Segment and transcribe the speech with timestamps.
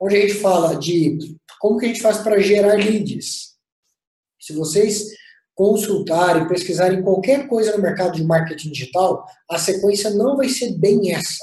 [0.00, 1.18] onde a gente fala de
[1.60, 3.56] como que a gente faz para gerar leads.
[4.40, 5.08] Se vocês
[5.54, 11.12] consultarem, pesquisarem qualquer coisa no mercado de marketing digital, a sequência não vai ser bem
[11.12, 11.42] essa.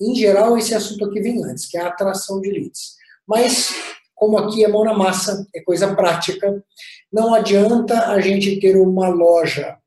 [0.00, 2.96] Em geral, esse assunto aqui vem antes, que é a atração de leads.
[3.26, 3.70] Mas,
[4.14, 6.62] como aqui é mão na massa, é coisa prática,
[7.10, 9.78] não adianta a gente ter uma loja,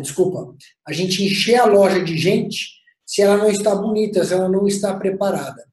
[0.00, 0.54] desculpa,
[0.86, 4.66] a gente encher a loja de gente se ela não está bonita, se ela não
[4.66, 5.64] está preparada.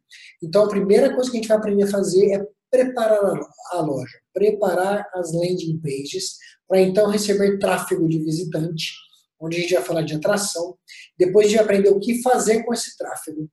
[0.44, 3.40] Então, a primeira coisa que a gente vai aprender a fazer é preparar
[3.72, 6.38] a loja, preparar as landing pages,
[6.68, 8.94] para então receber tráfego de visitante,
[9.40, 10.77] onde a gente vai falar de atração.
[11.18, 13.49] Depois de aprender o que fazer com esse tráfego.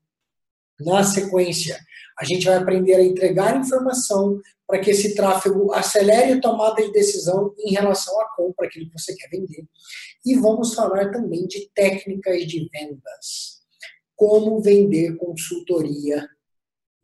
[0.81, 1.79] Na sequência,
[2.19, 6.93] a gente vai aprender a entregar informação para que esse tráfego acelere a tomada de
[6.93, 9.65] decisão em relação à compra, aquilo que você quer vender.
[10.25, 13.61] E vamos falar também de técnicas de vendas.
[14.17, 16.27] Como vender consultoria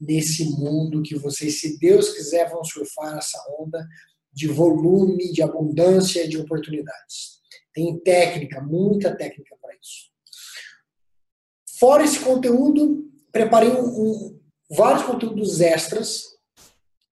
[0.00, 3.86] nesse mundo que vocês, se Deus quiser, vão surfar essa onda
[4.32, 7.40] de volume, de abundância, de oportunidades.
[7.72, 10.10] Tem técnica, muita técnica para isso.
[11.78, 16.24] Fora esse conteúdo, preparei um, um, vários conteúdos extras,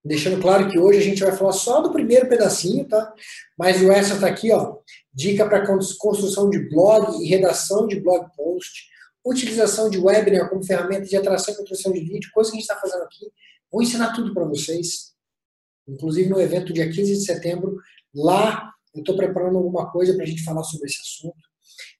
[0.03, 3.13] deixando claro que hoje a gente vai falar só do primeiro pedacinho, tá?
[3.57, 4.77] Mas o extra está aqui, ó.
[5.11, 8.89] Dica para construção de blog e redação de blog post,
[9.25, 12.69] utilização de webinar como ferramenta de atração e construção de vídeo, coisa que a gente
[12.69, 13.25] está fazendo aqui.
[13.71, 15.13] Vou ensinar tudo para vocês.
[15.87, 17.75] Inclusive no evento dia 15 de setembro,
[18.13, 21.37] lá eu estou preparando alguma coisa para a gente falar sobre esse assunto.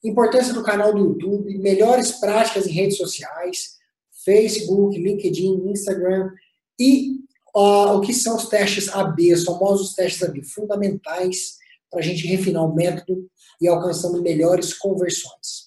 [0.04, 3.76] Importância do canal do YouTube, melhores práticas em redes sociais,
[4.24, 6.32] Facebook, LinkedIn, Instagram
[6.80, 7.20] e
[7.56, 11.58] uh, o que são os testes AB, os famosos testes AB, fundamentais
[11.90, 13.30] para a gente refinar o método
[13.60, 15.65] e alcançando melhores conversões.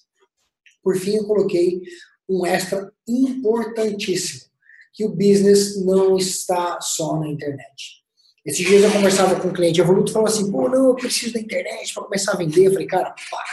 [0.83, 1.81] Por fim, eu coloquei
[2.27, 4.49] um extra importantíssimo,
[4.93, 7.99] que o business não está só na internet.
[8.45, 11.33] Esses dias eu conversava com um cliente evoluto e falou assim, pô, não, eu preciso
[11.33, 12.67] da internet para começar a vender.
[12.67, 13.45] Eu falei, cara, para.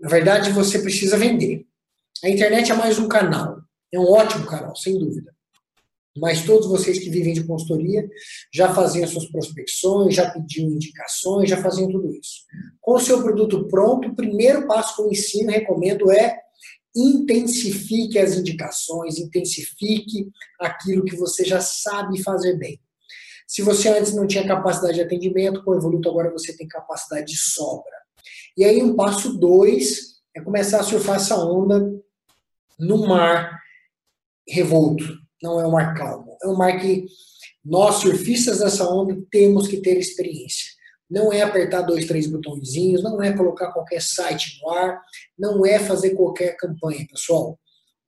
[0.00, 1.66] Na verdade, você precisa vender.
[2.24, 3.60] A internet é mais um canal.
[3.92, 5.31] É um ótimo canal, sem dúvida.
[6.16, 8.06] Mas todos vocês que vivem de consultoria
[8.52, 12.42] já faziam suas prospecções, já pediam indicações, já faziam tudo isso.
[12.80, 16.38] Com o seu produto pronto, o primeiro passo que eu ensino recomendo é
[16.94, 20.30] intensifique as indicações, intensifique
[20.60, 22.78] aquilo que você já sabe fazer bem.
[23.46, 27.26] Se você antes não tinha capacidade de atendimento, com o Evoluto agora você tem capacidade
[27.26, 27.92] de sobra.
[28.56, 31.90] E aí um passo dois é começar a surfar essa onda
[32.78, 33.60] no mar
[34.48, 35.21] revolto.
[35.42, 36.36] Não é um mar calmo.
[36.42, 37.06] É um mar que
[37.64, 40.68] nós, surfistas dessa onda, temos que ter experiência.
[41.10, 45.00] Não é apertar dois, três botõezinhos, não é colocar qualquer site no ar,
[45.38, 47.58] não é fazer qualquer campanha, pessoal.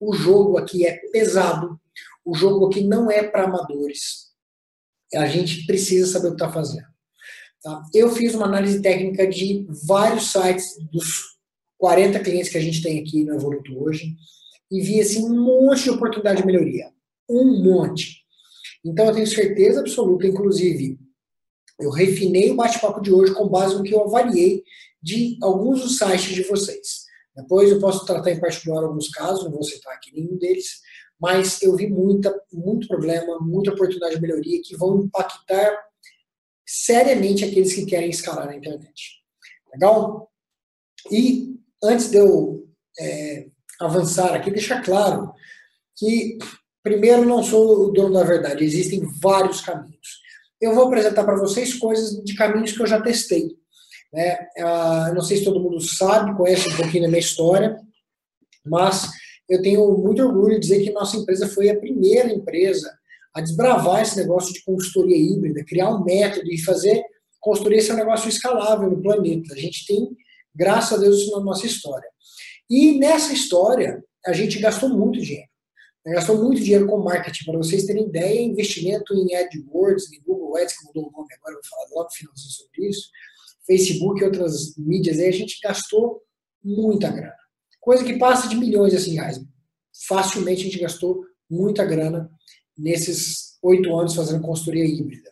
[0.01, 1.79] O jogo aqui é pesado,
[2.25, 4.25] o jogo aqui não é para amadores
[5.17, 6.87] a gente precisa saber o que está fazendo.
[7.63, 7.83] Tá?
[7.95, 11.37] Eu fiz uma análise técnica de vários sites dos
[11.79, 14.15] 40 clientes que a gente tem aqui no Evoluto hoje
[14.71, 16.91] e vi assim, um monte de oportunidade de melhoria.
[17.29, 18.25] Um monte.
[18.85, 20.99] Então eu tenho certeza absoluta, inclusive,
[21.81, 24.63] eu refinei o bate-papo de hoje com base no que eu avaliei
[25.03, 27.05] de alguns dos sites de vocês.
[27.35, 30.81] Depois eu posso tratar em particular alguns casos, não vou citar aqui nenhum deles,
[31.21, 35.77] mas eu vi muita, muito problema, muita oportunidade de melhoria que vão impactar
[36.67, 39.23] seriamente aqueles que querem escalar na internet.
[39.73, 40.31] Legal?
[41.11, 42.69] E antes de eu
[42.99, 43.49] é,
[43.81, 45.33] avançar aqui, deixar claro
[45.97, 46.39] que,
[46.85, 50.23] primeiro, não sou o dono da verdade, existem vários caminhos.
[50.61, 53.49] Eu vou apresentar para vocês coisas de caminhos que eu já testei.
[54.13, 54.39] Né?
[54.59, 57.77] Ah, não sei se todo mundo sabe, conhece um pouquinho da minha história,
[58.65, 59.09] mas
[59.49, 62.97] eu tenho muito orgulho de dizer que nossa empresa foi a primeira empresa
[63.35, 67.03] a desbravar esse negócio de consultoria híbrida, criar um método e fazer
[67.41, 69.53] consultoria ser um negócio escalável no planeta.
[69.53, 70.09] A gente tem,
[70.55, 72.09] graças a Deus, isso na nossa história.
[72.71, 75.49] E nessa história, a gente gastou muito dinheiro.
[76.07, 77.45] Gastou muito dinheiro com marketing.
[77.45, 81.55] Para vocês terem ideia, investimento em AdWords, em Google Ads, que mudou o nome agora,
[81.55, 83.09] eu vou falar logo finalzinho sobre isso,
[83.67, 86.23] Facebook e outras mídias, aí a gente gastou
[86.63, 87.35] muita grana.
[87.81, 89.41] Coisa que passa de milhões assim, reais.
[90.07, 92.31] Facilmente a gente gastou muita grana
[92.77, 95.31] nesses oito anos fazendo consultoria híbrida.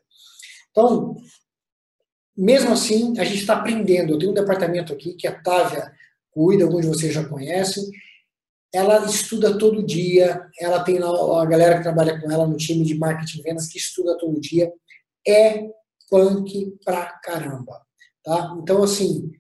[0.71, 1.17] Então,
[2.37, 4.13] mesmo assim, a gente está aprendendo.
[4.13, 5.93] Eu tenho um departamento aqui que a Távia
[6.31, 7.85] cuida, alguns de vocês já conhecem.
[8.75, 12.97] Ela estuda todo dia, ela tem a galera que trabalha com ela no time de
[12.97, 14.73] marketing e vendas que estuda todo dia.
[15.27, 15.69] É
[16.09, 17.83] punk pra caramba.
[18.25, 18.57] Tá?
[18.61, 19.31] Então, assim,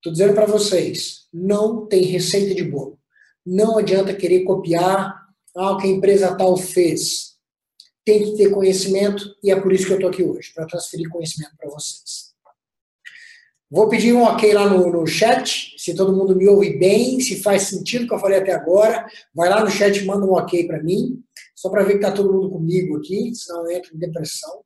[0.00, 2.98] Estou dizendo para vocês, não tem receita de bolo.
[3.44, 7.34] Não adianta querer copiar ah, o que a empresa tal fez.
[8.02, 11.10] tem que ter conhecimento e é por isso que eu estou aqui hoje, para transferir
[11.10, 12.29] conhecimento para vocês.
[13.70, 17.40] Vou pedir um ok lá no, no, chat, se todo mundo me ouve bem, se
[17.40, 19.06] faz sentido o que eu falei até agora.
[19.32, 21.22] Vai lá no chat e manda um ok para mim,
[21.54, 24.64] só para ver que está todo mundo comigo aqui, senão eu entro em depressão.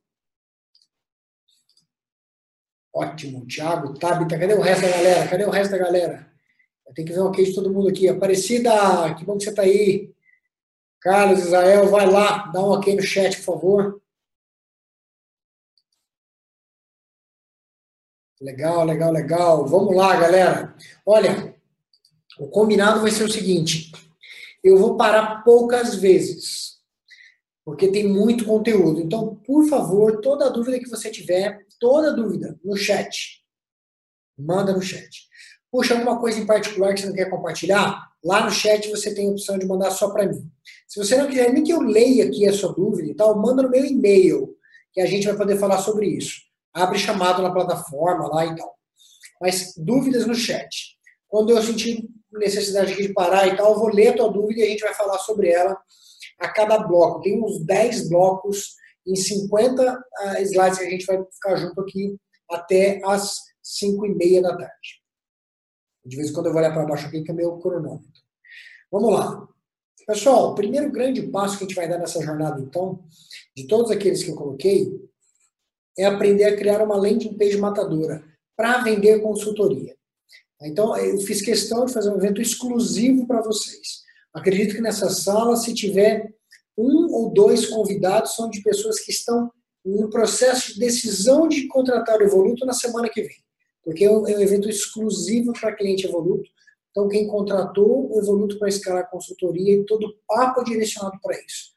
[2.94, 5.28] Ótimo, Thiago, Tabita, cadê o resto da galera?
[5.28, 6.32] Cadê o resto da galera?
[6.86, 8.08] Eu tenho que ver um ok de todo mundo aqui.
[8.08, 10.14] Aparecida, que bom que você está aí.
[11.00, 14.03] Carlos, Israel, vai lá, dá um ok no chat, por favor.
[18.40, 19.66] Legal, legal, legal.
[19.66, 20.74] Vamos lá, galera.
[21.06, 21.54] Olha,
[22.38, 23.92] o combinado vai ser o seguinte:
[24.62, 26.78] eu vou parar poucas vezes,
[27.64, 29.00] porque tem muito conteúdo.
[29.00, 33.40] Então, por favor, toda dúvida que você tiver, toda dúvida, no chat.
[34.36, 35.28] Manda no chat.
[35.70, 38.10] Puxa, alguma coisa em particular que você não quer compartilhar?
[38.22, 40.50] Lá no chat você tem a opção de mandar só para mim.
[40.88, 43.62] Se você não quiser nem que eu leia aqui a sua dúvida e tal, manda
[43.62, 44.56] no meu e-mail,
[44.92, 48.74] que a gente vai poder falar sobre isso abre chamado na plataforma lá e tal.
[49.40, 50.98] Mas dúvidas no chat.
[51.28, 54.60] Quando eu sentir necessidade aqui de parar e tal, eu vou ler a tua dúvida
[54.60, 55.80] e a gente vai falar sobre ela
[56.38, 57.22] a cada bloco.
[57.22, 58.74] Tem uns 10 blocos
[59.06, 62.16] em 50 uh, slides que a gente vai ficar junto aqui
[62.50, 65.02] até as 5 e meia da tarde.
[66.04, 68.08] De vez em quando eu vou olhar para baixo aqui, que é meu cronômetro.
[68.90, 69.48] Vamos lá.
[70.06, 73.02] Pessoal, o primeiro grande passo que a gente vai dar nessa jornada, então,
[73.56, 74.92] de todos aqueles que eu coloquei,
[75.98, 78.24] é aprender a criar uma landing page matadora
[78.56, 79.94] para vender consultoria.
[80.62, 84.02] Então, eu fiz questão de fazer um evento exclusivo para vocês.
[84.32, 86.32] Acredito que nessa sala, se tiver
[86.76, 89.50] um ou dois convidados, são de pessoas que estão
[89.84, 93.36] no processo de decisão de contratar o Evoluto na semana que vem.
[93.82, 96.48] Porque é um, é evento exclusivo para cliente Evoluto.
[96.90, 101.18] Então, quem contratou o Evoluto para escalar a consultoria e todo o papo é direcionado
[101.22, 101.73] para isso.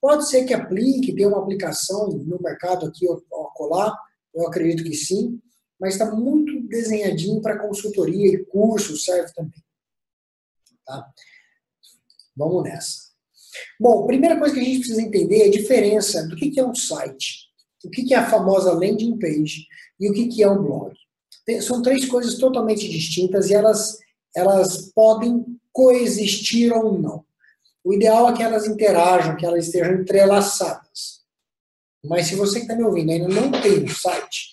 [0.00, 3.20] Pode ser que aplique, tenha uma aplicação no mercado aqui ou
[3.54, 3.96] colar,
[4.34, 5.40] eu acredito que sim,
[5.80, 9.62] mas está muito desenhadinho para consultoria e curso, serve também.
[10.84, 11.08] Tá?
[12.36, 13.08] Vamos nessa.
[13.80, 16.74] Bom, primeira coisa que a gente precisa entender é a diferença do que é um
[16.74, 17.48] site,
[17.84, 19.66] o que é a famosa landing page
[19.98, 20.94] e o que é um blog.
[21.62, 23.98] São três coisas totalmente distintas e elas,
[24.36, 27.24] elas podem coexistir ou não.
[27.88, 31.22] O ideal é que elas interajam, que elas estejam entrelaçadas.
[32.04, 34.50] Mas se você que está me ouvindo ainda não tem um site,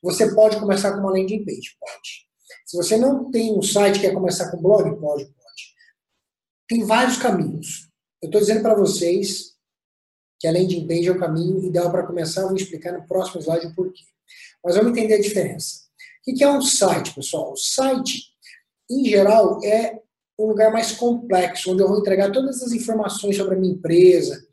[0.00, 2.28] você pode começar com uma landing page, pode.
[2.64, 5.74] Se você não tem um site quer começar com blog, pode, pode.
[6.68, 7.90] Tem vários caminhos.
[8.22, 9.56] Eu estou dizendo para vocês
[10.38, 12.42] que a landing page é o caminho ideal para começar.
[12.42, 14.04] Eu vou explicar no próximo slide o porquê.
[14.64, 15.80] Mas vamos entender a diferença.
[16.24, 17.52] O que é um site, pessoal?
[17.52, 18.26] O site,
[18.88, 20.05] em geral, é
[20.38, 24.44] um lugar mais complexo, onde eu vou entregar todas as informações sobre a minha empresa.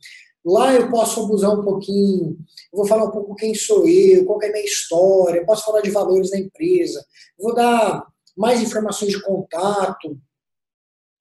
[0.45, 2.37] Lá eu posso abusar um pouquinho,
[2.71, 5.91] vou falar um pouco quem sou eu, qual é a minha história, posso falar de
[5.91, 7.05] valores da empresa,
[7.39, 10.19] vou dar mais informações de contato.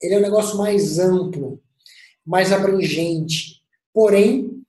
[0.00, 1.62] Ele é um negócio mais amplo,
[2.24, 3.62] mais abrangente,
[3.92, 4.62] porém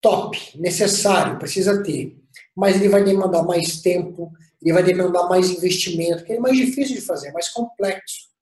[0.00, 2.16] top, necessário, precisa ter.
[2.54, 4.30] Mas ele vai demandar mais tempo,
[4.60, 8.33] ele vai demandar mais investimento, que é mais difícil de fazer, mais complexo.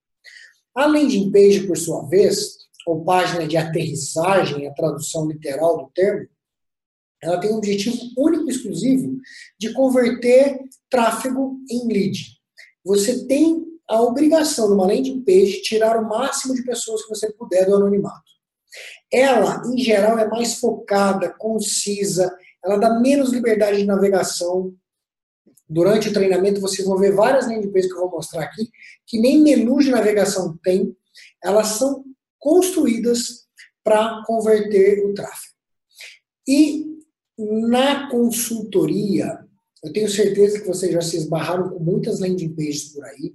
[0.74, 6.28] A landing page, por sua vez, ou página de aterrissagem, a tradução literal do termo,
[7.22, 9.16] ela tem um objetivo único e exclusivo
[9.58, 10.58] de converter
[10.90, 12.18] tráfego em lead.
[12.84, 17.66] Você tem a obrigação numa landing page tirar o máximo de pessoas que você puder
[17.66, 18.32] do anonimato.
[19.12, 24.74] Ela, em geral, é mais focada, concisa, ela dá menos liberdade de navegação,
[25.72, 28.68] Durante o treinamento, vocês vão ver várias landing pages que eu vou mostrar aqui,
[29.06, 30.94] que nem menu de navegação tem,
[31.42, 32.04] elas são
[32.38, 33.46] construídas
[33.82, 35.54] para converter o tráfego.
[36.46, 36.86] E
[37.38, 39.38] na consultoria,
[39.82, 43.32] eu tenho certeza que vocês já se esbarraram com muitas landing pages por aí.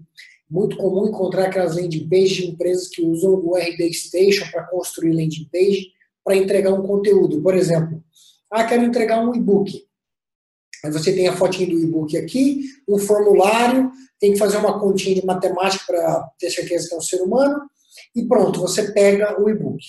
[0.49, 5.11] Muito comum encontrar aquelas landing pages de empresas que usam o RD Station para construir
[5.11, 5.87] landing page
[6.23, 7.41] para entregar um conteúdo.
[7.41, 8.03] Por exemplo,
[8.51, 9.86] ah, quero entregar um e-book.
[10.83, 15.15] Aí você tem a fotinha do e-book aqui, um formulário, tem que fazer uma continha
[15.15, 17.69] de matemática para ter certeza que é um ser humano,
[18.15, 19.83] e pronto, você pega o e-book.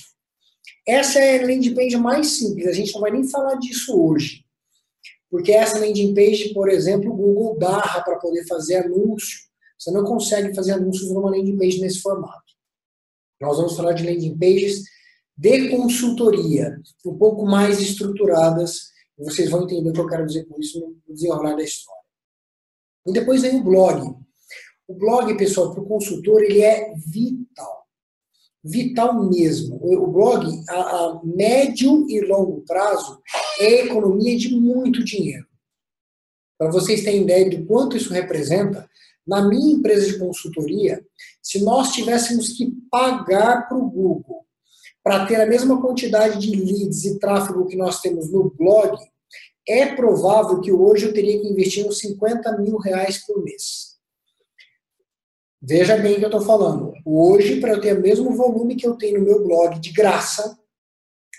[0.86, 4.44] Essa é a landing page mais simples, a gente não vai nem falar disso hoje.
[5.30, 9.40] Porque essa landing page, por exemplo, o Google barra para poder fazer anúncio.
[9.78, 12.42] Você não consegue fazer anúncios numa landing page nesse formato.
[13.40, 14.84] Nós vamos falar de landing pages
[15.36, 20.60] de consultoria, um pouco mais estruturadas, vocês vão entender o que eu quero dizer com
[20.60, 22.02] isso no desenrolar da história.
[23.06, 24.14] E depois vem o blog.
[24.86, 27.86] O blog, pessoal, para o consultor, ele é vital.
[28.62, 29.76] vital mesmo.
[29.82, 33.20] O blog, a, a médio e longo prazo,
[33.58, 35.46] é economia de muito dinheiro.
[36.56, 38.88] Para vocês terem ideia de quanto isso representa,
[39.26, 41.04] na minha empresa de consultoria,
[41.42, 44.47] se nós tivéssemos que pagar para o Google
[45.08, 48.94] para ter a mesma quantidade de leads e tráfego que nós temos no blog,
[49.66, 53.96] é provável que hoje eu teria que investir uns 50 mil reais por mês.
[55.62, 56.92] Veja bem o que eu estou falando.
[57.06, 60.58] Hoje, para eu ter o mesmo volume que eu tenho no meu blog de graça,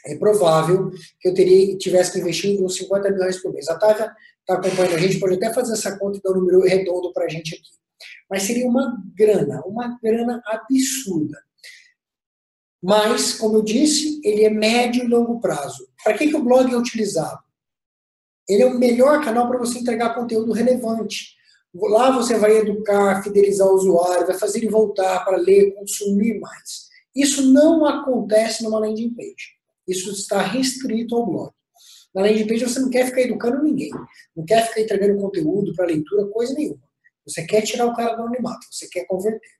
[0.03, 3.67] é provável que eu teria, tivesse que investir uns 50 mil reais por mês.
[3.67, 6.61] A Távia está acompanhando a gente, pode até fazer essa conta e dar um número
[6.61, 7.69] redondo para a gente aqui.
[8.27, 11.37] Mas seria uma grana, uma grana absurda.
[12.81, 15.87] Mas, como eu disse, ele é médio e longo prazo.
[16.03, 17.39] Para que, que o blog é utilizado?
[18.47, 21.35] Ele é o melhor canal para você entregar conteúdo relevante.
[21.73, 26.89] Lá você vai educar, fidelizar o usuário, vai fazer ele voltar para ler, consumir mais.
[27.15, 29.59] Isso não acontece numa landing page.
[29.87, 31.51] Isso está restrito ao blog.
[32.13, 33.91] Na landing page você não quer ficar educando ninguém,
[34.35, 36.81] não quer ficar entregando conteúdo para leitura, coisa nenhuma.
[37.27, 39.59] Você quer tirar o cara do anonimato, você quer converter.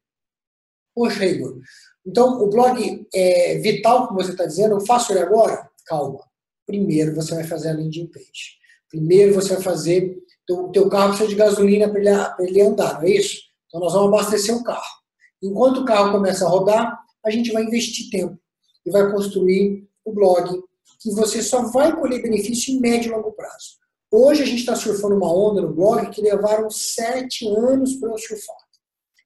[0.96, 1.60] Poxa, Igor,
[2.06, 5.70] então o blog é vital, como você está dizendo, eu faço ele agora?
[5.86, 6.20] Calma.
[6.66, 8.58] Primeiro você vai fazer a landing page.
[8.90, 10.18] Primeiro você vai fazer
[10.50, 13.40] o teu carro precisa de gasolina para ele, ele andar, não é isso?
[13.68, 15.00] Então nós vamos abastecer o carro.
[15.42, 18.38] Enquanto o carro começa a rodar, a gente vai investir tempo
[18.86, 20.62] e vai construir o blog,
[21.00, 23.78] que você só vai colher benefício em médio e longo prazo.
[24.12, 28.18] Hoje a gente está surfando uma onda no blog que levaram sete anos para eu
[28.18, 28.58] surfar.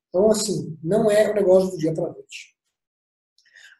[0.10, 2.53] Então, assim, não é um negócio do dia para a noite.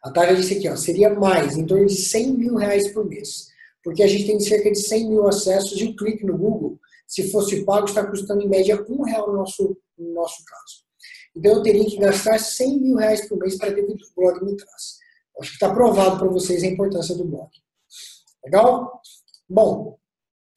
[0.04, 3.48] A Tara disse aqui, ó, seria mais, em torno de 100 mil reais por mês.
[3.82, 7.30] Porque a gente tem cerca de 100 mil acessos e o clique no Google se
[7.30, 10.84] fosse pago, está custando em média um real no nosso, no nosso caso.
[11.36, 14.44] Então eu teria que gastar 100 mil reais por mês para ter o o blog
[14.44, 14.98] me traz.
[15.38, 17.48] Acho que está provado para vocês a importância do blog.
[18.44, 19.00] Legal?
[19.48, 19.98] Bom,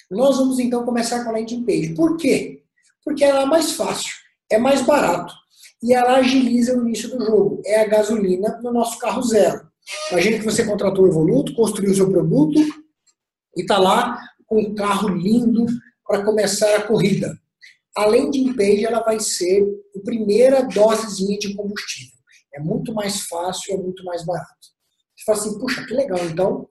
[0.09, 1.93] nós vamos então começar com a landing page.
[1.93, 2.63] Por quê?
[3.03, 4.13] Porque ela é mais fácil,
[4.49, 5.33] é mais barato
[5.81, 7.61] e ela agiliza o início do jogo.
[7.65, 9.67] É a gasolina no nosso carro zero.
[10.11, 12.59] Imagina que você contratou o Evoluto, construiu o seu produto
[13.55, 15.65] e está lá com um carro lindo,
[16.07, 17.37] para começar a corrida.
[17.95, 19.63] Além de page, ela vai ser
[19.95, 22.17] a primeira dosezinha de combustível.
[22.53, 24.47] É muito mais fácil, é muito mais barato.
[25.15, 26.69] Você fala assim, puxa, que legal, então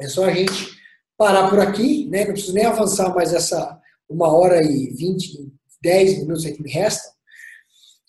[0.00, 0.76] é só a gente
[1.16, 2.24] parar por aqui, né?
[2.24, 5.30] não preciso nem avançar mais essa uma hora e vinte,
[5.80, 7.12] dez minutos que me restam,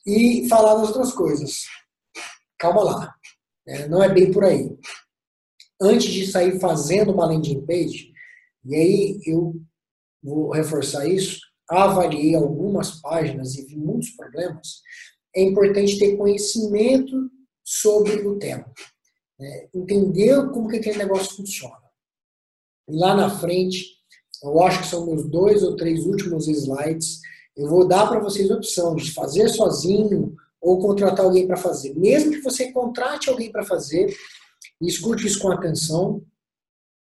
[0.05, 1.63] e falar das outras coisas.
[2.57, 3.15] Calma lá,
[3.65, 3.87] né?
[3.87, 4.77] não é bem por aí.
[5.81, 8.11] Antes de sair fazendo uma landing page,
[8.65, 9.55] e aí eu
[10.21, 11.39] vou reforçar isso,
[11.69, 14.81] avaliei algumas páginas e vi muitos problemas,
[15.35, 17.31] é importante ter conhecimento
[17.63, 18.71] sobre o tema.
[19.39, 19.69] Né?
[19.73, 21.81] Entender como que aquele negócio funciona.
[22.87, 23.85] E lá na frente,
[24.43, 27.21] eu acho que são meus dois ou três últimos slides,
[27.55, 31.93] eu vou dar para vocês a opção de fazer sozinho ou contratar alguém para fazer.
[31.95, 34.15] Mesmo que você contrate alguém para fazer,
[34.79, 36.23] escute isso com atenção,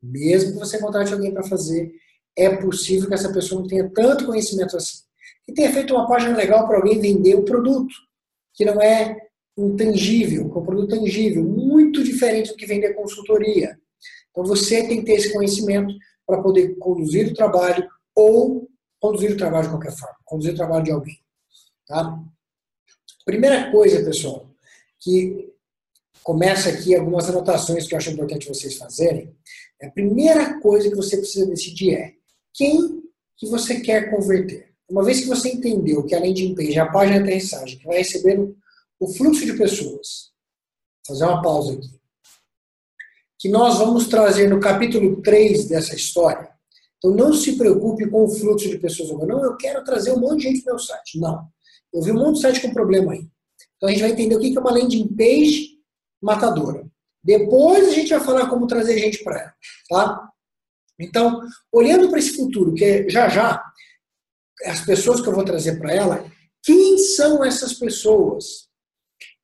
[0.01, 1.91] mesmo que você contrate alguém para fazer,
[2.35, 5.03] é possível que essa pessoa não tenha tanto conhecimento assim.
[5.47, 7.93] E tenha feito uma página legal para alguém vender o produto,
[8.53, 9.17] que não é
[9.57, 13.79] intangível, que é um produto tangível, muito diferente do que vender consultoria.
[14.31, 15.93] Então você tem que ter esse conhecimento
[16.27, 18.67] para poder conduzir o trabalho ou
[18.99, 21.19] conduzir o trabalho de qualquer forma, conduzir o trabalho de alguém.
[21.87, 22.19] Tá?
[23.25, 24.49] Primeira coisa, pessoal,
[24.99, 25.53] que
[26.23, 29.35] começa aqui algumas anotações que eu acho importante vocês fazerem.
[29.81, 32.13] A primeira coisa que você precisa decidir é
[32.53, 33.03] quem
[33.37, 34.73] que você quer converter.
[34.89, 37.97] Uma vez que você entendeu que a landing page a página de aterrissagem, que vai
[37.97, 38.39] receber
[38.99, 40.31] o fluxo de pessoas,
[41.07, 41.99] vou fazer uma pausa aqui,
[43.37, 46.54] que nós vamos trazer no capítulo 3 dessa história.
[46.97, 49.09] Então não se preocupe com o fluxo de pessoas.
[49.27, 51.19] Não, eu quero trazer um monte de gente para o meu site.
[51.19, 51.47] Não.
[51.93, 53.27] Eu vi um monte de site com problema aí.
[53.77, 55.79] Então a gente vai entender o que é uma landing page
[56.21, 56.87] matadora.
[57.23, 59.53] Depois a gente vai falar como trazer gente para ela.
[59.89, 60.29] Tá?
[60.99, 63.63] Então, olhando para esse futuro, que é já já,
[64.65, 66.31] as pessoas que eu vou trazer para ela,
[66.63, 68.69] quem são essas pessoas?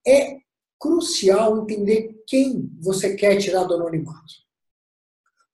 [0.08, 0.38] É
[0.80, 4.34] crucial entender quem você quer tirar do anonimato.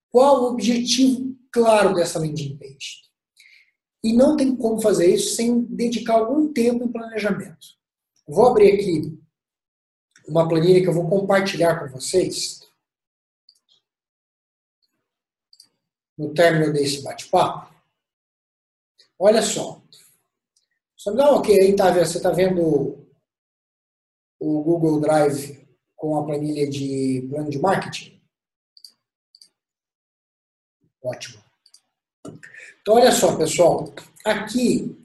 [0.10, 3.08] Qual o objetivo claro dessa landing page?
[4.04, 7.68] E não tem como fazer isso sem dedicar algum tempo em planejamento.
[8.28, 9.20] Vou abrir aqui
[10.28, 12.60] uma planilha que eu vou compartilhar com vocês.
[16.18, 17.74] no término desse bate-papo,
[19.20, 19.82] olha só.
[20.96, 23.08] Só me dá um ok aí, tá, você está vendo
[24.40, 28.17] o Google Drive com a planilha de plano de marketing?
[31.08, 31.40] Ótimo.
[32.82, 33.94] Então, olha só, pessoal.
[34.26, 34.96] Aqui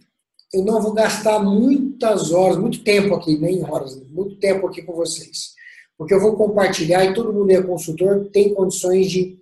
[0.53, 4.93] eu não vou gastar muitas horas, muito tempo aqui, nem horas, muito tempo aqui com
[4.93, 5.55] vocês.
[5.97, 9.39] Porque eu vou compartilhar e todo mundo é consultor, tem condições de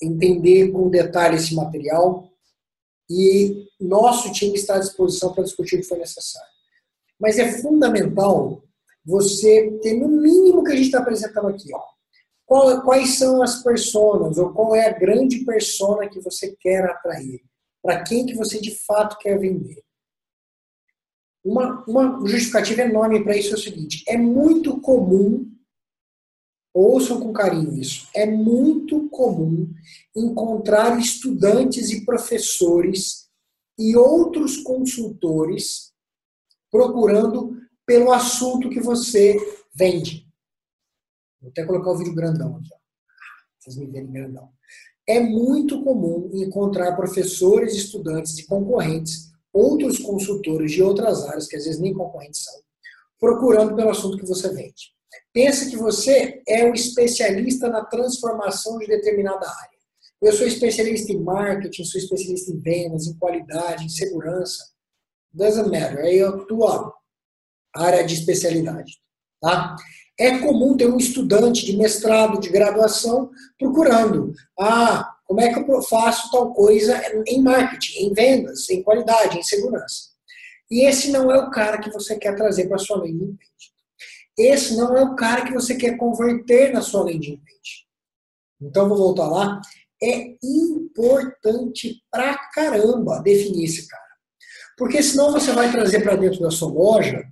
[0.00, 2.30] entender com detalhe esse material
[3.10, 6.48] e nosso time está à disposição para discutir o que for necessário.
[7.18, 8.62] Mas é fundamental
[9.04, 11.74] você ter no mínimo que a gente está apresentando aqui.
[11.74, 11.97] Ó.
[12.48, 17.42] Qual, quais são as personas, ou qual é a grande persona que você quer atrair?
[17.82, 19.82] Para quem que você de fato quer vender?
[21.44, 25.46] Uma, uma justificativa enorme para isso é o seguinte: é muito comum,
[26.72, 29.70] ouçam com carinho isso, é muito comum
[30.16, 33.28] encontrar estudantes e professores
[33.78, 35.92] e outros consultores
[36.70, 39.36] procurando pelo assunto que você
[39.74, 40.27] vende.
[41.40, 42.68] Vou até colocar o vídeo grandão aqui.
[42.72, 42.78] Ó.
[43.58, 44.50] Vocês me verem grandão.
[45.06, 51.64] É muito comum encontrar professores, estudantes e concorrentes outros consultores de outras áreas, que às
[51.64, 52.60] vezes nem concorrentes são,
[53.18, 54.94] procurando pelo assunto que você vende.
[55.32, 59.78] Pensa que você é o especialista na transformação de determinada área.
[60.20, 64.64] Eu sou especialista em marketing, sou especialista em vendas, em qualidade, em segurança.
[65.32, 66.00] Doesn't matter.
[66.00, 66.92] É a tua
[67.74, 69.00] área de especialidade.
[69.40, 69.76] Tá?
[70.18, 74.32] É comum ter um estudante de mestrado, de graduação, procurando.
[74.58, 79.42] Ah, como é que eu faço tal coisa em marketing, em vendas, em qualidade, em
[79.42, 80.08] segurança?
[80.70, 83.72] E esse não é o cara que você quer trazer para a sua landing page.
[84.36, 87.86] Esse não é o cara que você quer converter na sua landing page.
[88.60, 89.60] Então, vou voltar lá.
[90.02, 94.02] É importante pra caramba definir esse cara.
[94.76, 97.24] Porque senão você vai trazer para dentro da sua loja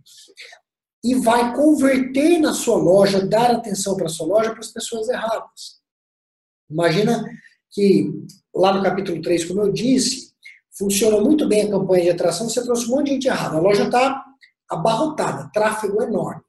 [1.07, 5.09] e vai converter na sua loja, dar atenção para a sua loja para as pessoas
[5.09, 5.81] erradas.
[6.69, 7.25] Imagina
[7.71, 8.13] que
[8.53, 10.33] lá no capítulo 3, como eu disse,
[10.77, 13.57] funciona muito bem a campanha de atração, você trouxe um monte de gente errada.
[13.57, 14.25] A loja está
[14.69, 16.43] abarrotada, tráfego enorme.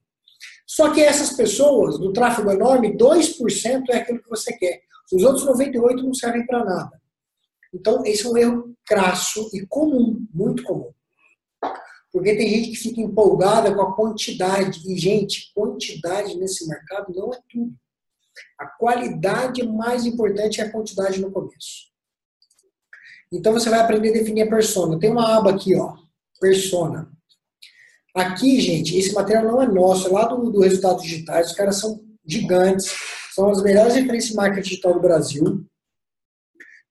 [0.65, 4.81] Só que essas pessoas, do tráfego enorme, 2% é aquilo que você quer.
[5.13, 7.01] Os outros 98% não servem para nada.
[7.71, 10.91] Então, esse é um erro crasso e comum, muito comum.
[12.11, 14.81] Porque tem gente que fica empolgada com a quantidade.
[14.91, 17.75] E, gente, quantidade nesse mercado não é tudo.
[18.59, 21.87] A qualidade mais importante é a quantidade no começo.
[23.31, 24.99] Então você vai aprender a definir a persona.
[24.99, 25.95] Tem uma aba aqui, ó,
[26.39, 27.11] persona.
[28.15, 31.51] Aqui, gente, esse material não é nosso, é lá do, do Resultados Digitais.
[31.51, 32.91] Os caras são gigantes,
[33.33, 35.65] são as melhores referências de marketing digital do Brasil.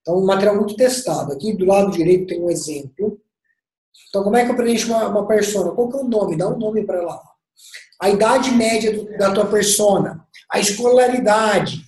[0.00, 1.32] Então, um material muito testado.
[1.32, 3.20] Aqui do lado direito tem um exemplo.
[4.08, 5.72] Então, como é que eu preencho uma, uma persona?
[5.72, 6.36] Qual que é o nome?
[6.36, 7.20] Dá um nome para ela.
[8.00, 11.84] A idade média do, da tua persona a escolaridade.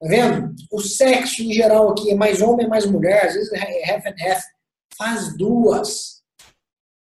[0.00, 0.54] Tá vendo?
[0.70, 4.14] O sexo em geral aqui é mais homem, mais mulher, às vezes é half and
[4.20, 4.42] half.
[4.96, 6.22] Faz duas.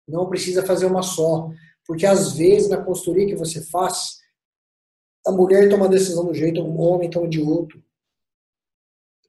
[0.07, 1.51] Não precisa fazer uma só.
[1.87, 4.19] Porque às vezes na consultoria que você faz,
[5.27, 7.83] a mulher toma uma decisão de um jeito, o homem toma de outro.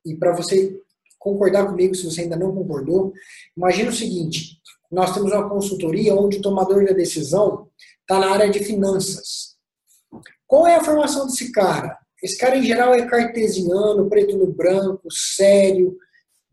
[0.05, 0.81] E para você
[1.17, 3.13] concordar comigo, se você ainda não concordou,
[3.55, 4.59] imagina o seguinte:
[4.91, 7.69] nós temos uma consultoria onde o tomador da decisão
[8.01, 9.55] está na área de finanças.
[10.47, 11.97] Qual é a formação desse cara?
[12.21, 15.97] Esse cara, em geral, é cartesiano, preto no branco, sério,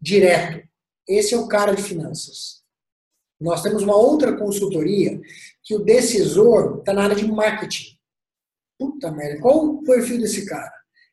[0.00, 0.66] direto.
[1.06, 2.62] Esse é o cara de finanças.
[3.40, 5.20] Nós temos uma outra consultoria
[5.62, 7.96] que o decisor está na área de marketing.
[8.78, 10.72] Puta merda, qual o perfil desse cara?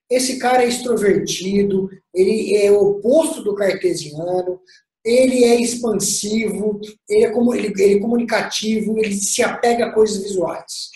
[0.09, 4.59] Esse cara é extrovertido, ele é o oposto do cartesiano,
[5.05, 10.21] ele é expansivo, ele é, como, ele, ele é comunicativo, ele se apega a coisas
[10.23, 10.89] visuais.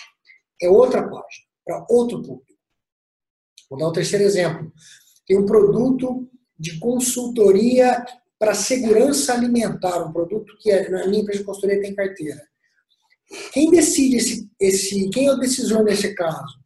[0.62, 2.54] É outra página para outro público.
[3.70, 4.72] Vou dar um terceiro exemplo.
[5.26, 8.04] Tem um produto de consultoria
[8.38, 12.42] para segurança alimentar, um produto que a minha empresa de consultoria tem carteira.
[13.54, 16.60] Quem decide esse, esse, quem é o decisor nesse caso?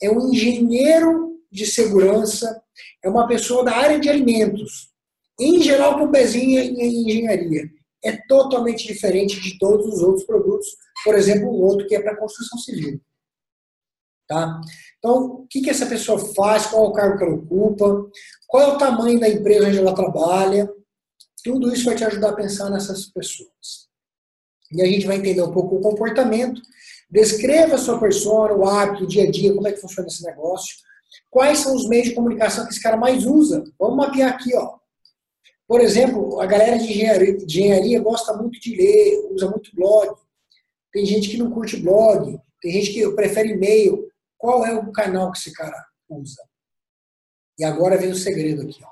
[0.00, 2.60] É um engenheiro de segurança,
[3.02, 4.90] é uma pessoa da área de alimentos,
[5.38, 7.70] em geral com pezinho em engenharia.
[8.04, 10.66] É totalmente diferente de todos os outros produtos,
[11.04, 13.00] por exemplo, um outro que é para construção civil.
[14.26, 14.60] Tá?
[14.98, 18.10] Então, o que, que essa pessoa faz, qual é o cargo que ela ocupa,
[18.48, 20.68] qual é o tamanho da empresa onde ela trabalha,
[21.44, 23.88] tudo isso vai te ajudar a pensar nessas pessoas.
[24.72, 26.60] E a gente vai entender um pouco o comportamento,
[27.08, 30.24] descreva a sua persona, o hábito, o dia a dia, como é que funciona esse
[30.24, 30.74] negócio,
[31.34, 33.64] quais são os meios de comunicação que esse cara mais usa.
[33.76, 34.78] Vamos mapear aqui, ó.
[35.66, 40.16] Por exemplo, a galera de engenharia, de engenharia gosta muito de ler, usa muito blog.
[40.92, 45.32] Tem gente que não curte blog, tem gente que prefere e-mail qual é o canal
[45.32, 45.76] que esse cara
[46.08, 46.40] usa.
[47.58, 48.80] E agora vem o segredo aqui.
[48.84, 48.88] Ó.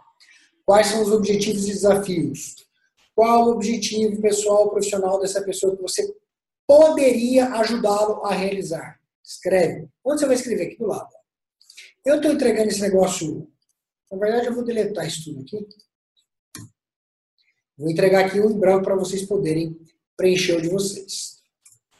[0.67, 2.57] Quais são os objetivos e desafios?
[3.15, 6.13] Qual o objetivo pessoal, profissional dessa pessoa que você
[6.67, 8.99] poderia ajudá-lo a realizar?
[9.23, 9.89] Escreve.
[10.05, 10.67] Onde você vai escrever?
[10.67, 11.22] Aqui do lado.
[12.05, 13.49] Eu estou entregando esse negócio.
[14.11, 15.67] Na verdade, eu vou deletar isso tudo aqui.
[17.79, 19.79] Vou entregar aqui um em branco para vocês poderem
[20.17, 21.43] preencher o de vocês.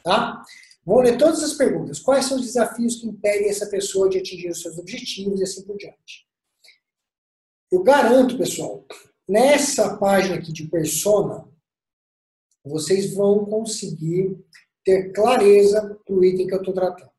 [0.03, 0.43] Tá?
[0.85, 1.99] Vou ler todas as perguntas.
[1.99, 5.63] Quais são os desafios que impedem essa pessoa de atingir os seus objetivos e assim
[5.63, 6.27] por diante?
[7.71, 8.85] Eu garanto, pessoal,
[9.27, 11.47] nessa página aqui de persona,
[12.63, 14.37] vocês vão conseguir
[14.83, 17.12] ter clareza do item que eu estou tratando.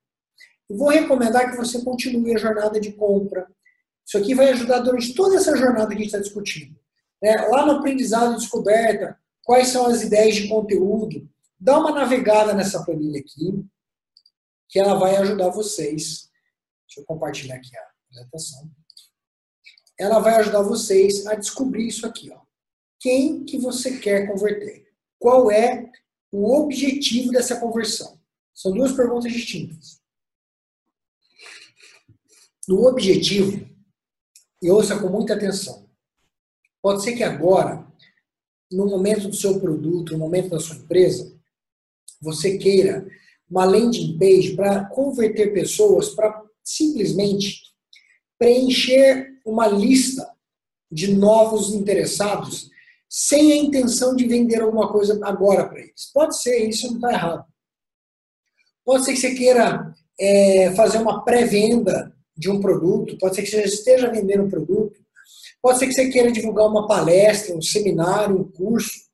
[0.69, 3.47] Eu vou recomendar que você continue a jornada de compra.
[4.07, 6.79] Isso aqui vai ajudar durante toda essa jornada que a gente está discutindo.
[7.23, 12.85] É, lá no aprendizado descoberta, quais são as ideias de conteúdo, dá uma navegada nessa
[12.85, 13.65] planilha aqui,
[14.69, 16.31] que ela vai ajudar vocês.
[16.87, 18.71] Deixa eu compartilhar aqui a apresentação.
[19.99, 22.41] Ela vai ajudar vocês a descobrir isso aqui, ó.
[22.99, 24.89] Quem que você quer converter?
[25.19, 25.91] Qual é
[26.33, 28.19] o objetivo dessa conversão?
[28.53, 30.04] São duas perguntas distintas.
[32.69, 33.69] No objetivo,
[34.63, 35.87] e ouça com muita atenção.
[36.81, 37.87] Pode ser que agora,
[38.73, 41.39] no momento do seu produto, no momento da sua empresa,
[42.21, 43.07] você queira
[43.49, 47.63] uma landing page para converter pessoas para simplesmente
[48.39, 50.35] preencher uma lista
[50.91, 52.71] de novos interessados
[53.09, 56.11] sem a intenção de vender alguma coisa agora para eles.
[56.13, 57.45] Pode ser, isso não está errado.
[58.85, 63.51] Pode ser que você queira é, fazer uma pré-venda de um produto, pode ser que
[63.51, 64.99] você esteja vendendo um produto,
[65.63, 69.09] pode ser que você queira divulgar uma palestra, um seminário, um curso,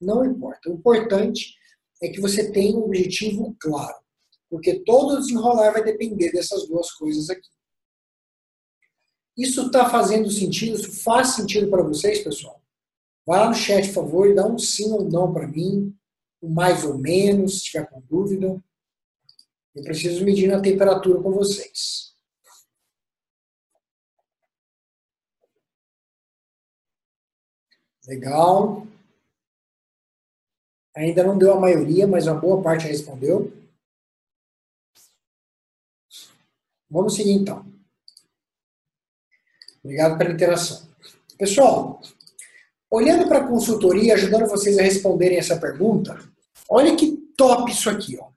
[0.00, 0.70] não importa.
[0.70, 1.54] O importante
[2.02, 4.02] é que você tenha um objetivo claro.
[4.50, 7.48] Porque todo desenrolar vai depender dessas duas coisas aqui.
[9.36, 10.76] Isso está fazendo sentido?
[10.76, 12.60] Isso faz sentido para vocês, pessoal?
[13.26, 15.96] Vai lá no chat, por favor, e dá um sim ou não para mim,
[16.42, 18.62] um mais ou menos, se tiver com dúvida.
[19.74, 22.11] Eu preciso medir a temperatura com vocês.
[28.06, 28.86] Legal.
[30.94, 33.52] Ainda não deu a maioria, mas uma boa parte respondeu.
[36.90, 37.64] Vamos seguir então.
[39.82, 40.86] Obrigado pela interação.
[41.38, 42.00] Pessoal,
[42.90, 46.18] olhando para a consultoria, ajudando vocês a responderem essa pergunta,
[46.68, 48.18] olha que top isso aqui.
[48.18, 48.30] Ó.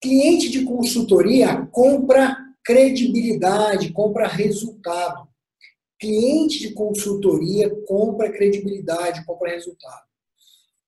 [0.00, 5.28] Cliente de consultoria compra credibilidade, compra resultado.
[6.02, 10.02] Cliente de consultoria compra credibilidade, compra resultado.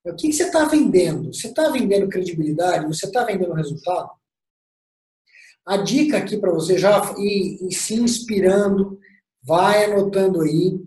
[0.05, 1.33] O que, você está vendendo?
[1.33, 2.89] Você está vendendo credibilidade?
[2.89, 4.11] Você está vendendo resultado?
[5.65, 8.99] A dica aqui para você já ir, ir se inspirando,
[9.41, 10.81] vai anotando aí,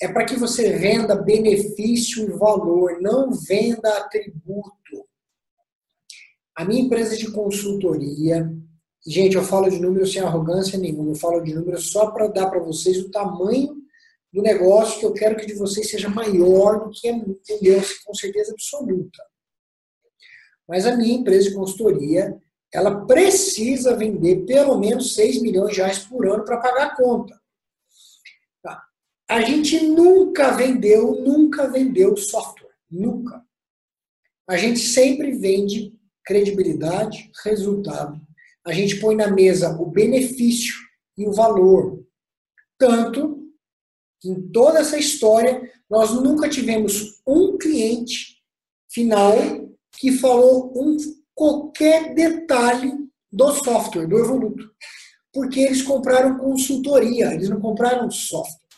[0.00, 5.04] é para que você venda benefício e valor, não venda atributo.
[6.54, 8.48] A minha empresa de consultoria,
[9.06, 12.48] gente, eu falo de números sem arrogância nenhuma, eu falo de números só para dar
[12.50, 13.76] para vocês o tamanho
[14.32, 18.14] do negócio que eu quero que de vocês seja maior do que a minha, com
[18.14, 19.22] certeza absoluta.
[20.68, 22.38] Mas a minha empresa de consultoria,
[22.72, 27.40] ela precisa vender pelo menos 6 milhões de reais por ano para pagar a conta.
[28.62, 28.84] Tá?
[29.28, 32.68] A gente nunca vendeu, nunca vendeu software.
[32.90, 33.42] Nunca.
[34.46, 38.20] A gente sempre vende credibilidade, resultado.
[38.68, 40.74] A gente põe na mesa o benefício
[41.16, 42.04] e o valor.
[42.78, 43.48] Tanto
[44.22, 48.42] em toda essa história, nós nunca tivemos um cliente
[48.90, 49.34] final
[49.98, 50.98] que falou um,
[51.34, 52.92] qualquer detalhe
[53.32, 54.70] do software, do Evoluto.
[55.32, 58.68] Porque eles compraram consultoria, eles não compraram software.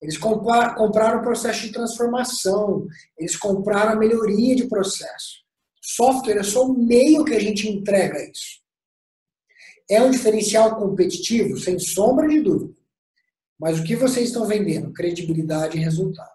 [0.00, 2.86] Eles compraram o processo de transformação,
[3.18, 5.44] eles compraram a melhoria de processo.
[5.82, 8.66] Software é só o meio que a gente entrega isso.
[9.90, 12.74] É um diferencial competitivo, sem sombra de dúvida.
[13.58, 14.92] Mas o que vocês estão vendendo?
[14.92, 16.30] Credibilidade e resultado.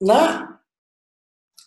[0.00, 0.60] Lá,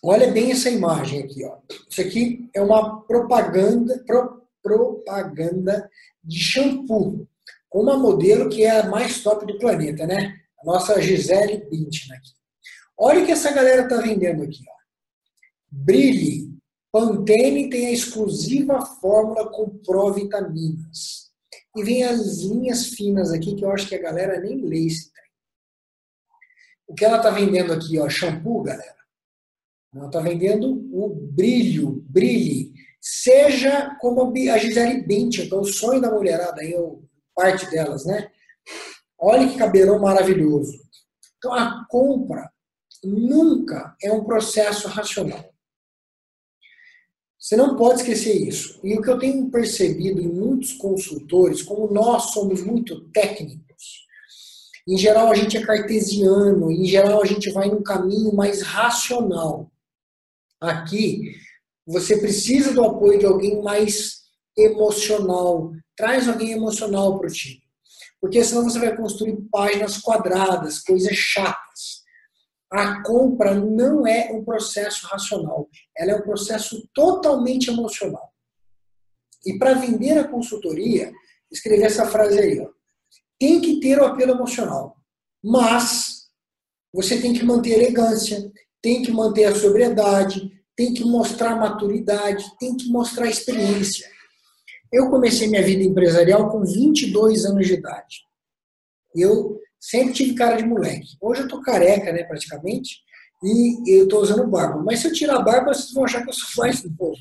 [0.02, 1.44] olha bem essa imagem aqui.
[1.44, 1.58] Ó.
[1.88, 5.88] Isso aqui é uma propaganda, pro, propaganda
[6.22, 7.26] de shampoo,
[7.68, 10.38] com uma modelo que é a mais top do planeta, né?
[10.60, 12.32] A nossa Gisele Bündchen aqui.
[12.98, 14.64] Olha o que essa galera está vendendo aqui.
[14.68, 14.76] Ó.
[15.70, 16.55] Brilhe.
[16.96, 21.30] Pantene tem a exclusiva fórmula com provitaminas.
[21.76, 25.12] E vem as linhas finas aqui que eu acho que a galera nem lê esse
[25.12, 25.30] trem.
[26.88, 28.96] O que ela está vendendo aqui, ó, shampoo, galera.
[29.94, 36.10] Ela está vendendo o brilho, brilhe, seja como a Gisele Bündchen, é o sonho da
[36.10, 38.30] mulherada, eu, parte delas, né?
[39.18, 40.80] Olha que cabelão maravilhoso.
[41.36, 42.50] Então, a compra
[43.04, 45.55] nunca é um processo racional.
[47.38, 48.80] Você não pode esquecer isso.
[48.82, 54.06] E o que eu tenho percebido em muitos consultores, como nós somos muito técnicos,
[54.88, 59.70] em geral a gente é cartesiano, em geral a gente vai num caminho mais racional.
[60.60, 61.34] Aqui,
[61.86, 64.22] você precisa do apoio de alguém mais
[64.56, 65.72] emocional.
[65.96, 67.62] Traz alguém emocional para o time.
[68.20, 72.05] Porque senão você vai construir páginas quadradas, coisas chatas.
[72.70, 78.32] A compra não é um processo racional, ela é um processo totalmente emocional.
[79.44, 81.12] E para vender a consultoria,
[81.50, 82.68] escrever essa frase aí, ó.
[83.38, 84.96] Tem que ter o apelo emocional,
[85.44, 86.26] mas
[86.92, 88.50] você tem que manter a elegância,
[88.82, 94.08] tem que manter a sobriedade, tem que mostrar maturidade, tem que mostrar experiência.
[94.92, 98.22] Eu comecei minha vida empresarial com 22 anos de idade.
[99.14, 101.16] Eu sempre tive cara de moleque.
[101.20, 102.98] Hoje eu tô careca, né, praticamente,
[103.42, 104.82] e eu tô usando barba.
[104.82, 107.16] Mas se eu tirar a barba, vocês vão achar que eu sou mais novo.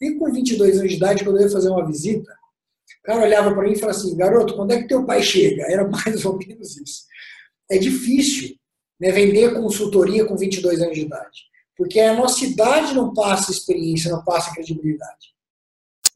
[0.00, 2.30] E com 22 anos de idade, quando eu ia fazer uma visita,
[3.00, 5.62] o cara olhava para mim e falava assim, garoto, quando é que teu pai chega?
[5.62, 7.04] Era mais ou menos isso.
[7.70, 8.56] É difícil
[9.00, 11.40] né, vender consultoria com 22 anos de idade.
[11.76, 15.32] Porque a nossa idade não passa experiência, não passa credibilidade.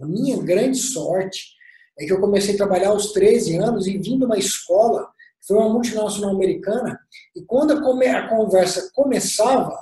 [0.01, 1.55] A minha grande sorte
[1.99, 5.09] é que eu comecei a trabalhar aos 13 anos e vim de uma escola,
[5.47, 6.99] foi uma multinacional americana,
[7.35, 9.77] e quando a conversa começava,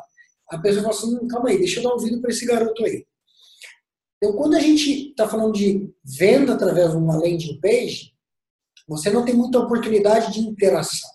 [0.50, 3.07] a pessoa falava assim, hum, calma aí, deixa eu dar ouvido para esse garoto aí.
[4.16, 8.12] Então, quando a gente está falando de venda através de uma landing page,
[8.87, 11.11] você não tem muita oportunidade de interação.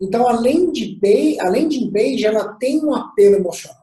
[0.00, 3.82] Então, a landing page, a landing page ela tem um apelo emocional,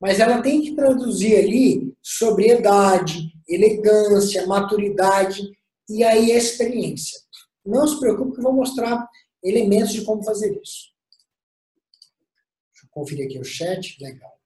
[0.00, 5.42] mas ela tem que traduzir ali sobriedade, elegância, maturidade
[5.88, 7.18] e aí a experiência.
[7.68, 9.06] Não se preocupe que eu vou mostrar
[9.42, 10.90] elementos de como fazer isso.
[12.72, 14.02] Deixa eu conferir aqui o chat.
[14.02, 14.40] Legal.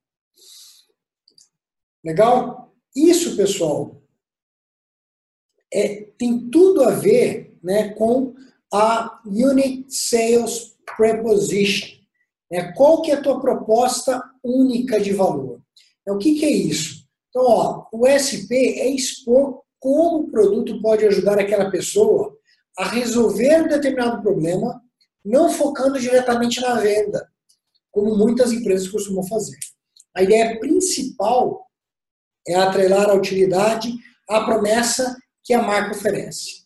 [2.04, 2.74] Legal?
[2.94, 4.02] Isso, pessoal,
[5.72, 8.34] é, tem tudo a ver né, com
[8.72, 11.96] a Unique Sales Preposition.
[12.50, 12.72] Né?
[12.72, 15.62] Qual que é a tua proposta única de valor?
[16.06, 17.06] É, o que, que é isso?
[17.30, 22.36] Então, ó, o SP é expor como o produto pode ajudar aquela pessoa
[22.78, 24.82] a resolver um determinado problema,
[25.24, 27.30] não focando diretamente na venda,
[27.90, 29.58] como muitas empresas costumam fazer.
[30.14, 31.66] A ideia principal
[32.46, 33.92] é atrelar a utilidade
[34.28, 36.64] à promessa que a marca oferece.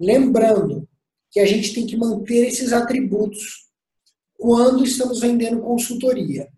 [0.00, 0.88] Lembrando
[1.30, 3.68] que a gente tem que manter esses atributos
[4.34, 6.48] quando estamos vendendo consultoria.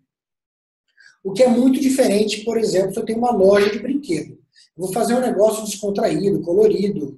[1.23, 4.37] O que é muito diferente, por exemplo, se eu tenho uma loja de brinquedo.
[4.75, 7.17] Vou fazer um negócio descontraído, colorido,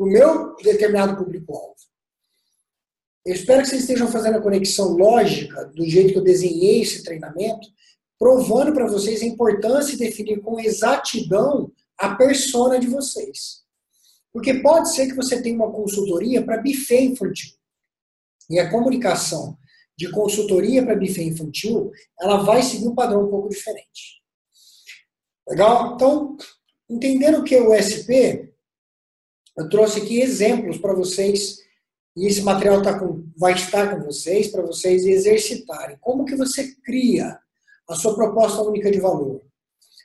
[0.00, 1.76] o meu determinado público-alvo.
[3.22, 7.04] Eu espero que vocês estejam fazendo a conexão lógica do jeito que eu desenhei esse
[7.04, 7.68] treinamento,
[8.18, 13.62] provando para vocês a importância de definir com exatidão a persona de vocês.
[14.32, 17.50] Porque pode ser que você tenha uma consultoria para buffet infantil.
[18.48, 19.58] E a comunicação
[19.98, 24.22] de consultoria para buffet infantil, ela vai seguir um padrão um pouco diferente.
[25.46, 25.94] Legal?
[25.94, 26.38] Então,
[26.88, 28.49] entendendo que é o SP,
[29.60, 31.58] eu trouxe aqui exemplos para vocês,
[32.16, 35.98] e esse material tá com, vai estar com vocês, para vocês exercitarem.
[36.00, 37.38] Como que você cria
[37.86, 39.42] a sua proposta única de valor?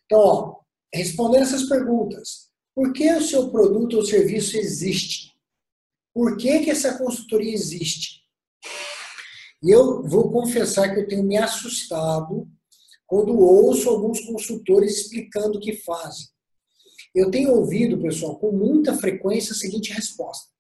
[0.06, 0.60] Então, ó,
[0.94, 2.50] respondendo essas perguntas.
[2.76, 5.34] Por que o seu produto ou serviço existe?
[6.13, 8.26] Por que, que essa consultoria existe?
[9.63, 12.46] E eu vou confessar que eu tenho me assustado
[13.08, 16.28] quando ouço alguns consultores explicando o que fazem.
[17.15, 20.51] Eu tenho ouvido, pessoal, com muita frequência a seguinte resposta: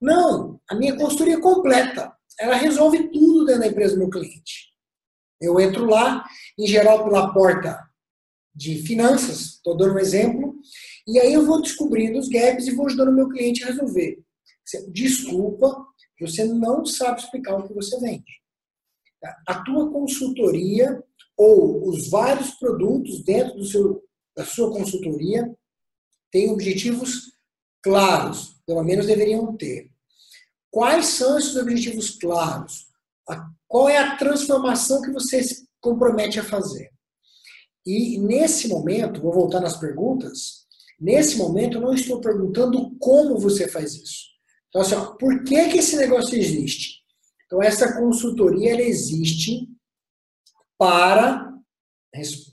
[0.00, 2.12] Não, a minha consultoria é completa.
[2.38, 4.72] Ela resolve tudo dentro da empresa do meu cliente.
[5.40, 6.24] Eu entro lá,
[6.58, 7.78] em geral pela porta
[8.54, 10.54] de finanças, estou dando um exemplo,
[11.06, 14.22] e aí eu vou descobrindo os gaps e vou ajudando o meu cliente a resolver.
[14.92, 15.84] Desculpa,
[16.20, 18.40] você não sabe explicar o que você vende.
[19.46, 21.02] A tua consultoria
[21.36, 24.02] ou os vários produtos dentro do seu,
[24.36, 25.52] da sua consultoria
[26.34, 27.32] têm objetivos
[27.80, 29.88] claros, pelo menos deveriam ter.
[30.68, 32.88] Quais são esses objetivos claros?
[33.68, 36.90] Qual é a transformação que você se compromete a fazer?
[37.86, 40.66] E nesse momento, vou voltar nas perguntas,
[41.00, 44.24] nesse momento eu não estou perguntando como você faz isso.
[44.68, 47.04] Então, assim, ó, por que, que esse negócio existe?
[47.46, 49.68] Então, essa consultoria ela existe
[50.76, 51.52] para.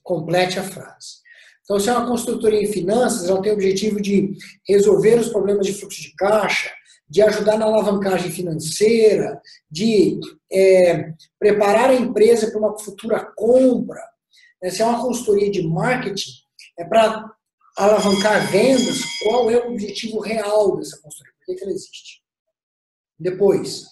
[0.04, 1.21] Complete a frase.
[1.63, 4.36] Então, se é uma consultoria em finanças, ela tem o objetivo de
[4.67, 6.71] resolver os problemas de fluxo de caixa,
[7.08, 10.19] de ajudar na alavancagem financeira, de
[10.52, 14.02] é, preparar a empresa para uma futura compra.
[14.69, 16.32] Se é uma consultoria de marketing,
[16.80, 17.30] é para
[17.78, 21.34] alavancar vendas, qual é o objetivo real dessa consultoria?
[21.39, 22.21] Por que, que ela existe?
[23.19, 23.86] Depois,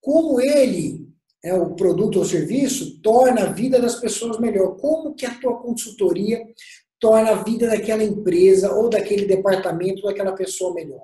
[0.00, 1.08] como ele,
[1.42, 4.76] é, o produto ou serviço, torna a vida das pessoas melhor?
[4.76, 6.42] Como que a tua consultoria
[7.00, 11.02] torna a vida daquela empresa ou daquele departamento, daquela pessoa melhor?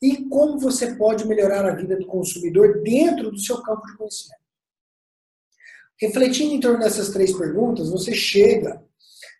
[0.00, 4.42] E como você pode melhorar a vida do consumidor dentro do seu campo de conhecimento?
[6.00, 8.82] Refletindo em torno dessas três perguntas, você chega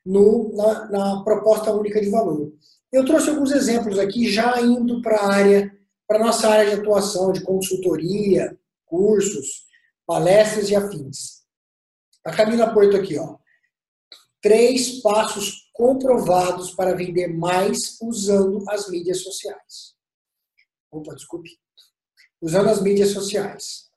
[0.05, 2.53] no, na, na proposta única de valor.
[2.93, 7.33] Eu trouxe alguns exemplos aqui, já indo para a área, para nossa área de atuação,
[7.33, 9.65] de consultoria, cursos,
[10.07, 11.43] palestras e afins.
[12.25, 13.37] A Camila Porto aqui, ó.
[14.43, 19.95] Três passos comprovados para vender mais usando as mídias sociais.
[20.91, 21.51] Opa, desculpe.
[22.41, 23.89] Usando as mídias sociais.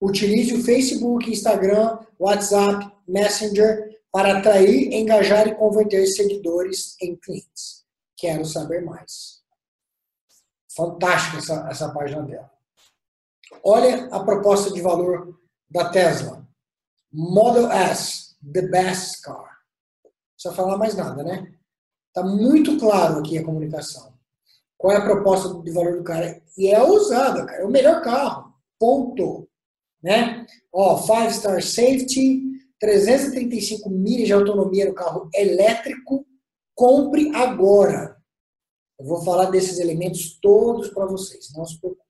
[0.00, 7.84] Utilize o Facebook, Instagram, WhatsApp, Messenger para atrair, engajar e converter seguidores em clientes.
[8.16, 9.42] Quero saber mais.
[10.74, 12.52] Fantástica essa, essa página dela.
[13.64, 16.46] Olha a proposta de valor da Tesla.
[17.12, 19.55] Model S, the best car.
[20.36, 21.54] Precisa falar mais nada, né?
[22.08, 24.14] Está muito claro aqui a comunicação.
[24.76, 26.42] Qual é a proposta de valor do cara?
[26.56, 27.62] E é usada, cara.
[27.62, 28.54] É o melhor carro.
[28.78, 29.48] Ponto.
[30.02, 30.46] Né?
[30.72, 32.42] Ó, five star safety,
[32.78, 36.26] 335 milhas de autonomia no carro elétrico.
[36.74, 38.16] Compre agora.
[38.98, 41.52] Eu vou falar desses elementos todos para vocês.
[41.54, 42.04] Não se preocupe.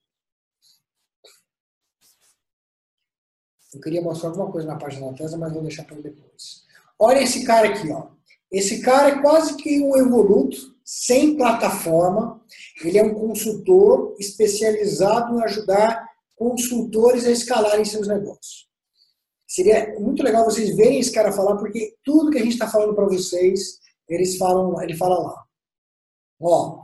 [3.75, 6.65] Eu queria mostrar alguma coisa na página da Tesla, mas vou deixar para depois.
[6.99, 8.16] Olha esse cara aqui, ó.
[8.51, 12.41] Esse cara é quase que um evoluto, sem plataforma.
[12.85, 16.07] Ele é um consultor especializado em ajudar
[16.37, 18.67] consultores a escalarem seus negócios.
[19.49, 22.95] Seria muito legal vocês verem esse cara falar, porque tudo que a gente está falando
[22.95, 23.79] para vocês,
[24.09, 25.45] eles falam, ele fala lá.
[26.41, 26.83] Ó,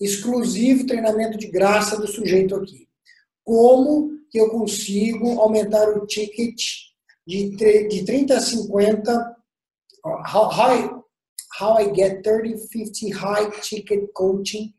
[0.00, 2.88] exclusivo treinamento de graça do sujeito aqui.
[3.44, 6.60] Como que eu consigo aumentar o ticket
[7.26, 7.50] de,
[7.88, 9.36] de 30 a 50?
[10.04, 10.93] How, how,
[11.58, 14.72] how I get 30, 50 high ticket coaching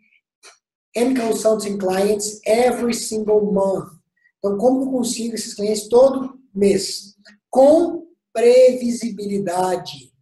[0.95, 3.93] and consulting clients every single month.
[4.39, 7.15] Então, como consigo esses clientes todo mês?
[7.49, 10.13] Com previsibilidade.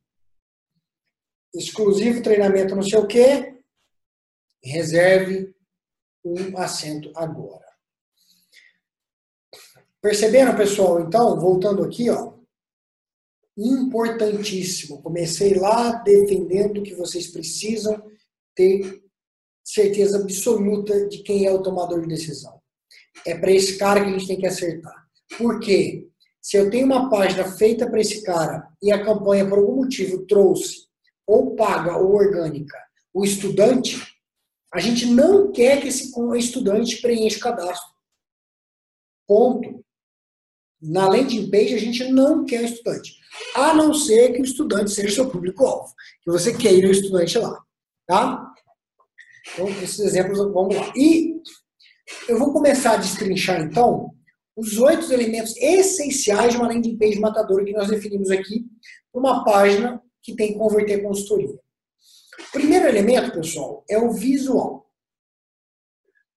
[1.53, 3.59] Exclusivo treinamento não sei o quê.
[4.63, 5.53] Reserve
[6.23, 7.65] um assento agora.
[10.01, 11.01] Perceberam, pessoal?
[11.01, 12.33] Então, voltando aqui, ó.
[13.57, 15.01] Importantíssimo.
[15.01, 18.01] Comecei lá defendendo que vocês precisam
[18.55, 19.03] ter
[19.63, 22.59] certeza absoluta de quem é o tomador de decisão.
[23.25, 25.07] É para esse cara que a gente tem que acertar.
[25.37, 26.09] Por quê?
[26.41, 30.25] Se eu tenho uma página feita para esse cara e a campanha, por algum motivo,
[30.25, 30.87] trouxe
[31.25, 32.77] ou paga ou orgânica
[33.13, 34.01] o estudante,
[34.73, 37.93] a gente não quer que esse estudante preencha o cadastro.
[39.27, 39.85] Ponto.
[40.83, 43.17] Na landing page, a gente não quer estudante.
[43.55, 45.93] A não ser que o estudante seja seu público-alvo.
[46.21, 47.57] Que você queira o estudante lá.
[48.05, 48.53] Tá?
[49.53, 50.91] Então, esses exemplos, vamos lá.
[50.95, 51.41] E
[52.27, 54.13] eu vou começar a destrinchar, então,
[54.55, 58.65] os oito elementos essenciais de uma landing page matadora que nós definimos aqui
[59.13, 61.57] uma página que tem que converter consultoria.
[62.51, 64.91] Primeiro elemento, pessoal, é o visual.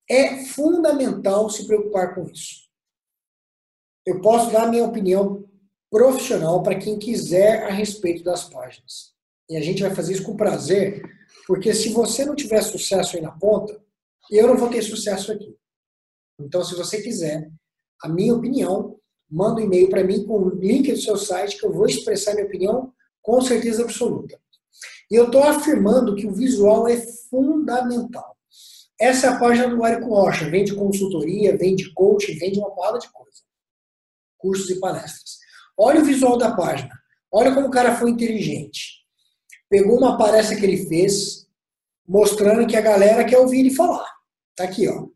[0.09, 2.66] É fundamental se preocupar com isso.
[4.07, 5.45] Eu posso dar minha opinião
[5.91, 9.13] profissional para quem quiser a respeito das páginas.
[9.51, 11.03] E a gente vai fazer isso com prazer,
[11.47, 13.81] porque se você não tiver sucesso aí na ponta,
[14.31, 15.57] eu não vou ter sucesso aqui.
[16.41, 17.51] Então, se você quiser
[18.03, 18.97] a minha opinião,
[19.29, 22.35] manda um e-mail para mim com o link do seu site que eu vou expressar
[22.35, 24.41] minha opinião com certeza absoluta.
[25.11, 28.37] E eu estou afirmando que o visual é fundamental.
[29.01, 30.49] Essa é a página do Érico Rocha.
[30.49, 33.47] Vende consultoria, vende coaching, vende uma porrada de coisa.
[34.47, 35.39] Cursos e palestras.
[35.77, 36.95] Olha o visual da página.
[37.33, 39.05] Olha como o cara foi inteligente.
[39.69, 41.47] Pegou uma palestra que ele fez,
[42.07, 44.07] mostrando que a galera quer ouvir ele falar.
[44.55, 45.07] Tá aqui, ó.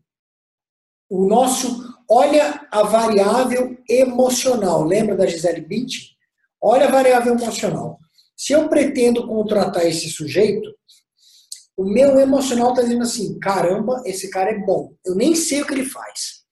[1.09, 4.83] O nosso Olha a variável emocional.
[4.83, 6.09] Lembra da Gisele Bündchen?
[6.61, 7.97] Olha a variável emocional.
[8.35, 10.69] Se eu pretendo contratar esse sujeito,
[11.77, 14.93] o meu emocional está dizendo assim: caramba, esse cara é bom.
[15.05, 16.43] Eu nem sei o que ele faz.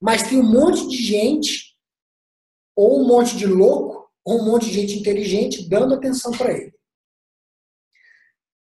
[0.00, 1.71] Mas tem um monte de gente,
[2.76, 6.72] ou um monte de louco, ou um monte de gente inteligente dando atenção para ele.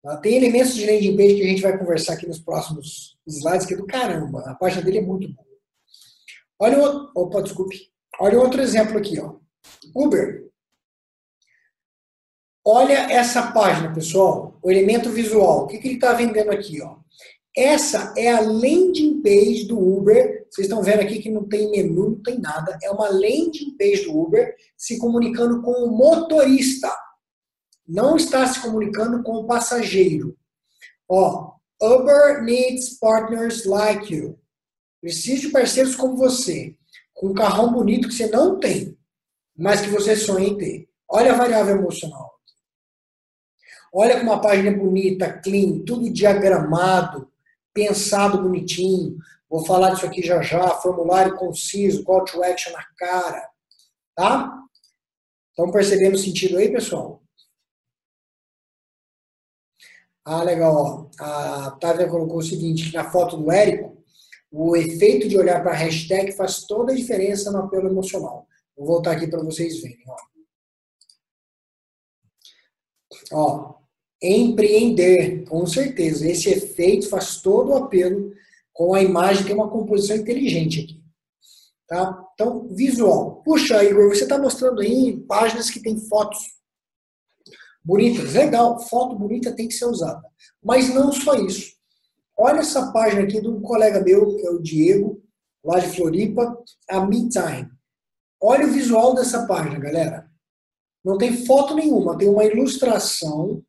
[0.06, 0.18] Tá?
[0.18, 3.74] Tem elementos de landing page que a gente vai conversar aqui nos próximos slides, que
[3.74, 4.42] é do caramba.
[4.42, 5.48] A página dele é muito boa.
[6.60, 7.92] Olha o opa, desculpe.
[8.20, 9.36] Olha outro exemplo aqui, ó.
[9.96, 10.46] Uber.
[12.64, 14.60] Olha essa página, pessoal.
[14.62, 15.64] O elemento visual.
[15.64, 16.98] O que, que ele está vendendo aqui, ó?
[17.56, 20.45] Essa é a landing page do Uber.
[20.56, 22.80] Vocês estão vendo aqui que não tem menu, não tem nada.
[22.82, 26.90] É uma landing page do Uber se comunicando com o motorista.
[27.86, 30.38] Não está se comunicando com o passageiro.
[31.10, 34.40] Ó, Uber needs partners like you.
[35.02, 36.74] Precisa de parceiros como você,
[37.14, 38.98] com um carrão bonito que você não tem,
[39.58, 40.90] mas que você sonha em ter.
[41.06, 42.32] Olha a variável emocional.
[43.94, 47.30] Olha como uma página bonita, clean, tudo diagramado,
[47.74, 49.18] pensado bonitinho.
[49.50, 50.70] Vou falar disso aqui já já.
[50.76, 53.50] Formulário conciso, call to action na cara.
[54.16, 54.64] Tá?
[55.50, 57.24] Estão percebendo o sentido aí, pessoal?
[60.24, 61.12] Ah, legal.
[61.20, 64.04] A Távia colocou o seguinte, na foto do Érico,
[64.52, 68.48] o efeito de olhar para a hashtag faz toda a diferença no apelo emocional.
[68.76, 70.04] Vou voltar aqui para vocês verem.
[70.08, 70.18] Ó.
[73.34, 73.76] ó,
[74.22, 76.28] empreender, com certeza.
[76.28, 78.34] Esse efeito faz todo o apelo
[78.76, 81.04] com a imagem, tem uma composição inteligente aqui.
[81.88, 82.24] Tá?
[82.34, 83.42] Então, visual.
[83.44, 86.40] Puxa, Igor, você está mostrando aí páginas que tem fotos
[87.84, 88.34] bonitas.
[88.34, 90.22] Legal, foto bonita tem que ser usada.
[90.64, 91.74] Mas não só isso.
[92.38, 95.24] Olha essa página aqui de um colega meu, que é o Diego,
[95.64, 97.70] lá de Floripa, a MeTime.
[98.42, 100.30] Olha o visual dessa página, galera.
[101.04, 103.64] Não tem foto nenhuma, tem uma ilustração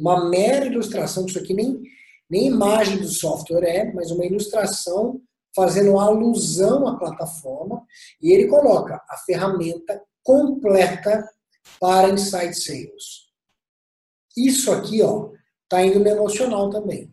[0.00, 1.80] uma mera ilustração, isso aqui nem,
[2.28, 5.20] nem imagem do software é, mas uma ilustração
[5.54, 7.82] fazendo alusão à plataforma,
[8.20, 11.26] e ele coloca a ferramenta completa
[11.80, 13.26] para Insight Sales.
[14.36, 15.30] Isso aqui, ó,
[15.66, 17.10] tá indo no emocional também.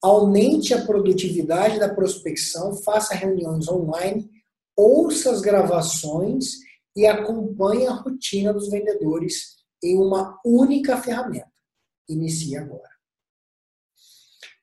[0.00, 4.30] Aumente a produtividade da prospecção, faça reuniões online,
[4.76, 6.52] ouça as gravações
[6.94, 11.50] e acompanhe a rotina dos vendedores em uma única ferramenta
[12.12, 12.89] inicia agora.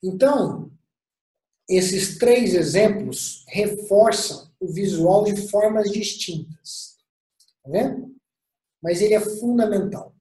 [0.04, 0.72] Então,
[1.70, 6.98] esses três exemplos reforçam o visual de formas distintas.
[7.64, 8.16] Tá vendo?
[8.82, 10.16] Mas ele é fundamental.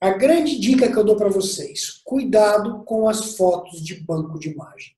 [0.00, 4.50] A grande dica que eu dou para vocês: cuidado com as fotos de banco de
[4.50, 4.96] imagem.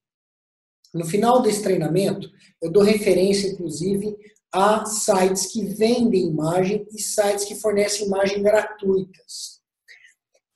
[0.94, 4.14] No final desse treinamento, eu dou referência, inclusive,
[4.52, 9.61] a sites que vendem imagem e sites que fornecem imagem gratuitas.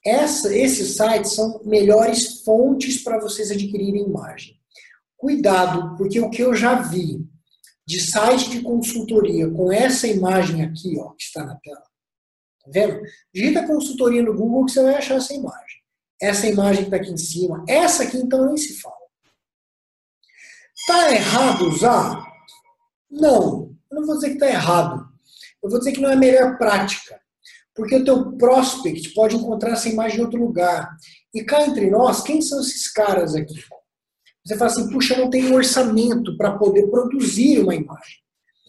[0.06, 4.56] Essa, esses sites são melhores fontes para vocês adquirirem imagem.
[5.16, 7.26] Cuidado, porque o que eu já vi
[7.84, 13.00] de site de consultoria com essa imagem aqui, ó, que está na tela, tá vendo?
[13.34, 15.82] Digita consultoria no Google que você vai achar essa imagem.
[16.22, 18.94] Essa imagem que está aqui em cima, essa aqui então nem se fala.
[20.86, 22.24] Tá errado usar?
[23.10, 25.08] Não, eu não vou dizer que está errado.
[25.60, 27.20] Eu vou dizer que não é a melhor prática.
[27.76, 30.96] Porque o teu prospect pode encontrar essa imagem em outro lugar.
[31.34, 33.62] E cá entre nós, quem são esses caras aqui?
[34.44, 38.18] Você fala assim, puxa, eu não tenho orçamento para poder produzir uma imagem.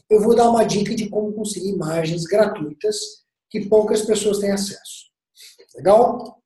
[0.10, 5.08] Eu vou dar uma dica de como conseguir imagens gratuitas que poucas pessoas têm acesso.
[5.76, 6.42] Legal?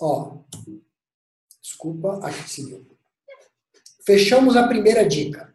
[0.00, 0.38] Ó,
[1.60, 2.86] desculpa, aqui seguiu.
[4.06, 5.52] Fechamos a primeira dica.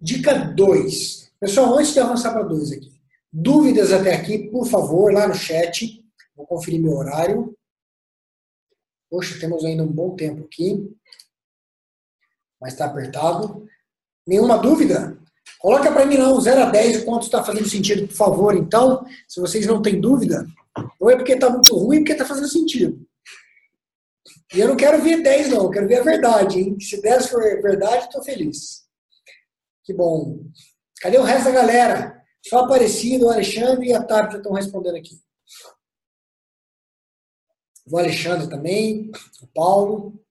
[0.00, 1.32] Dica 2.
[1.38, 2.91] Pessoal, antes de avançar para 2 aqui,
[3.32, 6.04] Dúvidas até aqui, por favor, lá no chat.
[6.36, 7.56] Vou conferir meu horário.
[9.10, 10.94] Poxa, temos ainda um bom tempo aqui.
[12.60, 13.66] Mas está apertado.
[14.26, 15.18] Nenhuma dúvida?
[15.58, 18.54] Coloca para mim um 0 a 10 quanto está fazendo sentido, por favor.
[18.54, 20.46] Então, se vocês não têm dúvida,
[20.98, 23.06] ou é porque está muito ruim, porque está fazendo sentido.
[24.54, 25.64] E eu não quero ver 10, não.
[25.64, 26.78] Eu quero ver a verdade, hein?
[26.78, 28.84] Se 10 for verdade, estou feliz.
[29.84, 30.44] Que bom.
[31.00, 32.21] Cadê o resto da galera?
[32.44, 35.22] Só Aparecido, o Alexandre e a Tabita estão respondendo aqui.
[37.90, 40.24] O Alexandre também, o Paulo.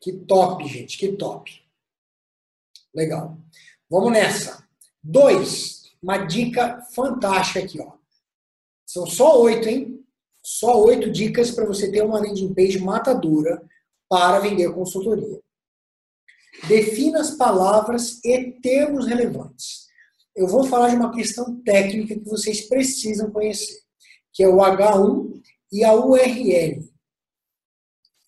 [0.00, 1.66] Que top, gente, que top.
[2.94, 3.38] Legal.
[3.88, 4.68] Vamos nessa.
[5.02, 7.98] Dois, uma dica fantástica aqui, ó.
[8.86, 10.06] São só oito, hein?
[10.42, 13.66] Só oito dicas para você ter uma landing page matadora
[14.08, 15.43] para vender consultoria.
[16.68, 19.86] Defina as palavras e termos relevantes.
[20.34, 23.80] Eu vou falar de uma questão técnica que vocês precisam conhecer,
[24.32, 26.90] que é o H1 e a URL.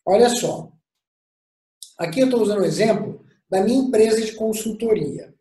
[0.04, 0.70] Olha só.
[1.98, 5.34] Aqui eu estou usando o exemplo da minha empresa de consultoria.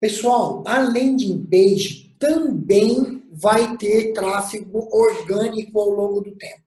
[0.00, 6.62] Pessoal, a landing page também vai ter tráfego orgânico ao longo do tempo.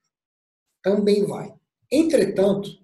[0.84, 1.56] Também vai.
[1.90, 2.83] Entretanto,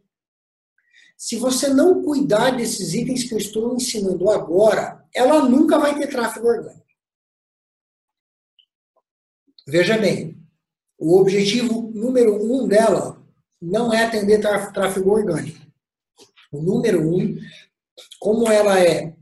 [1.19, 6.07] se você não cuidar desses itens que eu estou ensinando agora, ela nunca vai ter
[6.07, 6.85] tráfego orgânico.
[9.67, 10.41] Veja bem,
[10.97, 13.21] o objetivo número um dela
[13.61, 15.59] não é atender tráfego orgânico.
[16.53, 17.37] O número um,
[18.17, 19.13] como ela é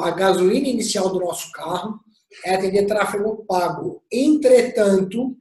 [0.00, 2.00] a gasolina inicial do nosso carro,
[2.44, 4.02] é atender tráfego pago.
[4.10, 5.38] Entretanto,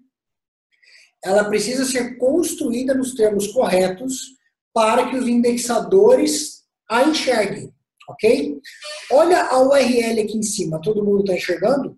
[1.24, 4.37] ela precisa ser construída nos termos corretos
[4.78, 7.74] para que os indexadores a enxerguem,
[8.08, 8.62] ok?
[9.12, 11.98] Olha a URL aqui em cima, todo mundo está enxergando?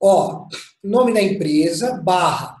[0.00, 0.46] Ó,
[0.80, 2.56] nome da empresa, barra,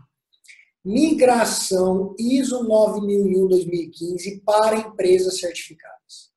[0.84, 6.32] migração ISO 9001-2015 para empresas certificadas.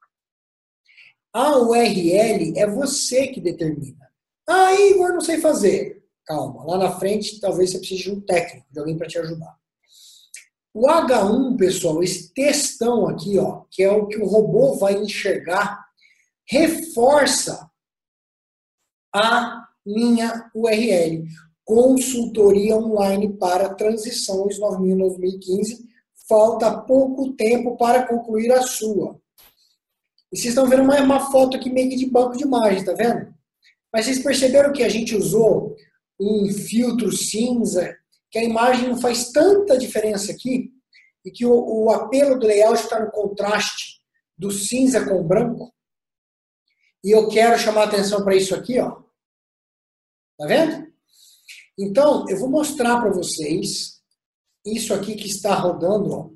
[1.34, 4.08] A URL é você que determina.
[4.48, 6.06] Ah, Igor, não sei fazer.
[6.28, 9.65] Calma, lá na frente talvez você precise de um técnico, de alguém para te ajudar.
[10.76, 15.86] O H1, pessoal, esse textão aqui, ó, que é o que o robô vai enxergar,
[16.46, 17.72] reforça
[19.16, 21.24] a minha URL.
[21.64, 25.86] Consultoria online para transições 2015.
[26.28, 29.18] Falta pouco tempo para concluir a sua.
[30.30, 32.92] E vocês estão vendo uma, uma foto aqui meio que de banco de imagem, tá
[32.92, 33.34] vendo?
[33.94, 35.74] Mas vocês perceberam que a gente usou
[36.20, 37.96] um filtro cinza
[38.36, 40.70] que a imagem não faz tanta diferença aqui
[41.24, 44.02] e que o, o apelo do layout está no contraste
[44.38, 45.74] do cinza com o branco.
[47.02, 49.02] E eu quero chamar atenção para isso aqui, ó.
[50.38, 50.94] Tá vendo?
[51.80, 54.04] Então, eu vou mostrar para vocês
[54.66, 56.30] isso aqui que está rodando, ó.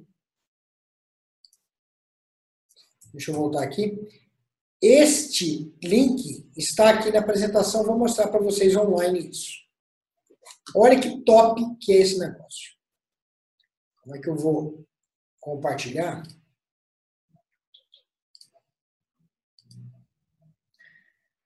[3.11, 3.99] Deixa eu voltar aqui.
[4.81, 9.68] Este link está aqui na apresentação, vou mostrar para vocês online isso.
[10.75, 12.73] Olha que top que é esse negócio.
[14.01, 14.85] Como é que eu vou
[15.39, 16.23] compartilhar?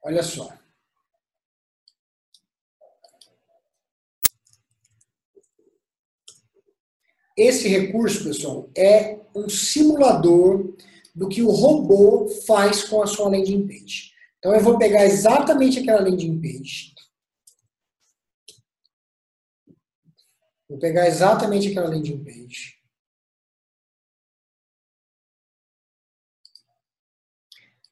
[0.03, 0.51] Olha só.
[7.35, 10.75] Esse recurso, pessoal, é um simulador
[11.15, 14.13] do que o robô faz com a sua landing page.
[14.37, 16.92] Então, eu vou pegar exatamente aquela landing page
[20.73, 22.81] Vou pegar exatamente aquela landing page.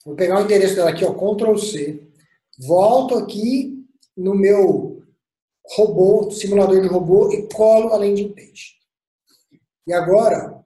[0.04, 2.12] Vou pegar o endereço dela aqui, ó, Ctrl C.
[2.58, 5.06] Volto aqui no meu
[5.64, 8.80] robô, simulador de robô e colo a landing page.
[9.86, 10.64] E agora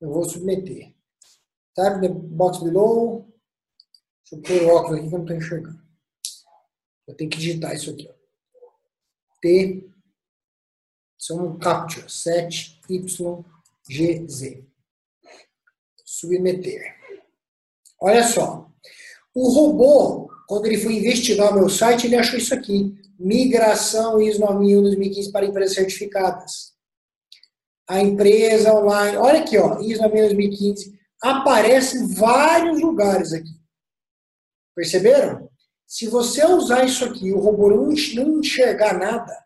[0.00, 0.94] eu vou submeter.
[1.74, 3.28] Type the box below.
[4.30, 5.82] Deixa eu pôr o óculos aqui que eu não estou enxergando.
[7.08, 8.08] Eu tenho que digitar isso aqui.
[8.08, 8.14] Ó.
[9.40, 9.93] T
[11.24, 14.62] são um captcha 7YGZ.
[16.04, 16.94] Submeter.
[17.98, 18.70] Olha só.
[19.34, 22.94] O robô, quando ele foi investigar o meu site, ele achou isso aqui.
[23.18, 26.74] Migração ISO 9001 2015 para empresas certificadas.
[27.88, 29.16] A empresa online.
[29.16, 30.92] Olha aqui, ó, ISO 9001 2015.
[31.22, 33.58] Aparece em vários lugares aqui.
[34.74, 35.48] Perceberam?
[35.86, 39.43] Se você usar isso aqui o robô não enxergar nada,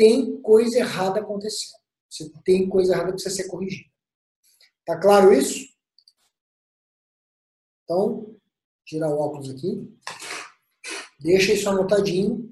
[0.00, 1.78] tem coisa errada acontecendo.
[2.08, 3.86] Você tem coisa errada que precisa ser corrigida.
[4.86, 5.68] Tá claro isso?
[7.84, 8.34] Então,
[8.86, 9.86] tirar o óculos aqui.
[11.20, 12.50] Deixa isso anotadinho.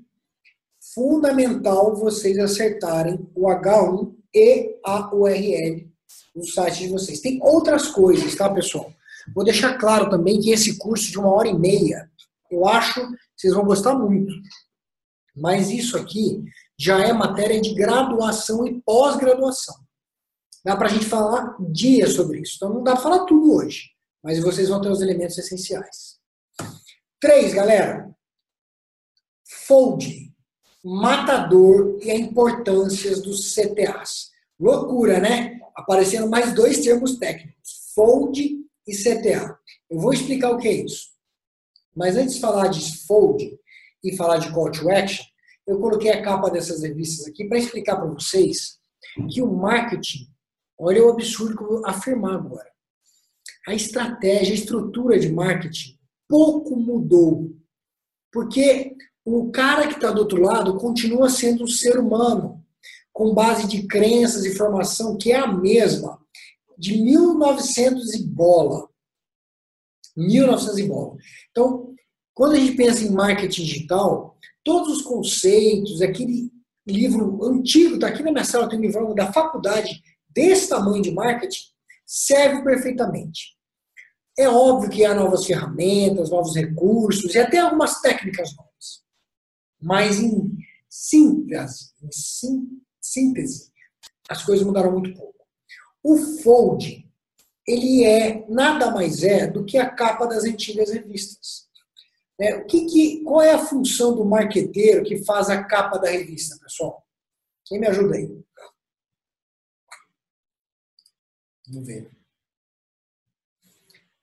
[0.94, 5.90] Fundamental vocês acertarem o H1 e a URL
[6.36, 7.20] no site de vocês.
[7.20, 8.92] Tem outras coisas, tá, pessoal?
[9.34, 12.10] Vou deixar claro também que esse curso de uma hora e meia,
[12.50, 14.34] eu acho que vocês vão gostar muito.
[15.34, 16.44] Mas isso aqui
[16.78, 19.74] já é matéria de graduação e pós-graduação.
[20.64, 22.54] Dá para a gente falar dias sobre isso.
[22.56, 23.90] Então não dá para falar tudo hoje,
[24.22, 26.18] mas vocês vão ter os elementos essenciais.
[27.20, 28.14] Três, galera.
[29.66, 30.32] Fold,
[30.84, 34.30] matador e a importância dos CTAs.
[34.58, 35.58] Loucura, né?
[35.74, 39.58] Aparecendo mais dois termos técnicos, fold e CTA.
[39.90, 41.08] Eu vou explicar o que é isso.
[41.94, 43.58] Mas antes de falar de fold
[44.04, 45.24] e falar de call to action,
[45.68, 48.78] eu coloquei a capa dessas revistas aqui para explicar para vocês
[49.30, 50.26] que o marketing,
[50.78, 52.70] olha o absurdo que eu vou afirmar agora.
[53.66, 57.54] A estratégia, a estrutura de marketing pouco mudou.
[58.32, 62.64] Porque o cara que está do outro lado continua sendo um ser humano,
[63.12, 66.18] com base de crenças e formação que é a mesma,
[66.78, 68.88] de 1900 e bola.
[70.16, 71.16] 1900 e bola.
[71.50, 71.94] Então,
[72.32, 74.37] Quando a gente pensa em marketing digital,
[74.68, 76.52] todos os conceitos, aquele
[76.86, 81.10] livro antigo, está aqui na minha sala, tem um livro da faculdade desse tamanho de
[81.10, 81.62] marketing,
[82.04, 83.56] serve perfeitamente.
[84.38, 89.02] É óbvio que há novas ferramentas, novos recursos e até algumas técnicas novas.
[89.80, 90.54] Mas em
[90.86, 92.10] síntese, em
[93.00, 93.72] síntese
[94.28, 95.46] as coisas mudaram muito pouco.
[96.04, 97.10] O Fold,
[97.66, 101.67] ele é nada mais é do que a capa das antigas revistas.
[102.40, 106.08] É, o que, que, qual é a função do marqueteiro que faz a capa da
[106.08, 107.04] revista, pessoal?
[107.64, 108.44] Quem me ajuda aí?
[111.66, 112.10] Vamos ver.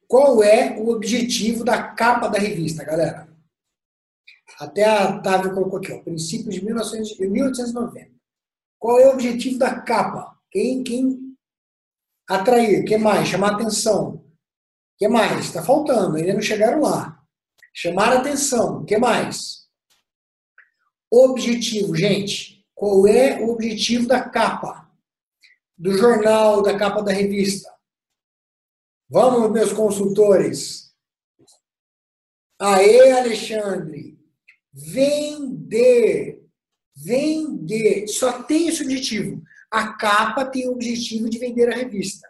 [0.07, 3.27] Qual é o objetivo da capa da revista, galera?
[4.59, 8.11] Até a Távia colocou aqui, ó, princípios de 1890.
[8.79, 10.39] Qual é o objetivo da capa?
[10.49, 11.35] Quem, quem
[12.29, 12.85] atrair?
[12.85, 13.27] que mais?
[13.27, 14.23] Chamar atenção.
[14.97, 15.45] que mais?
[15.45, 17.24] Está faltando, ainda não chegaram lá.
[17.77, 18.85] Chamar atenção.
[18.85, 19.67] que mais?
[21.11, 22.65] Objetivo, gente.
[22.73, 24.89] Qual é o objetivo da capa?
[25.77, 27.69] Do jornal, da capa da revista?
[29.09, 30.95] Vamos, meus consultores.
[32.57, 34.17] Aê, Alexandre.
[34.71, 36.47] Vender.
[36.95, 38.07] Vender.
[38.07, 39.43] Só tem esse objetivo.
[39.69, 42.25] A capa tem o objetivo de vender a revista.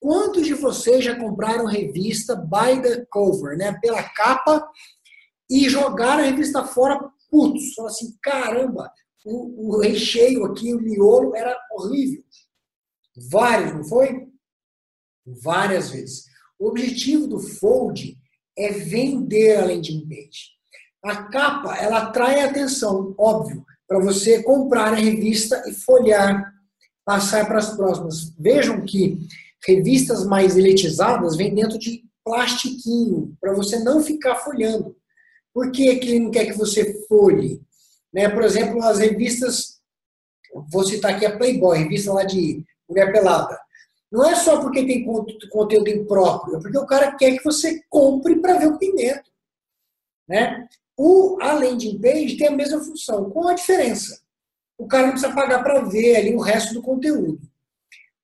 [0.00, 3.78] Quantos de vocês já compraram revista by the cover, né?
[3.80, 4.68] Pela capa
[5.50, 6.98] e jogaram a revista fora
[7.30, 7.74] putos.
[7.74, 8.92] Falaram assim, caramba,
[9.24, 12.22] o, o recheio aqui, o miolo era horrível.
[13.30, 14.28] Vários, não foi?
[15.42, 16.24] várias vezes.
[16.58, 18.16] O objetivo do fold
[18.56, 20.56] é vender a landing page.
[21.04, 26.52] A capa, ela atrai atenção, óbvio, para você comprar a revista e folhear,
[27.04, 28.34] passar para as próximas.
[28.38, 29.18] Vejam que
[29.66, 34.96] revistas mais elitizadas vêm dentro de plastiquinho, para você não ficar folhando.
[35.52, 37.60] Por que, que ele não quer que você folhe?
[38.12, 38.28] Né?
[38.28, 39.80] Por exemplo, as revistas,
[40.70, 43.58] vou citar aqui a Playboy, revista lá de mulher pelada.
[44.10, 45.04] Não é só porque tem
[45.50, 48.94] conteúdo impróprio, é porque o cara quer que você compre para ver o que tem
[48.94, 49.30] dentro.
[50.26, 50.68] Né?
[50.96, 54.20] O, a landing page tem a mesma função, com a diferença.
[54.76, 57.40] O cara não precisa pagar para ver ali o resto do conteúdo.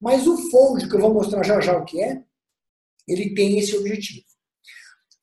[0.05, 2.23] Mas o fold, que eu vou mostrar já já o que é,
[3.09, 4.25] ele tem esse objetivo.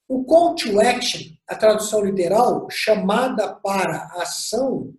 [0.08, 4.94] O call to action, a tradução literal, chamada para ação,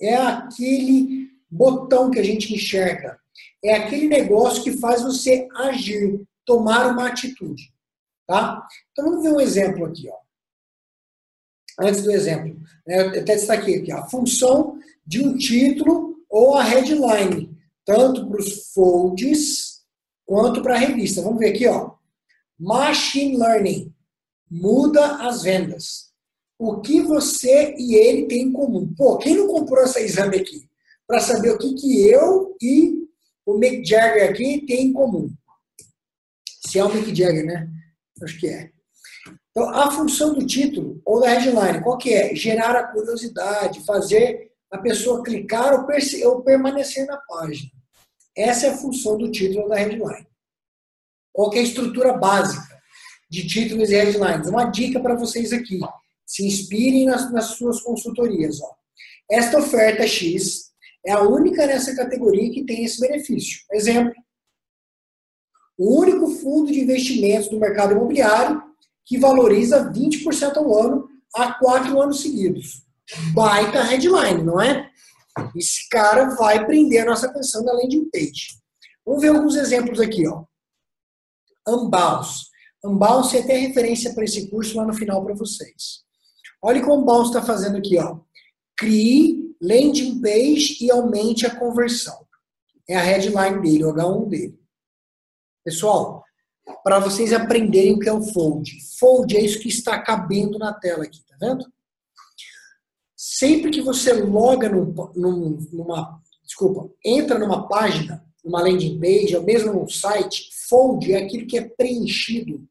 [0.00, 3.18] é aquele botão que a gente enxerga
[3.64, 7.72] é aquele negócio que faz você agir, tomar uma atitude.
[8.26, 8.62] Tá?
[8.92, 10.08] Então vamos ver um exemplo aqui.
[10.08, 10.16] Ó.
[11.80, 16.62] Antes do exemplo, né, eu até destaquei aqui, a função de um título ou a
[16.62, 17.53] headline,
[17.84, 19.82] tanto para os folds
[20.24, 21.22] quanto para a revista.
[21.22, 21.94] Vamos ver aqui, ó.
[22.58, 23.94] Machine Learning
[24.50, 26.12] muda as vendas.
[26.58, 28.92] O que você e ele têm em comum?
[28.96, 30.68] Pô, quem não comprou essa exame aqui?
[31.06, 33.04] Para saber o que, que eu e
[33.44, 35.30] o Mick Jagger aqui tem em comum.
[36.66, 37.68] Se é o Mick Jagger, né?
[38.22, 38.70] Acho que é.
[39.50, 42.34] Então, a função do título ou da headline, qual que é?
[42.34, 45.86] Gerar a curiosidade, fazer a pessoa clicar ou,
[46.28, 47.70] ou permanecer na página.
[48.36, 50.26] Essa é a função do título da headline.
[51.32, 52.76] Qual é a estrutura básica
[53.30, 54.48] de títulos e headlines?
[54.48, 55.78] Uma dica para vocês aqui.
[56.26, 58.60] Se inspirem nas, nas suas consultorias.
[58.60, 58.74] Ó.
[59.30, 60.72] Esta oferta X
[61.06, 63.60] é a única nessa categoria que tem esse benefício.
[63.72, 64.12] Exemplo:
[65.78, 68.60] o único fundo de investimentos do mercado imobiliário
[69.04, 72.84] que valoriza 20% ao ano há quatro anos seguidos.
[73.32, 74.90] Baita headline, não é?
[75.56, 78.58] Esse cara vai prender a nossa atenção na landing page.
[79.04, 80.44] Vamos ver alguns exemplos aqui, ó.
[81.66, 82.46] Unbounce.
[82.84, 86.04] Unbounce é até referência para esse curso lá no final para vocês.
[86.62, 88.20] Olha como o Unbounce está fazendo aqui, ó.
[88.76, 92.26] Crie landing page e aumente a conversão.
[92.88, 94.60] É a headline dele, o H1 dele.
[95.64, 96.22] Pessoal,
[96.82, 98.70] para vocês aprenderem o que é o fold.
[98.98, 101.64] Fold é isso que está cabendo na tela aqui, tá vendo?
[103.44, 109.42] Sempre que você loga num, num, numa, desculpa, entra numa página, numa landing page, ou
[109.42, 112.66] mesmo num site, fold é aquilo que é preenchido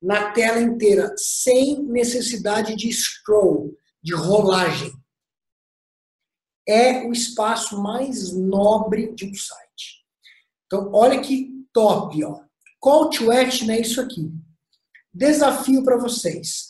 [0.00, 4.92] na tela inteira, sem necessidade de scroll, de rolagem
[6.68, 10.04] é o espaço mais nobre de um site.
[10.66, 12.42] Então, olha que top, ó.
[12.78, 14.30] Call to action é isso aqui.
[15.12, 16.69] Desafio para vocês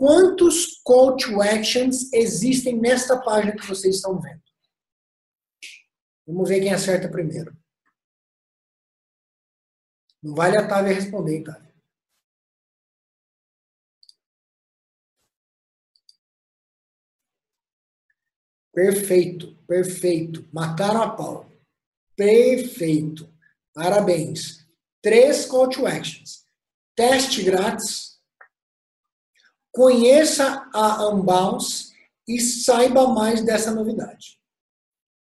[0.00, 4.42] quantos call to actions existem nesta página que vocês estão vendo.
[6.26, 7.54] Vamos ver quem acerta primeiro.
[10.22, 11.74] Não vale a Tavia responder, Tavia.
[18.72, 20.48] Perfeito, perfeito.
[20.50, 21.52] Mataram a pau.
[22.16, 23.30] Perfeito.
[23.74, 24.66] Parabéns.
[25.02, 26.46] Três call to actions.
[26.96, 28.09] Teste grátis
[29.72, 31.92] Conheça a Unbounce
[32.26, 34.40] e saiba mais dessa novidade.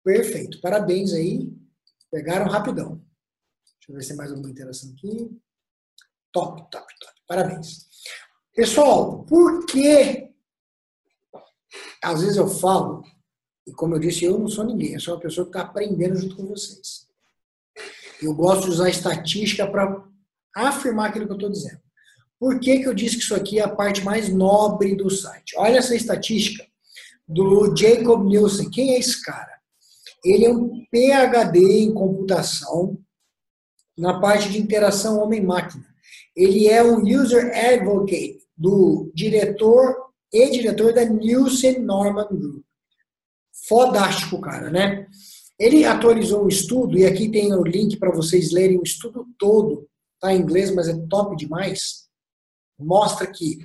[0.04, 0.62] Perfeito.
[0.62, 1.52] Parabéns aí.
[2.10, 3.02] Pegaram rapidão.
[3.80, 5.30] Deixa eu ver se tem mais alguma interação aqui.
[6.32, 7.14] Top, top, top.
[7.28, 7.88] Parabéns.
[8.54, 10.28] Pessoal, por que
[12.02, 13.04] às vezes eu falo,
[13.66, 16.16] e como eu disse, eu não sou ninguém, eu sou uma pessoa que está aprendendo
[16.16, 17.08] junto com vocês.
[18.22, 20.08] Eu gosto de usar estatística para
[20.56, 21.82] afirmar aquilo que eu estou dizendo.
[22.40, 25.56] Por que, que eu disse que isso aqui é a parte mais nobre do site?
[25.58, 26.66] Olha essa estatística
[27.28, 28.70] do Jacob Nielsen.
[28.70, 29.58] Quem é esse cara?
[30.24, 32.98] Ele é um PhD em computação
[33.98, 35.86] na parte de interação homem-máquina.
[36.36, 39.96] Ele é um user advocate do diretor
[40.32, 42.64] e diretor da Nielsen Norman Group.
[43.68, 45.08] Fodástico, cara, né?
[45.60, 49.88] Ele atualizou um estudo, e aqui tem o link para vocês lerem o estudo todo,
[50.20, 52.07] tá em inglês, mas é top demais.
[52.80, 53.60] Mostra que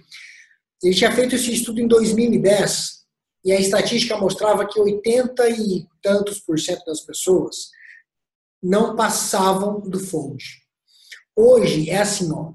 [0.82, 3.02] ele tinha feito esse estudo em 2010,
[3.44, 7.70] e a estatística mostrava que 80 e tantos por cento das pessoas
[8.62, 10.44] não passavam do fold.
[11.34, 12.52] Hoje é assim, ó,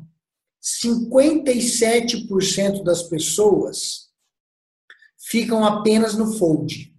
[0.62, 4.08] 57% das pessoas
[5.30, 6.96] ficam apenas no fold.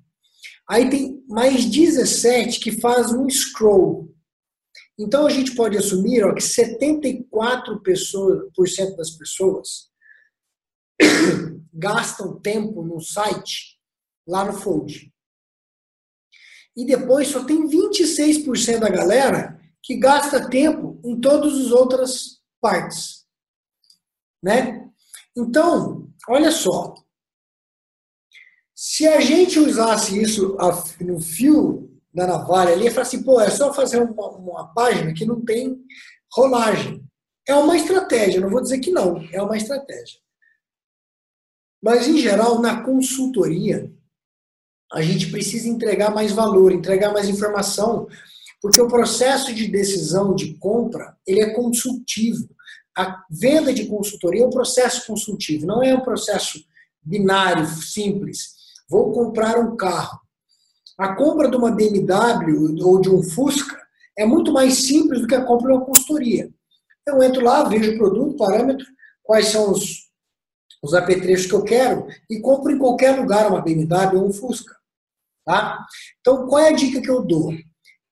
[0.68, 4.14] Aí tem mais 17 que faz um scroll.
[4.98, 9.90] Então a gente pode assumir ó, que 74% pessoas, por cento das pessoas
[11.72, 13.78] gastam tempo no site
[14.26, 15.12] lá no Fold.
[16.76, 23.26] E depois só tem 26% da galera que gasta tempo em todas as outras partes.
[24.42, 24.88] Né?
[25.36, 26.94] Então, olha só,
[28.74, 30.56] se a gente usasse isso
[31.00, 35.12] no fio da navalha ali, e falasse assim, pô, é só fazer uma, uma página
[35.12, 35.78] que não tem
[36.32, 37.04] rolagem.
[37.46, 40.18] É uma estratégia, não vou dizer que não, é uma estratégia.
[41.82, 43.92] Mas, em geral, na consultoria,
[44.92, 48.08] a gente precisa entregar mais valor, entregar mais informação,
[48.60, 52.48] porque o processo de decisão de compra, ele é consultivo.
[52.96, 56.58] A venda de consultoria é um processo consultivo, não é um processo
[57.02, 60.18] binário, simples vou comprar um carro.
[60.98, 63.80] A compra de uma BMW ou de um Fusca
[64.18, 66.50] é muito mais simples do que a compra de uma consultoria.
[67.06, 68.84] Eu entro lá, vejo o produto, parâmetro,
[69.22, 70.08] quais são os,
[70.82, 74.74] os apetrechos que eu quero e compro em qualquer lugar uma BMW ou um Fusca.
[75.44, 75.86] Tá?
[76.20, 77.52] Então, qual é a dica que eu dou?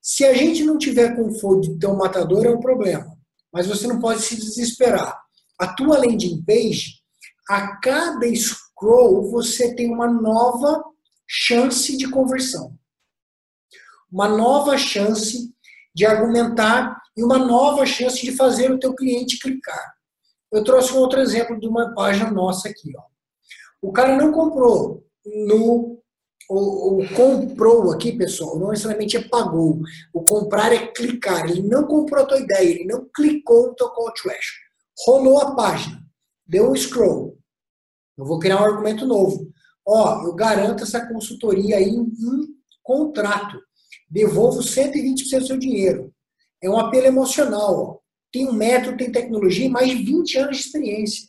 [0.01, 3.17] Se a gente não tiver com de ter um matador, é um problema.
[3.51, 5.21] Mas você não pode se desesperar.
[5.59, 7.01] A tua landing page,
[7.49, 10.81] a cada scroll, você tem uma nova
[11.27, 12.76] chance de conversão.
[14.11, 15.53] Uma nova chance
[15.93, 19.95] de argumentar e uma nova chance de fazer o teu cliente clicar.
[20.51, 22.93] Eu trouxe um outro exemplo de uma página nossa aqui.
[22.97, 23.01] Ó.
[23.81, 25.97] O cara não comprou no
[26.49, 29.81] ou, comprou aqui, pessoal, não necessariamente é pagou.
[30.13, 31.49] O comprar é clicar.
[31.49, 34.55] Ele não comprou a tua ideia, ele não clicou no teu call to action.
[35.05, 36.01] Rolou a página,
[36.47, 37.37] deu um scroll,
[38.17, 39.51] eu vou criar um argumento novo.
[39.85, 42.47] Ó, eu garanto essa consultoria aí em um
[42.81, 43.59] contrato.
[44.09, 46.13] Devolvo 120% do seu dinheiro.
[46.61, 48.03] É um apelo emocional.
[48.31, 51.27] Tem um método, tem tecnologia e mais de 20 anos de experiência.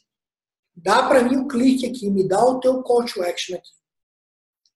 [0.74, 3.70] Dá para mim um clique aqui, me dá o teu call to action aqui.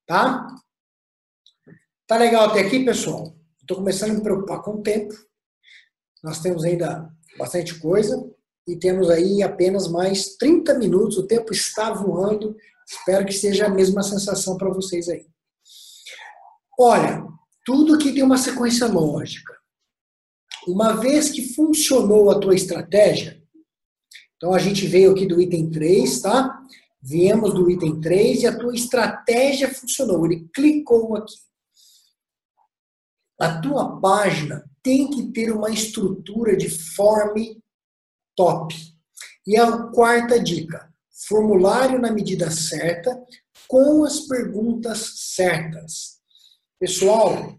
[0.07, 0.46] Tá?
[2.07, 3.36] Tá legal até aqui, pessoal?
[3.61, 5.14] Estou começando a me preocupar com o tempo.
[6.22, 8.28] Nós temos ainda bastante coisa
[8.66, 11.18] e temos aí apenas mais 30 minutos.
[11.18, 12.57] O tempo está voando.
[12.86, 15.26] Espero que seja a mesma sensação para vocês aí.
[16.78, 17.24] Olha,
[17.65, 19.53] tudo que tem uma sequência lógica.
[20.67, 23.43] Uma vez que funcionou a tua estratégia,
[24.37, 26.67] então a gente veio aqui do item 3, tá?
[27.01, 30.25] Viemos do item 3 e a tua estratégia funcionou.
[30.27, 31.35] Ele clicou aqui.
[33.41, 37.61] A tua página tem que ter uma estrutura de form
[38.37, 38.75] top.
[39.47, 40.93] E a quarta dica:
[41.29, 43.21] formulário na medida certa,
[43.69, 46.22] com as perguntas certas.
[46.83, 47.57] Pessoal,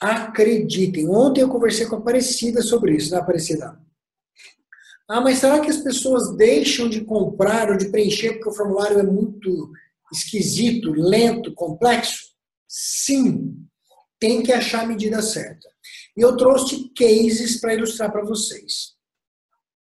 [0.00, 1.08] acreditem.
[1.08, 3.80] Ontem eu conversei com a Aparecida sobre isso, né, Aparecida?
[5.08, 8.98] Ah, mas será que as pessoas deixam de comprar ou de preencher porque o formulário
[8.98, 9.70] é muito
[10.12, 12.32] esquisito, lento, complexo?
[12.66, 13.64] Sim,
[14.18, 15.68] tem que achar a medida certa.
[16.16, 18.96] E eu trouxe cases para ilustrar para vocês.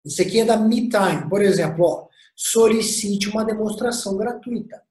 [0.05, 1.27] Isso aqui é da MeTime.
[1.27, 4.83] Por exemplo, ó, solicite uma demonstração gratuita.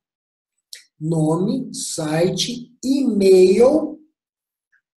[1.03, 3.99] Nome, site, e-mail,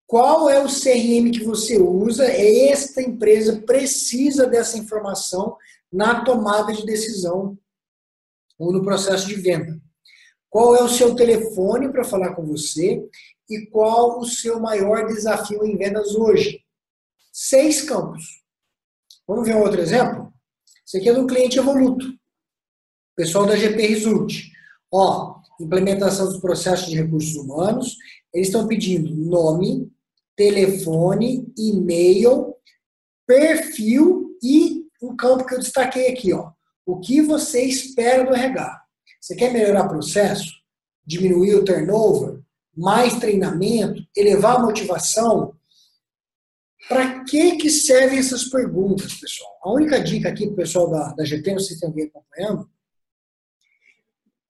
[0.05, 5.57] qual é o CRM que você usa, esta empresa precisa dessa informação
[5.93, 7.57] na tomada de decisão
[8.59, 9.81] ou no processo de venda.
[10.51, 13.09] Qual é o seu telefone para falar com você
[13.49, 16.63] e qual o seu maior desafio em vendas hoje?
[17.33, 18.43] Seis campos.
[19.27, 20.33] Vamos ver um outro exemplo?
[20.87, 22.07] Esse aqui é do cliente Evoluto.
[23.17, 24.35] Pessoal da GP Result.
[24.93, 27.97] Ó, implementação dos processos de recursos humanos.
[28.33, 29.91] Eles estão pedindo nome,
[30.37, 32.55] telefone, e-mail,
[33.27, 36.51] perfil e um campo que eu destaquei aqui, ó.
[36.85, 38.83] O que você espera do RH?
[39.21, 40.51] Você quer melhorar o processo?
[41.07, 42.41] Diminuir o turnover?
[42.77, 44.03] Mais treinamento?
[44.17, 45.55] Elevar a motivação?
[46.89, 49.51] Para que, que servem essas perguntas, pessoal?
[49.63, 52.07] A única dica aqui para o pessoal da, da GP, não sei se tem alguém
[52.07, 52.69] acompanhando,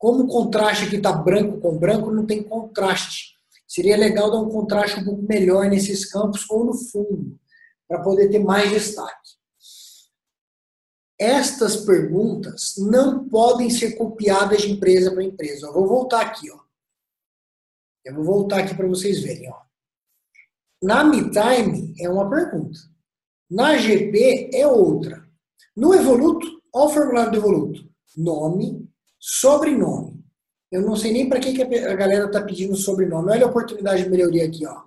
[0.03, 3.37] como o contraste aqui está branco com branco, não tem contraste.
[3.69, 7.39] Seria legal dar um contraste um pouco melhor nesses campos ou no fundo,
[7.87, 9.31] para poder ter mais destaque.
[11.17, 15.69] Estas perguntas não podem ser copiadas de empresa para empresa.
[15.69, 16.59] Eu vou voltar aqui, ó.
[18.05, 19.63] Eu vou voltar aqui para vocês verem, ó.
[20.83, 22.77] Na MeTime é uma pergunta.
[23.49, 25.25] Na GP é outra.
[25.77, 27.89] No Evoluto, olha o formulário do Evoluto.
[28.17, 28.92] Nome,
[29.23, 30.21] sobrenome.
[30.71, 33.31] Eu não sei nem para que, que a galera está pedindo sobrenome.
[33.31, 34.83] Olha a oportunidade de melhoria aqui, ó.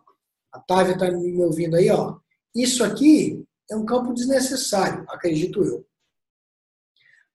[0.52, 2.18] A Távia está me ouvindo aí, ó.
[2.54, 5.88] Isso aqui é um campo desnecessário, acredito eu.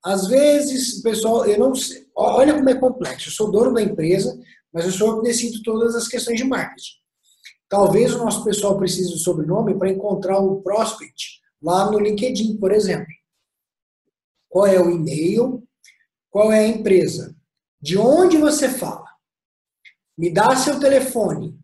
[0.05, 2.07] Às vezes, pessoal, eu não sei.
[2.15, 3.29] Olha como é complexo.
[3.29, 4.39] Eu sou dono da empresa,
[4.73, 6.99] mas eu sou que decido todas as questões de marketing.
[7.69, 12.73] Talvez o nosso pessoal precise do sobrenome para encontrar o prospect lá no LinkedIn, por
[12.73, 13.07] exemplo.
[14.49, 15.63] Qual é o e-mail?
[16.31, 17.37] Qual é a empresa?
[17.81, 19.09] De onde você fala?
[20.17, 21.49] Me dá seu telefone.
[21.49, 21.59] O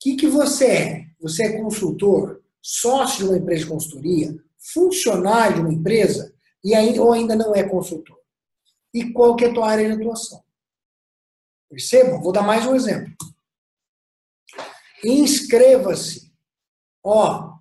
[0.00, 1.06] que, que você é?
[1.20, 2.42] Você é consultor?
[2.62, 4.44] Sócio de uma empresa de consultoria?
[4.72, 6.32] Funcionário de uma empresa?
[6.62, 8.18] E ainda, ou ainda não é consultor?
[8.94, 10.42] E qual que é a tua área de atuação?
[11.68, 12.20] Percebam?
[12.20, 13.12] Vou dar mais um exemplo.
[15.04, 16.32] Inscreva-se.
[17.02, 17.58] Ó,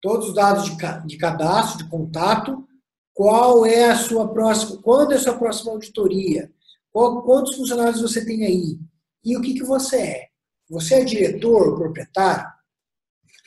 [0.00, 0.76] todos os dados de,
[1.06, 2.68] de cadastro, de contato,
[3.14, 6.52] qual é a sua próxima, quando é a sua próxima auditoria,
[6.90, 8.78] qual, quantos funcionários você tem aí,
[9.24, 10.28] e o que, que você é.
[10.70, 12.50] Você é diretor, proprietário?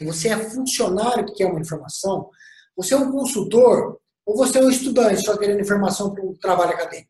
[0.01, 2.29] Você é funcionário que quer uma informação?
[2.75, 3.99] Você é um consultor?
[4.25, 7.09] Ou você é um estudante só querendo informação para um trabalho acadêmico?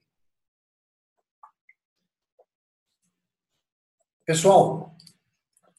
[4.25, 4.95] Pessoal,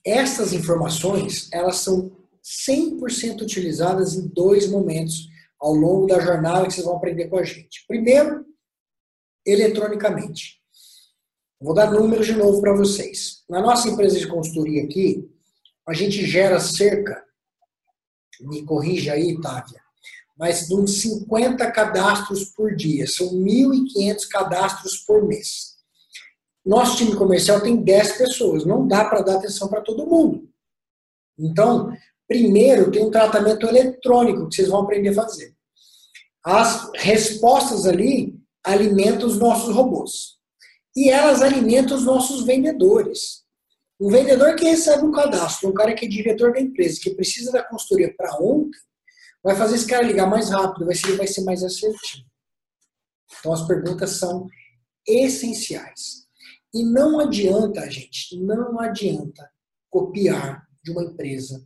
[0.05, 2.12] essas informações, elas são
[2.43, 5.29] 100% utilizadas em dois momentos
[5.61, 7.85] ao longo da jornada que vocês vão aprender com a gente.
[7.87, 8.45] Primeiro,
[9.45, 10.61] eletronicamente.
[11.61, 13.43] Vou dar números de novo para vocês.
[13.49, 15.29] Na nossa empresa de consultoria aqui,
[15.89, 17.25] a gente gera cerca,
[18.41, 19.81] me corrija aí, Távia,
[20.37, 23.07] mas de uns 50 cadastros por dia.
[23.07, 25.77] São 1.500 cadastros por mês.
[26.65, 30.51] Nosso time comercial tem 10 pessoas, não dá para dar atenção para todo mundo.
[31.39, 31.93] Então,
[32.29, 35.55] primeiro tem um tratamento eletrônico que vocês vão aprender a fazer.
[36.45, 40.37] As respostas ali alimentam os nossos robôs.
[40.95, 43.45] E elas alimentam os nossos vendedores.
[43.99, 47.53] O vendedor que recebe um cadastro, um cara que é diretor da empresa, que precisa
[47.53, 48.79] da consultoria para ontem,
[49.43, 52.24] vai fazer esse cara ligar mais rápido, vai ser, vai ser mais assertivo.
[53.39, 54.47] Então as perguntas são
[55.07, 56.27] essenciais.
[56.74, 59.51] E não adianta, gente, não adianta
[59.89, 61.64] copiar de uma empresa.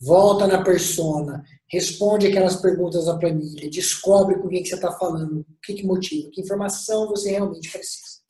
[0.00, 5.40] Volta na persona, responde aquelas perguntas da planilha, descobre com quem que você está falando,
[5.40, 8.20] o que, que motiva, que informação você realmente precisa.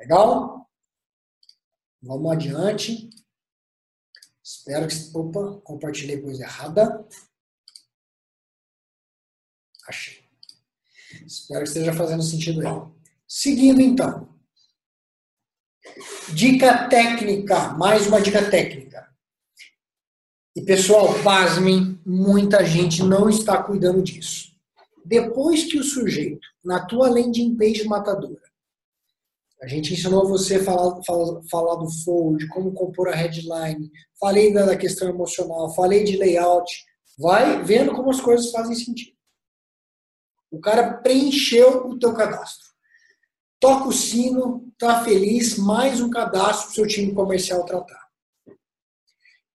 [0.00, 0.66] Legal?
[2.00, 3.10] Vamos adiante.
[4.42, 4.94] Espero que.
[5.14, 7.06] Opa, compartilhei coisa errada.
[9.86, 10.24] Achei.
[11.26, 12.74] Espero que esteja fazendo sentido aí.
[13.26, 14.28] Seguindo então.
[16.34, 19.08] Dica técnica, mais uma dica técnica.
[20.58, 24.48] E pessoal, pasmem, muita gente não está cuidando disso.
[25.04, 28.42] Depois que o sujeito, na tua landing page matadora,
[29.62, 33.88] a gente ensinou você a falar, falar, falar do fold, como compor a headline,
[34.18, 36.84] falei da questão emocional, falei de layout,
[37.16, 39.16] vai vendo como as coisas fazem sentido.
[40.50, 42.66] O cara preencheu o teu cadastro
[43.60, 48.07] toca o sino, tá feliz, mais um cadastro para o seu time comercial tratar.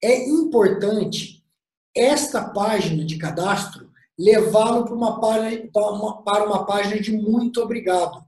[0.03, 1.41] É importante
[1.95, 3.89] esta página de cadastro
[4.19, 8.21] levá-lo para uma, para uma página de muito obrigado.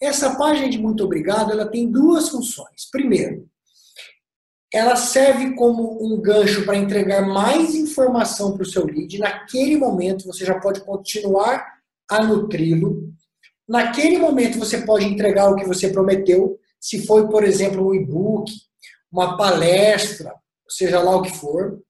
[0.00, 2.88] Essa página de muito obrigado, ela tem duas funções.
[2.90, 3.46] Primeiro,
[4.72, 9.18] ela serve como um gancho para entregar mais informação para o seu lead.
[9.18, 11.64] Naquele momento, você já pode continuar
[12.10, 13.12] a nutri-lo.
[13.68, 16.58] Naquele momento, você pode entregar o que você prometeu.
[16.80, 18.50] Se foi, por exemplo, um e-book,
[19.12, 20.34] uma palestra,
[20.68, 21.82] seja lá o que for.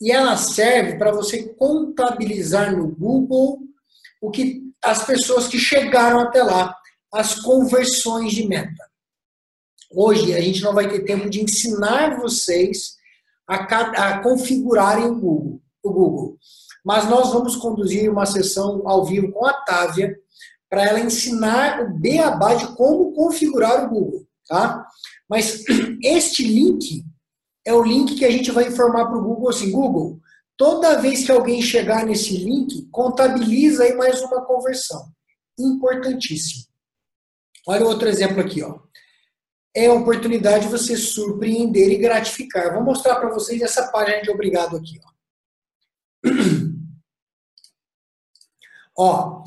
[0.00, 3.60] E ela serve para você contabilizar no Google
[4.20, 6.74] o que as pessoas que chegaram até lá,
[7.12, 8.84] as conversões de meta.
[9.90, 12.96] Hoje a gente não vai ter tempo de ensinar vocês
[13.48, 16.38] a, a configurarem o Google, o Google,
[16.84, 20.16] mas nós vamos conduzir uma sessão ao vivo com a Távia
[20.68, 24.84] para ela ensinar o beabá de como configurar o Google, tá?
[25.28, 25.64] Mas
[26.02, 27.04] este link
[27.66, 30.20] é o link que a gente vai informar para o Google assim, Google,
[30.56, 35.10] toda vez que alguém chegar nesse link, contabiliza aí mais uma conversão.
[35.58, 36.64] Importantíssimo.
[37.66, 38.86] Olha outro exemplo aqui, ó
[39.76, 42.72] é a oportunidade de você surpreender e gratificar.
[42.72, 44.98] Vou mostrar para vocês essa página de obrigado aqui.
[46.24, 46.32] Ó.
[48.96, 49.44] ó,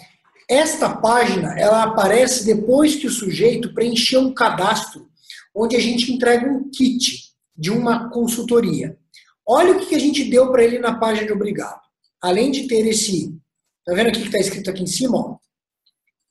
[0.47, 5.09] esta página ela aparece depois que o sujeito preencheu um cadastro,
[5.53, 7.28] onde a gente entrega um kit
[7.59, 8.97] de uma consultoria.
[9.45, 11.81] Olha o que a gente deu para ele na página de obrigado.
[12.21, 13.37] Além de ter esse,
[13.85, 15.37] tá vendo aqui que está escrito aqui em cima, ó,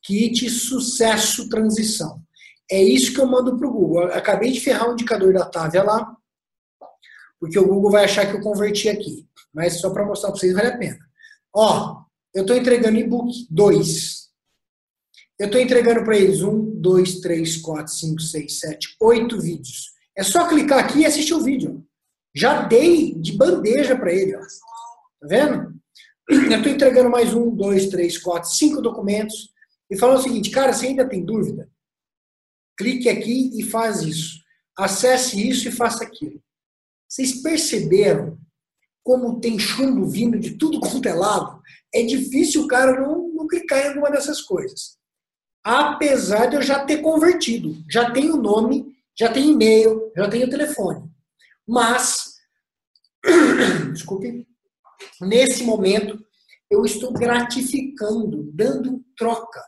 [0.01, 2.21] kit sucesso transição.
[2.71, 4.03] É isso que eu mando para o Google.
[4.03, 6.15] Eu acabei de ferrar o indicador da Távia lá,
[7.39, 9.27] porque o Google vai achar que eu converti aqui.
[9.53, 10.99] Mas só para mostrar para vocês, vale a pena.
[11.53, 12.03] Ó,
[12.33, 14.29] eu estou entregando e-book 2.
[15.39, 19.98] Eu estou entregando para eles 1, 2, 3, 4, 5, 6, 7, 8 vídeos.
[20.19, 21.81] É só clicar aqui e assistir o vídeo.
[22.35, 24.35] Já dei de bandeja para ele.
[24.35, 24.41] Ó.
[24.41, 24.47] Tá
[25.23, 25.79] vendo?
[26.29, 29.53] Eu estou entregando mais um, dois, três, quatro, cinco documentos
[29.89, 31.71] e falando o seguinte, cara, você ainda tem dúvida?
[32.77, 34.43] Clique aqui e faz isso.
[34.77, 36.43] Acesse isso e faça aquilo.
[37.07, 38.37] Vocês perceberam
[39.01, 41.61] como tem chumbo vindo de tudo quanto é lado?
[41.95, 44.97] É difícil o cara não, não clicar em alguma dessas coisas.
[45.63, 47.81] Apesar de eu já ter convertido.
[47.89, 51.11] Já tenho nome, já tenho e-mail, já tenho telefone.
[51.67, 52.37] Mas,
[53.91, 54.47] desculpe,
[55.21, 56.17] nesse momento
[56.71, 59.61] eu estou gratificando, dando troca.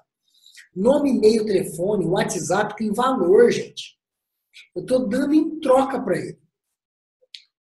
[0.74, 4.00] Nome, e-mail, telefone, WhatsApp tem valor, gente.
[4.74, 6.40] Eu estou dando em troca para ele.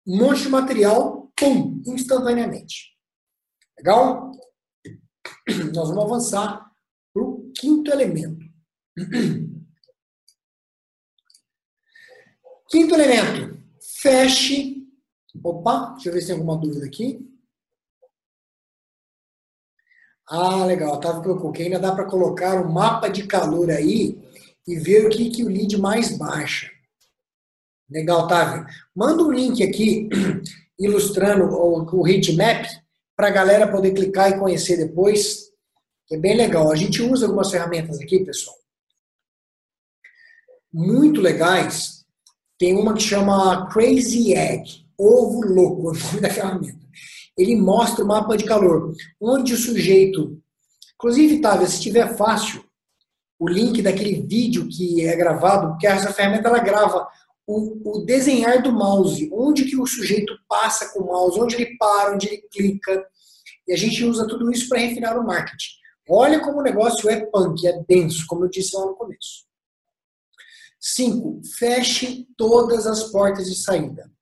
[0.06, 2.92] Um monte de material, pum, instantaneamente.
[3.78, 4.30] Legal?
[5.74, 6.70] Nós vamos avançar
[7.12, 8.44] para o quinto elemento.
[12.72, 13.62] Quinto elemento.
[14.00, 14.88] Feche.
[15.44, 17.20] Opa, deixa eu ver se tem alguma dúvida aqui.
[20.26, 20.98] Ah, legal.
[20.98, 21.66] Tava que eu coloquei.
[21.66, 24.18] Ainda dá para colocar um mapa de calor aí
[24.66, 26.70] e ver o que, que o lead mais baixa.
[27.90, 28.64] Legal, Távio.
[28.96, 30.08] Manda um link aqui
[30.80, 32.64] ilustrando o, o heat map
[33.14, 35.50] para a galera poder clicar e conhecer depois.
[36.10, 36.72] é bem legal.
[36.72, 38.56] A gente usa algumas ferramentas aqui, pessoal.
[40.72, 42.01] Muito legais.
[42.62, 46.80] Tem uma que chama Crazy Egg, ovo louco, é o nome da ferramenta
[47.36, 50.40] ele mostra o mapa de calor, onde o sujeito,
[50.94, 52.64] inclusive, Távia, se estiver fácil,
[53.36, 57.08] o link daquele vídeo que é gravado, porque essa ferramenta ela grava
[57.44, 61.76] o, o, desenhar do mouse, onde que o sujeito passa com o mouse, onde ele
[61.76, 63.04] para, onde ele clica,
[63.66, 65.72] e a gente usa tudo isso para refinar o marketing.
[66.08, 69.50] Olha como o negócio é punk, é denso, como eu disse lá no começo.
[70.82, 71.40] 5.
[71.58, 74.12] Feche todas as portas de saída.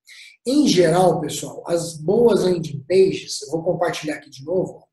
[0.46, 4.86] Em geral, pessoal, as boas landing pages, eu vou compartilhar aqui de novo,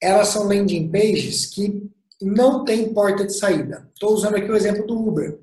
[0.00, 3.90] elas são landing pages que não tem porta de saída.
[3.92, 5.40] Estou usando aqui o exemplo do Uber.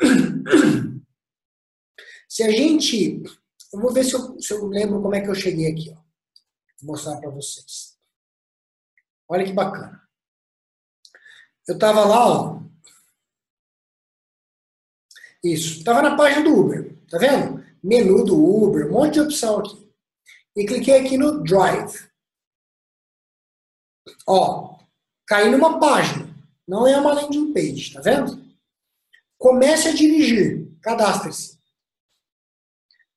[2.28, 3.22] Se a gente.
[3.72, 5.90] Eu vou ver se eu, se eu lembro como é que eu cheguei aqui.
[5.90, 5.94] Ó.
[6.80, 7.98] Vou mostrar para vocês.
[9.28, 10.00] Olha que bacana.
[11.66, 12.62] Eu estava lá, ó.
[15.52, 15.78] Isso.
[15.78, 16.96] Estava na página do Uber.
[17.08, 17.58] Tá vendo?
[17.82, 19.88] menu do Uber, um monte de opção aqui.
[20.56, 22.08] E cliquei aqui no Drive.
[24.26, 24.78] Ó,
[25.26, 26.28] caí numa página.
[26.66, 28.44] Não é uma landing page, tá vendo?
[29.38, 30.68] Comece a dirigir.
[30.82, 31.58] Cadastre-se.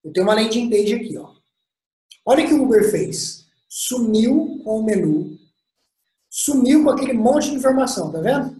[0.04, 1.36] Eu tenho uma landing page aqui, ó.
[2.26, 3.48] Olha o que o Uber fez.
[3.68, 5.38] Sumiu com o menu.
[6.30, 8.56] Sumiu com aquele monte de informação, tá vendo?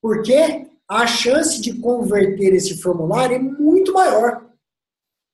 [0.00, 4.44] Porque a chance de converter esse formulário é muito maior.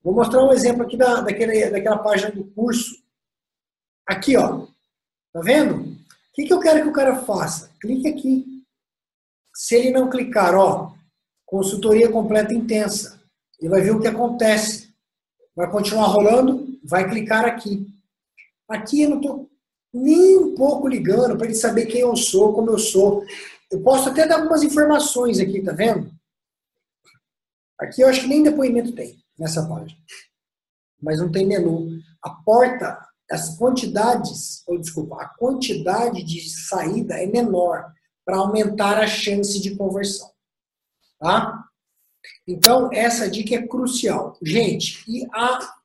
[0.04, 3.02] Vou mostrar um exemplo aqui da, daquele, daquela página do curso.
[4.06, 4.66] Aqui, ó.
[5.32, 5.76] Tá vendo?
[5.76, 5.96] O
[6.34, 7.70] que, que eu quero que o cara faça?
[7.80, 8.44] Clique aqui.
[9.54, 10.92] Se ele não clicar, ó,
[11.46, 13.18] consultoria completa intensa,
[13.58, 14.94] ele vai ver o que acontece.
[15.56, 17.86] Vai continuar rolando, vai clicar aqui.
[18.68, 19.50] Aqui eu não estou
[19.90, 23.24] nem um pouco ligando para ele saber quem eu sou, como eu sou.
[23.70, 26.10] Eu posso até dar algumas informações aqui, tá vendo?
[27.78, 30.00] Aqui eu acho que nem depoimento tem nessa página.
[31.02, 31.88] Mas não tem menu.
[32.22, 32.98] A porta,
[33.30, 37.92] as quantidades, ou desculpa, a quantidade de saída é menor
[38.24, 40.30] para aumentar a chance de conversão.
[41.18, 41.64] Tá?
[42.46, 44.36] Então, essa dica é crucial.
[44.42, 45.76] Gente, e há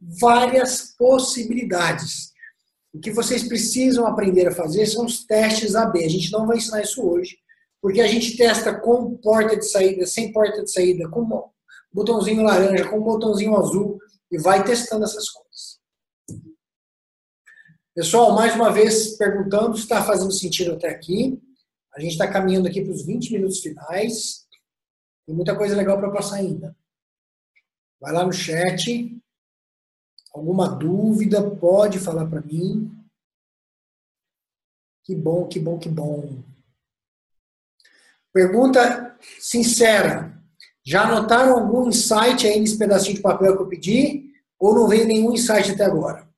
[0.00, 2.32] várias possibilidades.
[2.96, 6.02] O que vocês precisam aprender a fazer são os testes AB.
[6.02, 7.36] A gente não vai ensinar isso hoje,
[7.78, 11.52] porque a gente testa com porta de saída, sem porta de saída, com
[11.92, 13.98] botãozinho laranja, com botãozinho azul,
[14.32, 15.78] e vai testando essas coisas.
[17.94, 21.38] Pessoal, mais uma vez perguntando se está fazendo sentido até aqui.
[21.94, 24.46] A gente está caminhando aqui para os 20 minutos finais.
[25.26, 26.74] Tem muita coisa legal para passar ainda.
[28.00, 29.20] Vai lá no chat.
[30.36, 32.94] Alguma dúvida, pode falar para mim.
[35.02, 36.44] Que bom, que bom, que bom.
[38.34, 40.38] Pergunta sincera.
[40.84, 44.30] Já anotaram algum insight aí nesse pedacinho de papel que eu pedi?
[44.58, 46.30] Ou não veio nenhum insight até agora?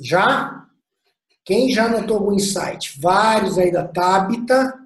[0.00, 0.66] Já?
[1.44, 2.98] Quem já anotou algum insight?
[2.98, 4.80] Vários aí da Tabita.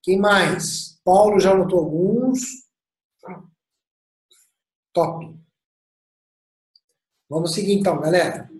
[0.00, 1.00] Quem mais?
[1.04, 2.40] Paulo já anotou alguns.
[4.92, 5.41] Top.
[7.32, 8.52] Vamos seguir então, galera.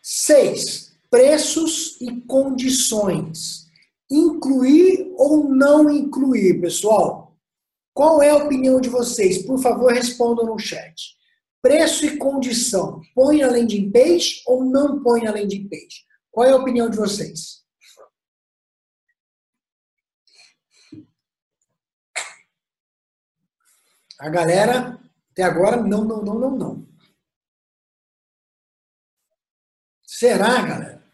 [0.00, 3.66] Seis, preços e condições.
[4.08, 7.36] Incluir ou não incluir, pessoal?
[7.92, 9.44] Qual é a opinião de vocês?
[9.44, 11.16] Por favor, respondam no chat.
[11.60, 13.00] Preço e condição.
[13.12, 16.06] Põe na landing page ou não põe na landing page?
[16.30, 17.64] Qual é a opinião de vocês?
[24.20, 25.00] A galera,
[25.36, 26.88] até agora, não, não, não, não, não.
[30.02, 31.06] Será, galera?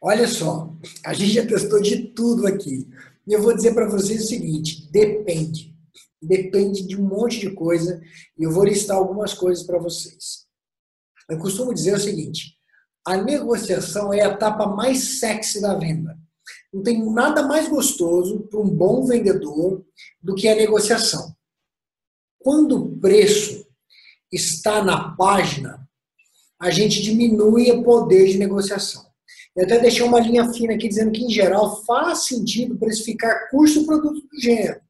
[0.00, 0.72] Olha só,
[1.04, 2.88] a gente já testou de tudo aqui.
[3.26, 5.76] E eu vou dizer para vocês o seguinte: depende.
[6.22, 8.00] Depende de um monte de coisa.
[8.38, 10.46] E eu vou listar algumas coisas para vocês.
[11.28, 12.56] Eu costumo dizer o seguinte:
[13.04, 16.16] a negociação é a etapa mais sexy da venda.
[16.72, 19.84] Não tem nada mais gostoso para um bom vendedor
[20.22, 21.36] do que a negociação.
[22.48, 23.66] Quando o preço
[24.32, 25.86] está na página,
[26.58, 29.04] a gente diminui o poder de negociação.
[29.54, 33.84] Eu até deixei uma linha fina aqui dizendo que, em geral, faz sentido precificar curso
[33.84, 34.80] produto do gênero.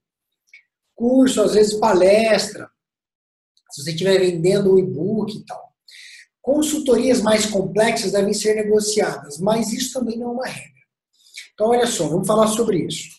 [0.94, 2.70] Curso, às vezes palestra,
[3.72, 5.72] se você estiver vendendo um e-book e tal.
[6.40, 10.82] Consultorias mais complexas devem ser negociadas, mas isso também não é uma regra.
[11.54, 13.17] Então, olha só, vamos falar sobre isso.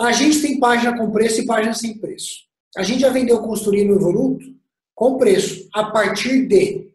[0.00, 2.46] A gente tem página com preço e página sem preço.
[2.76, 4.44] A gente já vendeu consultoria no Evoluto
[4.94, 6.92] com preço, a partir de.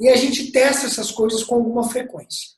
[0.00, 2.54] E a gente testa essas coisas com alguma frequência.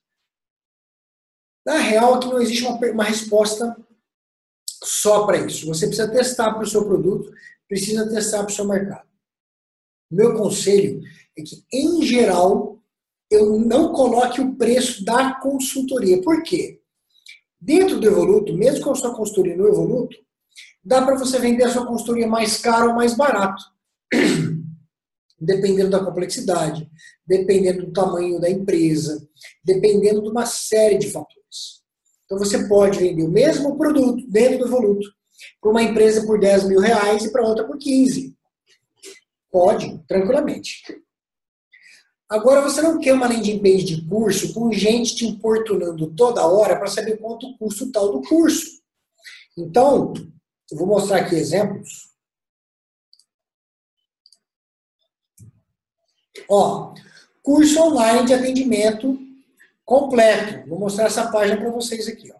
[1.64, 3.76] Na real, aqui não existe uma, uma resposta
[4.82, 5.66] só para isso.
[5.66, 7.32] Você precisa testar para o seu produto,
[7.68, 9.08] precisa testar para o seu mercado.
[10.10, 11.02] Meu conselho
[11.36, 12.80] é que, em geral,
[13.30, 16.22] eu não coloque o preço da consultoria.
[16.22, 16.80] Por quê?
[17.66, 20.16] Dentro do Evoluto, mesmo com a sua consultoria no Evoluto,
[20.84, 23.60] dá para você vender a sua consultoria mais caro ou mais barato.
[25.36, 26.88] Dependendo da complexidade,
[27.26, 29.28] dependendo do tamanho da empresa,
[29.64, 31.82] dependendo de uma série de fatores.
[32.24, 35.08] Então você pode vender o mesmo produto dentro do Evoluto
[35.60, 38.32] para uma empresa por 10 mil reais e para outra por 15.
[39.50, 40.84] Pode, tranquilamente.
[42.28, 46.76] Agora, você não quer uma landing page de curso com gente te importunando toda hora
[46.76, 48.82] para saber quanto custa o tal do curso.
[49.56, 50.12] Então,
[50.70, 52.10] eu vou mostrar aqui exemplos.
[56.48, 56.94] Ó,
[57.42, 59.16] curso online de atendimento
[59.84, 60.68] completo.
[60.68, 62.32] Vou mostrar essa página para vocês aqui.
[62.32, 62.36] Ó.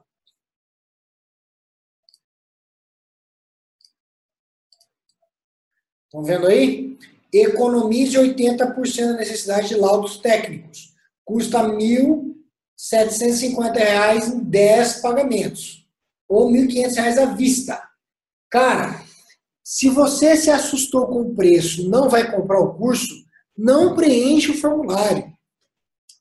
[6.06, 6.98] Estão vendo aí?
[7.42, 10.94] Economize 80% da necessidade de laudos técnicos.
[11.24, 15.84] Custa R$ 1.750 em 10 pagamentos.
[16.28, 17.80] Ou R$ 1.500 à vista.
[18.50, 19.02] Cara,
[19.62, 23.14] se você se assustou com o preço não vai comprar o curso,
[23.56, 25.32] não preencha o formulário.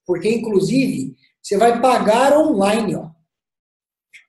[0.06, 2.96] Porque, inclusive, você vai pagar online.
[2.96, 3.10] Ó.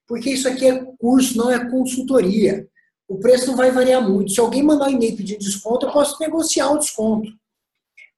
[0.07, 2.67] Porque isso aqui é curso, não é consultoria
[3.09, 4.33] o preço não vai variar muito.
[4.33, 7.33] Se alguém mandar um e-mail pedindo desconto, eu posso negociar o desconto.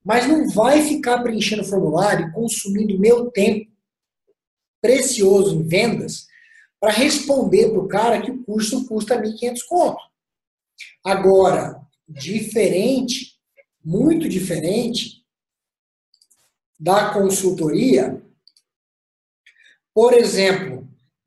[0.05, 3.70] mas não vai ficar preenchendo formulário, consumindo meu tempo
[4.81, 6.27] precioso em vendas
[6.81, 10.01] para responder para o cara que o curso custa 1.500 conto.
[11.05, 13.39] Agora, diferente,
[13.85, 15.24] muito diferente
[16.78, 18.23] da consultoria,
[19.93, 20.77] por exemplo,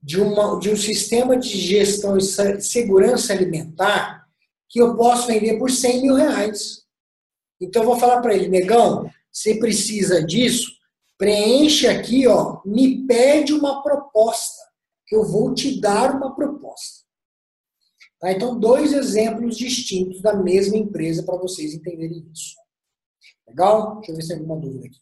[0.02, 2.22] de, uma, de um sistema de gestão e
[2.62, 4.28] segurança alimentar
[4.68, 6.86] que eu posso vender por 100 mil reais.
[7.60, 10.72] Então, eu vou falar para ele, negão, você precisa disso,
[11.18, 14.64] preenche aqui, ó, me pede uma proposta,
[15.06, 17.06] que eu vou te dar uma proposta.
[18.20, 18.32] Tá?
[18.32, 22.56] Então, dois exemplos distintos da mesma empresa para vocês entenderem isso.
[23.48, 23.98] Legal?
[23.98, 25.00] Deixa eu ver se tem alguma dúvida aqui.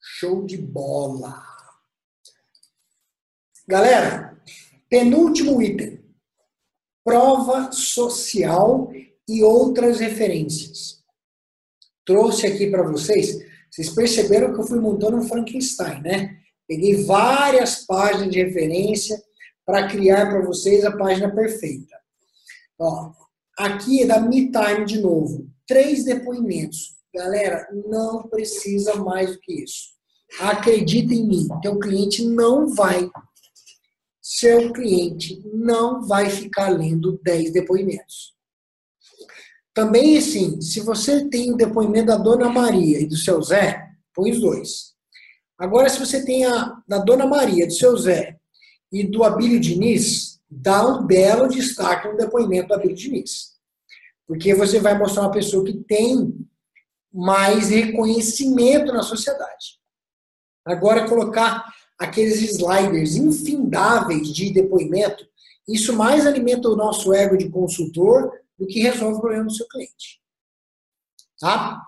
[0.00, 1.55] Show de bola!
[3.68, 4.40] Galera,
[4.88, 6.00] penúltimo item.
[7.04, 8.92] Prova social
[9.28, 11.02] e outras referências.
[12.04, 13.36] Trouxe aqui para vocês.
[13.68, 16.38] Vocês perceberam que eu fui montando um Frankenstein, né?
[16.68, 19.20] Peguei várias páginas de referência
[19.64, 21.96] para criar para vocês a página perfeita.
[22.78, 23.10] Ó,
[23.58, 25.50] aqui é da MeTime de novo.
[25.66, 26.96] Três depoimentos.
[27.12, 29.96] Galera, não precisa mais do que isso.
[30.38, 33.08] Acredita em mim, teu cliente não vai,
[34.28, 38.34] seu cliente não vai ficar lendo 10 depoimentos.
[39.72, 44.32] Também, assim, se você tem o depoimento da Dona Maria e do seu Zé, põe
[44.32, 44.96] os dois.
[45.56, 48.36] Agora, se você tem a da Dona Maria, do seu Zé
[48.90, 53.52] e do Abílio Diniz, dá um belo destaque no depoimento do Abílio Diniz.
[54.26, 56.34] Porque você vai mostrar uma pessoa que tem
[57.14, 59.78] mais reconhecimento na sociedade.
[60.64, 61.64] Agora, colocar
[61.98, 65.26] aqueles sliders infindáveis de depoimento,
[65.68, 69.66] isso mais alimenta o nosso ego de consultor do que resolve o problema do seu
[69.68, 70.20] cliente.
[71.40, 71.82] Tá?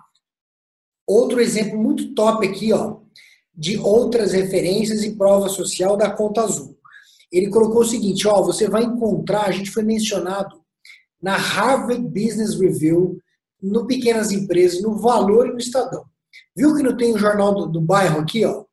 [1.07, 2.99] Outro exemplo muito top aqui, ó,
[3.55, 6.79] de outras referências e prova social da Conta Azul.
[7.31, 10.63] Ele colocou o seguinte, ó, você vai encontrar, a gente foi mencionado
[11.21, 13.19] na Harvard Business Review,
[13.61, 16.05] no Pequenas Empresas, no Valor e no Estadão.
[16.57, 18.65] Viu que não tem o jornal do, do bairro aqui, ó?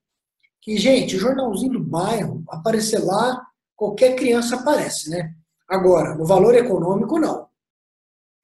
[0.66, 3.40] Que, gente, o jornalzinho do bairro, aparecer lá,
[3.76, 5.36] qualquer criança aparece, né?
[5.70, 7.48] Agora, no valor econômico, não.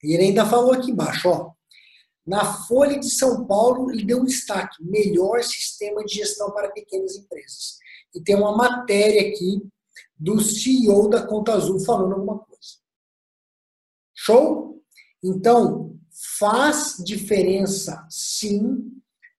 [0.03, 1.51] E ele ainda falou aqui embaixo, ó.
[2.23, 7.15] Na Folha de São Paulo, ele deu um destaque: melhor sistema de gestão para pequenas
[7.15, 7.79] empresas.
[8.13, 9.59] E tem uma matéria aqui
[10.15, 12.77] do CEO da Conta Azul falando alguma coisa.
[14.13, 14.79] Show?
[15.23, 15.99] Então,
[16.37, 18.91] faz diferença sim,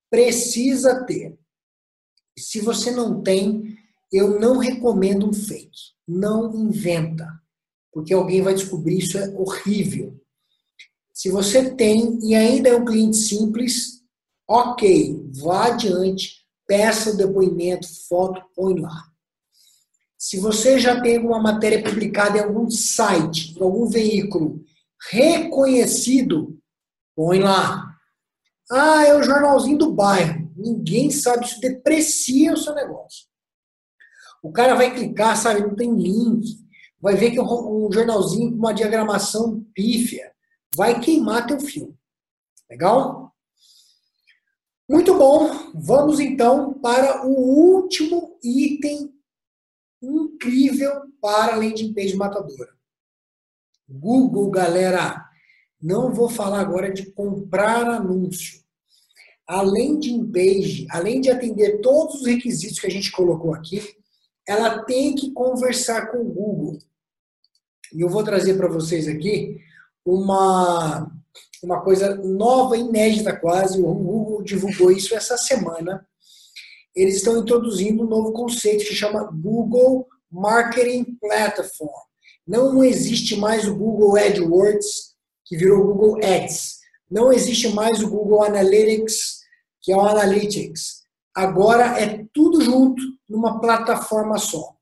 [0.09, 1.39] precisa ter.
[2.37, 3.77] Se você não tem,
[4.11, 5.93] eu não recomendo um fake.
[6.07, 7.27] Não inventa,
[7.91, 10.19] porque alguém vai descobrir isso é horrível.
[11.13, 14.01] Se você tem e ainda é um cliente simples,
[14.47, 19.05] ok, vá adiante, peça o depoimento, foto, põe lá.
[20.17, 24.63] Se você já tem alguma matéria publicada em algum site, em algum veículo
[25.11, 26.57] reconhecido,
[27.15, 27.93] põe lá.
[28.71, 30.42] Ah, é o jornalzinho do bairro.
[30.63, 33.27] Ninguém sabe, isso deprecia o seu negócio.
[34.41, 36.57] O cara vai clicar, sabe, não tem link,
[37.01, 40.33] vai ver que é um jornalzinho com uma diagramação pífia,
[40.73, 41.97] vai queimar teu filme.
[42.69, 43.35] Legal?
[44.89, 45.71] Muito bom.
[45.75, 49.13] Vamos então para o último item
[50.01, 52.73] incrível para a landing page matadora.
[53.87, 55.29] Google, galera.
[55.81, 58.62] Não vou falar agora de comprar anúncio
[59.47, 63.81] além de page, além de atender todos os requisitos que a gente colocou aqui,
[64.47, 66.77] ela tem que conversar com o Google.
[67.93, 69.59] E eu vou trazer para vocês aqui
[70.05, 71.09] uma,
[71.61, 73.81] uma coisa nova, inédita quase.
[73.81, 76.05] O Google divulgou isso essa semana.
[76.95, 81.91] Eles estão introduzindo um novo conceito que chama Google Marketing Platform.
[82.45, 85.13] Não existe mais o Google AdWords,
[85.45, 86.79] que virou Google Ads.
[87.09, 89.32] Não existe mais o Google Analytics,
[89.83, 91.03] que é o Analytics.
[91.35, 94.75] Agora é tudo junto numa plataforma só.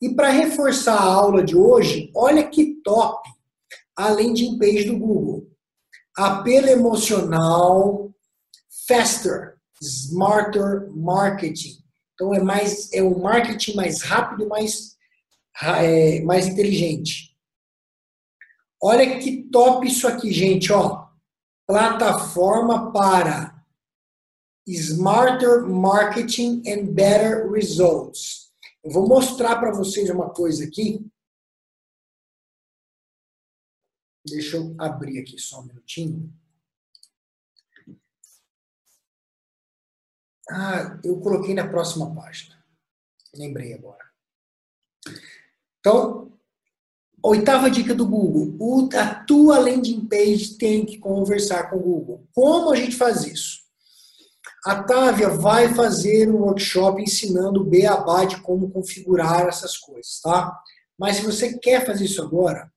[0.00, 3.28] E para reforçar a aula de hoje, olha que top
[3.96, 5.50] a landing page do Google.
[6.16, 8.12] Apelo emocional,
[8.86, 11.82] faster, smarter marketing.
[12.14, 14.96] Então é mais é um marketing mais rápido, mais
[15.62, 17.36] é, mais inteligente.
[18.80, 21.01] Olha que top isso aqui, gente, ó
[21.66, 23.64] plataforma para
[24.66, 28.52] Smarter Marketing and Better Results.
[28.84, 31.04] Eu vou mostrar para vocês uma coisa aqui.
[34.26, 36.32] Deixa eu abrir aqui só um minutinho.
[40.50, 42.62] Ah, eu coloquei na próxima página.
[43.34, 44.12] Lembrei agora.
[45.80, 46.38] Então,
[47.22, 48.88] oitava dica do Google.
[48.94, 52.26] a tua landing page tem que conversar com o Google.
[52.34, 53.62] Como a gente faz isso?
[54.64, 60.56] A Távia vai fazer um workshop ensinando o beabá de como configurar essas coisas, tá?
[60.98, 62.70] Mas se você quer fazer isso agora,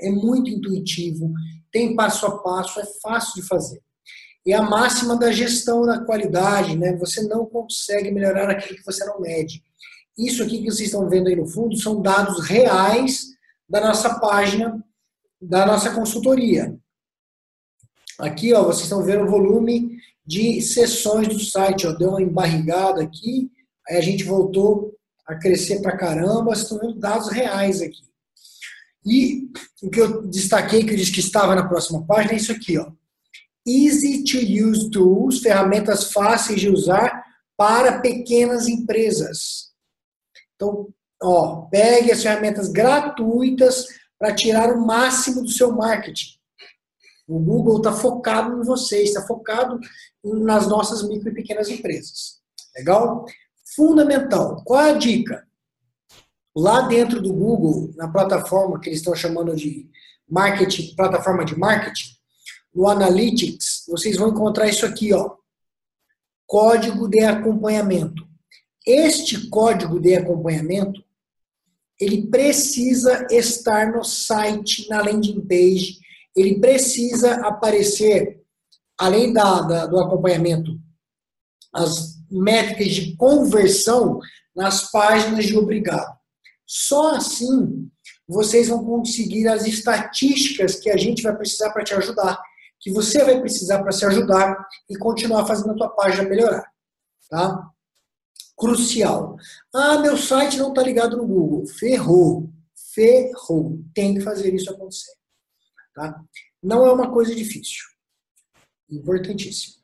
[0.00, 1.32] é muito intuitivo,
[1.70, 3.80] tem passo a passo, é fácil de fazer.
[4.44, 6.96] E a máxima da gestão da qualidade, né?
[6.96, 9.62] Você não consegue melhorar aquilo que você não mede.
[10.18, 13.35] Isso aqui que vocês estão vendo aí no fundo são dados reais
[13.68, 14.84] da nossa página,
[15.40, 16.76] da nossa consultoria.
[18.18, 23.02] Aqui, ó, vocês estão vendo o volume de sessões do site, ó, deu uma embarrigada
[23.02, 23.50] aqui,
[23.88, 28.06] aí a gente voltou a crescer pra caramba, vocês estão vendo dados reais aqui.
[29.04, 29.48] E
[29.82, 32.78] o que eu destaquei, que eu disse que estava na próxima página, é isso aqui,
[32.78, 32.90] ó.
[33.66, 37.24] Easy to use tools, ferramentas fáceis de usar
[37.56, 39.72] para pequenas empresas.
[40.54, 40.88] Então,
[41.22, 43.86] ó, pegue as ferramentas gratuitas
[44.18, 46.36] para tirar o máximo do seu marketing.
[47.28, 49.80] O Google está focado em vocês, está focado
[50.24, 52.40] nas nossas micro e pequenas empresas.
[52.76, 53.24] Legal?
[53.74, 54.62] Fundamental.
[54.64, 55.46] Qual a dica?
[56.54, 59.90] Lá dentro do Google, na plataforma que eles estão chamando de
[60.28, 62.16] marketing, plataforma de marketing,
[62.74, 65.34] no Analytics, vocês vão encontrar isso aqui, ó.
[66.46, 68.26] Código de acompanhamento.
[68.86, 71.02] Este código de acompanhamento,
[72.00, 75.98] ele precisa estar no site, na landing page,
[76.36, 78.42] ele precisa aparecer,
[78.98, 80.78] além da, da, do acompanhamento,
[81.72, 84.18] as métricas de conversão
[84.54, 86.16] nas páginas de obrigado.
[86.66, 87.90] Só assim
[88.28, 92.42] vocês vão conseguir as estatísticas que a gente vai precisar para te ajudar,
[92.80, 96.64] que você vai precisar para se ajudar e continuar fazendo a tua página melhorar.
[97.30, 97.70] Tá?
[98.56, 99.36] Crucial.
[99.74, 101.66] Ah, meu site não está ligado no Google.
[101.66, 102.50] Ferrou.
[102.94, 103.78] Ferrou.
[103.94, 105.12] Tem que fazer isso acontecer.
[105.94, 106.22] Tá?
[106.62, 107.84] Não é uma coisa difícil.
[108.90, 109.76] Importantíssimo.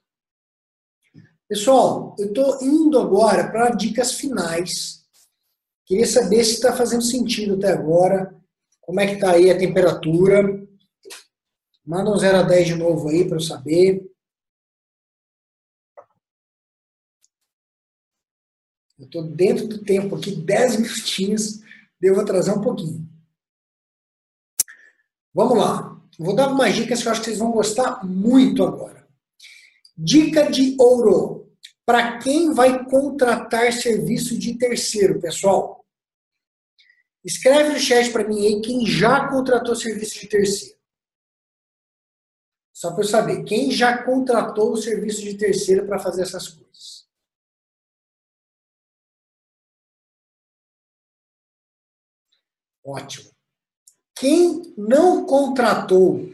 [1.48, 5.04] Pessoal, eu estou indo agora para dicas finais.
[5.84, 8.34] Queria saber se está fazendo sentido até agora.
[8.80, 10.66] Como é que está aí a temperatura?
[11.84, 14.02] Manda um 0 a 10 de novo aí para eu saber.
[19.02, 21.60] Eu estou dentro do tempo aqui, 10 minutinhos.
[22.00, 23.04] Devo atrasar um pouquinho.
[25.34, 26.00] Vamos lá.
[26.16, 29.08] Vou dar umas dicas que eu acho que vocês vão gostar muito agora.
[29.96, 31.52] Dica de ouro.
[31.84, 35.84] Para quem vai contratar serviço de terceiro, pessoal.
[37.24, 40.78] Escreve no chat para mim aí quem já contratou serviço de terceiro.
[42.72, 47.01] Só para eu saber, quem já contratou o serviço de terceiro para fazer essas coisas?
[52.84, 53.30] Ótimo.
[54.16, 56.30] Quem não contratou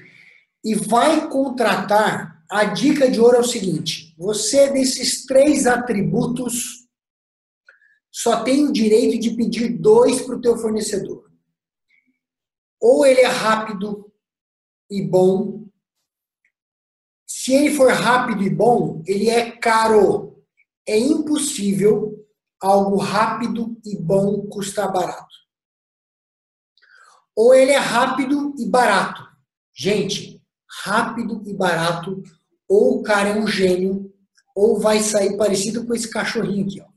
[0.65, 6.87] e vai contratar, a dica de ouro é o seguinte: você desses três atributos
[8.11, 11.31] só tem o direito de pedir dois para o teu fornecedor.
[12.81, 14.11] Ou ele é rápido
[14.91, 15.69] e bom.
[17.27, 20.43] Se ele for rápido e bom, ele é caro.
[20.87, 22.27] É impossível
[22.61, 25.48] algo rápido e bom custar barato
[27.39, 29.25] ou ele é rápido e barato.
[29.73, 30.45] Gente,
[30.83, 32.21] rápido e barato,
[32.69, 34.13] ou o cara é um gênio,
[34.57, 36.89] ou vai sair parecido com esse cachorrinho aqui, ó.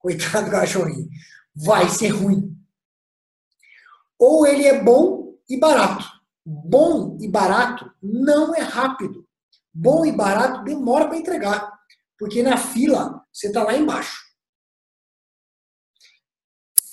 [0.00, 1.08] Coitado do cachorrinho.
[1.54, 2.60] Vai ser ruim.
[4.18, 6.04] Ou ele é bom e barato.
[6.44, 9.28] Bom e barato não é rápido.
[9.72, 11.72] Bom e barato demora para entregar.
[12.18, 14.24] Porque na fila você está lá embaixo.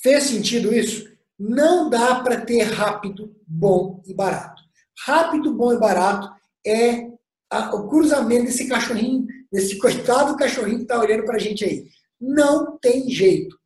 [0.03, 1.14] Fez sentido isso?
[1.37, 4.63] Não dá para ter rápido, bom e barato.
[5.05, 6.29] Rápido, bom e barato
[6.65, 7.09] é
[7.49, 11.85] a, o cruzamento desse cachorrinho, desse coitado cachorrinho que está olhando para a gente aí.
[12.19, 13.57] Não tem jeito.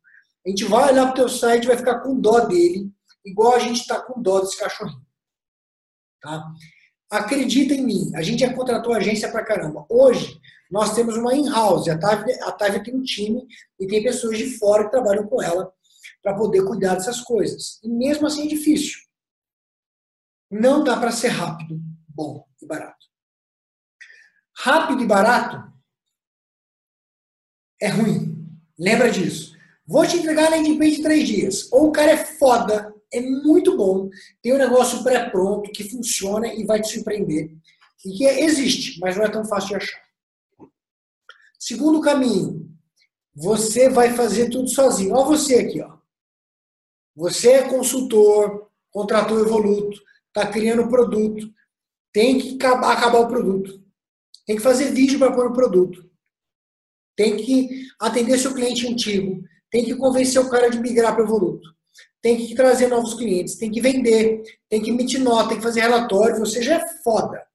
[0.44, 2.90] A gente vai olhar para o teu site vai ficar com dó dele,
[3.24, 5.00] igual a gente está com dó desse cachorrinho.
[6.20, 6.44] Tá?
[7.10, 9.86] Acredita em mim, a gente já contratou agência para caramba.
[9.88, 10.40] Hoje,
[10.70, 11.88] nós temos uma in-house.
[11.88, 13.46] A Távia, a Távia tem um time
[13.78, 15.72] e tem pessoas de fora que trabalham com ela
[16.22, 17.80] para poder cuidar dessas coisas.
[17.82, 19.00] E mesmo assim é difícil.
[20.50, 23.06] Não dá para ser rápido, bom e barato.
[24.56, 25.72] Rápido e barato
[27.80, 28.48] é ruim.
[28.78, 29.56] Lembra disso.
[29.86, 31.72] Vou te entregar a landing page em três dias.
[31.72, 34.08] Ou o cara é foda é muito bom,
[34.40, 37.50] tem um negócio pré-pronto que funciona e vai te surpreender.
[38.04, 40.02] E que existe, mas não é tão fácil de achar.
[41.58, 42.70] Segundo caminho,
[43.34, 45.14] você vai fazer tudo sozinho.
[45.14, 45.98] Olha você aqui, ó.
[47.20, 51.52] Você é consultor, contratou o Evoluto, está criando produto,
[52.10, 53.78] tem que acabar, acabar o produto.
[54.46, 56.10] Tem que fazer vídeo para pôr o produto.
[57.14, 59.44] Tem que atender seu cliente antigo.
[59.70, 61.68] Tem que convencer o cara de migrar para o Evoluto.
[62.22, 63.56] Tem que trazer novos clientes.
[63.56, 64.42] Tem que vender.
[64.70, 65.50] Tem que emitir nota.
[65.50, 66.38] Tem que fazer relatório.
[66.38, 67.46] Você já é foda.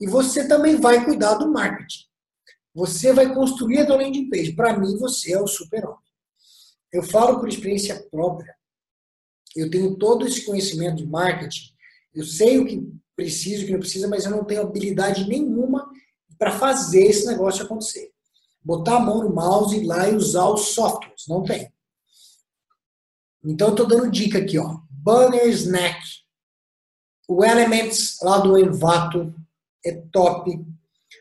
[0.00, 2.06] E você também vai cuidar do marketing.
[2.74, 4.54] Você vai construir a tua landing page.
[4.54, 5.98] Para mim, você é o super-homem.
[6.90, 8.56] Eu falo por experiência própria.
[9.56, 11.72] Eu tenho todo esse conhecimento de marketing.
[12.14, 15.88] Eu sei o que preciso, o que não precisa, mas eu não tenho habilidade nenhuma
[16.38, 18.10] para fazer esse negócio acontecer.
[18.64, 21.24] Botar a mão no mouse ir lá e usar os softwares.
[21.28, 21.72] Não tem.
[23.44, 24.58] Então, eu estou dando dica aqui.
[24.58, 24.78] ó.
[24.88, 26.00] Banner Snack.
[27.28, 29.34] O Elements lá do Envato
[29.84, 30.64] é top.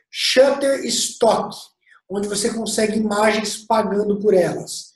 [0.10, 1.56] Shutterstock,
[2.10, 4.96] onde você consegue imagens pagando por elas.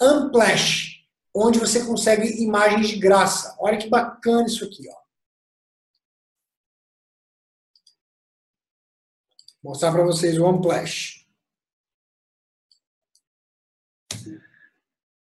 [0.00, 0.93] Amplash,
[1.34, 3.56] onde você consegue imagens de graça.
[3.58, 5.04] Olha que bacana isso aqui, ó.
[9.62, 11.26] Vou mostrar para vocês o Amplash.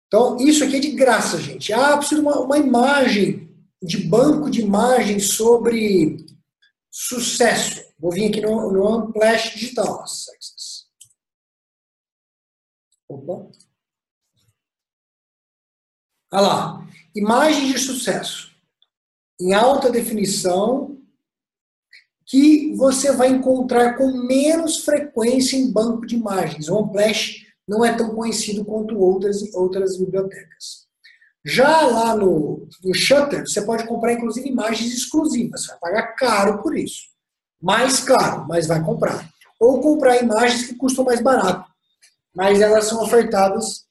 [0.06, 1.72] Então, isso aqui é de graça, gente.
[1.72, 3.48] Ah, preciso de uma, uma imagem
[3.82, 6.26] de banco de imagens sobre
[6.90, 7.82] sucesso.
[7.98, 10.04] Vou vir aqui no, no Amplash Digital.
[13.08, 13.50] Opa.
[16.32, 16.88] Olha lá.
[17.14, 18.50] Imagens de sucesso.
[19.40, 20.98] Em alta definição,
[22.26, 26.68] que você vai encontrar com menos frequência em banco de imagens.
[26.68, 30.86] O Amplash não é tão conhecido quanto outras, outras bibliotecas.
[31.44, 35.64] Já lá no, no Shutter, você pode comprar inclusive imagens exclusivas.
[35.64, 37.12] Você vai pagar caro por isso
[37.62, 39.30] mais caro, mas vai comprar.
[39.60, 41.70] Ou comprar imagens que custam mais barato,
[42.34, 43.84] mas elas são ofertadas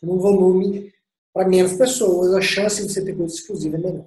[0.00, 0.92] num volume
[1.34, 4.06] para menos pessoas, a chance de você ter coisa exclusiva é menor.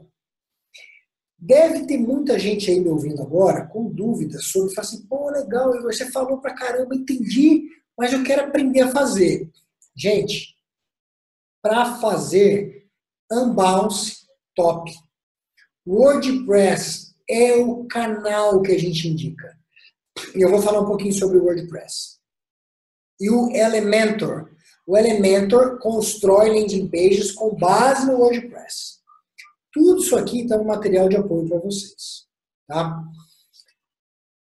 [1.37, 5.71] Deve ter muita gente aí me ouvindo agora com dúvidas sobre, fala assim, pô, legal,
[5.83, 9.51] você falou pra caramba, entendi, mas eu quero aprender a fazer.
[9.95, 10.55] Gente,
[11.61, 12.87] para fazer
[13.31, 14.25] Unbounce
[14.55, 14.91] top.
[15.85, 19.57] WordPress é o canal que a gente indica.
[20.33, 22.19] E eu vou falar um pouquinho sobre o WordPress.
[23.19, 24.49] E o Elementor.
[24.88, 28.99] O Elementor constrói landing pages com base no WordPress.
[29.73, 32.26] Tudo isso aqui está no material de apoio para vocês.
[32.65, 33.03] Tá?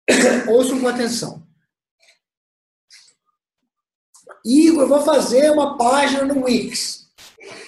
[0.50, 1.46] Ouçam com atenção.
[4.46, 7.12] Igor, vou fazer uma página no Wix.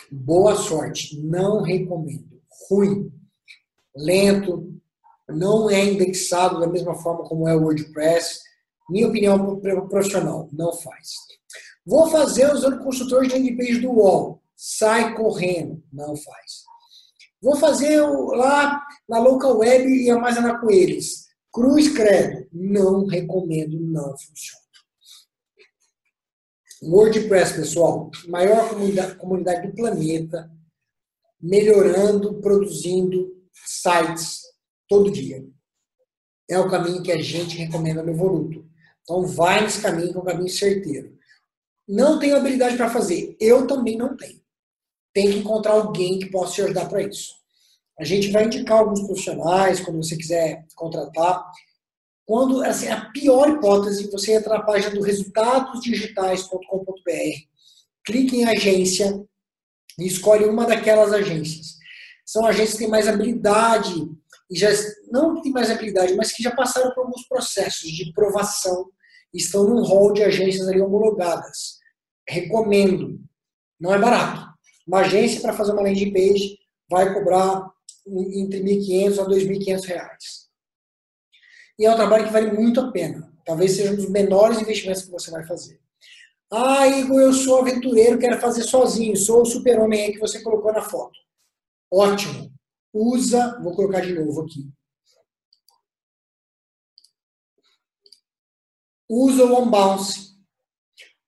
[0.09, 1.21] Boa sorte.
[1.21, 2.41] Não recomendo.
[2.69, 3.11] Ruim.
[3.93, 4.73] Lento,
[5.27, 8.39] não é indexado da mesma forma como é o WordPress.
[8.89, 11.11] Minha opinião profissional, não faz.
[11.85, 14.41] Vou fazer usando consultor de landing page do UOL.
[14.55, 16.63] Sai correndo, não faz.
[17.41, 21.27] Vou fazer lá na local web e armazenar com eles.
[21.51, 24.63] Cruz credo, não recomendo, não funciona.
[26.81, 30.51] WordPress, pessoal, maior comunidade, comunidade do planeta,
[31.39, 34.41] melhorando, produzindo sites
[34.87, 35.45] todo dia.
[36.49, 38.65] É o caminho que a gente recomenda no Evoluto.
[39.01, 41.12] Então, vai nesse caminho, que é um caminho certeiro.
[41.87, 43.35] Não tenho habilidade para fazer.
[43.39, 44.41] Eu também não tenho.
[45.13, 47.33] Tem que encontrar alguém que possa te ajudar para isso.
[47.99, 51.45] A gente vai indicar alguns profissionais, quando você quiser contratar.
[52.25, 57.45] Quando, assim, a pior hipótese, você entra na página do resultadosdigitais.com.br,
[58.05, 59.23] clique em agência
[59.99, 61.77] e escolhe uma daquelas agências.
[62.25, 63.93] São agências que têm mais habilidade
[64.49, 64.69] e já
[65.11, 68.89] não que tem mais habilidade, mas que já passaram por alguns processos de provação
[69.33, 71.79] estão num hall de agências ali homologadas.
[72.27, 73.19] Recomendo.
[73.79, 74.47] Não é barato.
[74.87, 76.57] Uma agência para fazer uma landing page
[76.89, 77.71] vai cobrar
[78.05, 80.43] entre 1.500 a 2.500 reais.
[81.79, 83.33] E é um trabalho que vale muito a pena.
[83.45, 85.79] Talvez seja um dos menores investimentos que você vai fazer.
[86.51, 90.71] Ah, Igor, eu sou aventureiro, quero fazer sozinho, sou o super-homem aí que você colocou
[90.71, 91.17] na foto.
[91.91, 92.53] Ótimo
[92.93, 94.69] usa, vou colocar de novo aqui.
[99.09, 100.33] Usa o Unbounce,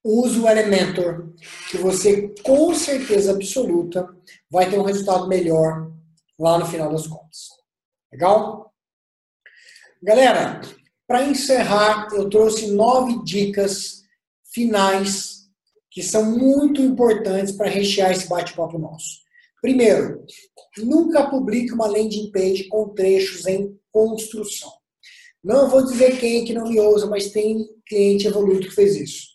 [0.04, 1.34] usa o Elementor,
[1.70, 4.08] que você com certeza absoluta
[4.50, 5.92] vai ter um resultado melhor
[6.40, 7.50] lá no final das contas.
[8.12, 8.74] Legal?
[10.02, 10.62] Galera,
[11.08, 14.04] para encerrar, eu trouxe nove dicas
[14.54, 15.50] finais
[15.90, 19.24] que são muito importantes para rechear esse bate-papo nosso.
[19.62, 20.26] Primeiro,
[20.78, 24.72] nunca publique uma landing page com trechos em construção.
[25.46, 28.96] Não vou dizer quem é que não me ousa, mas tem cliente evoluído que fez
[28.96, 29.28] isso.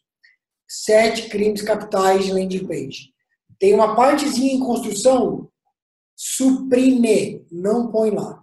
[0.69, 3.13] Sete crimes capitais de landing page.
[3.61, 5.49] Tem uma partezinha em construção,
[6.17, 8.43] suprime, não põe lá.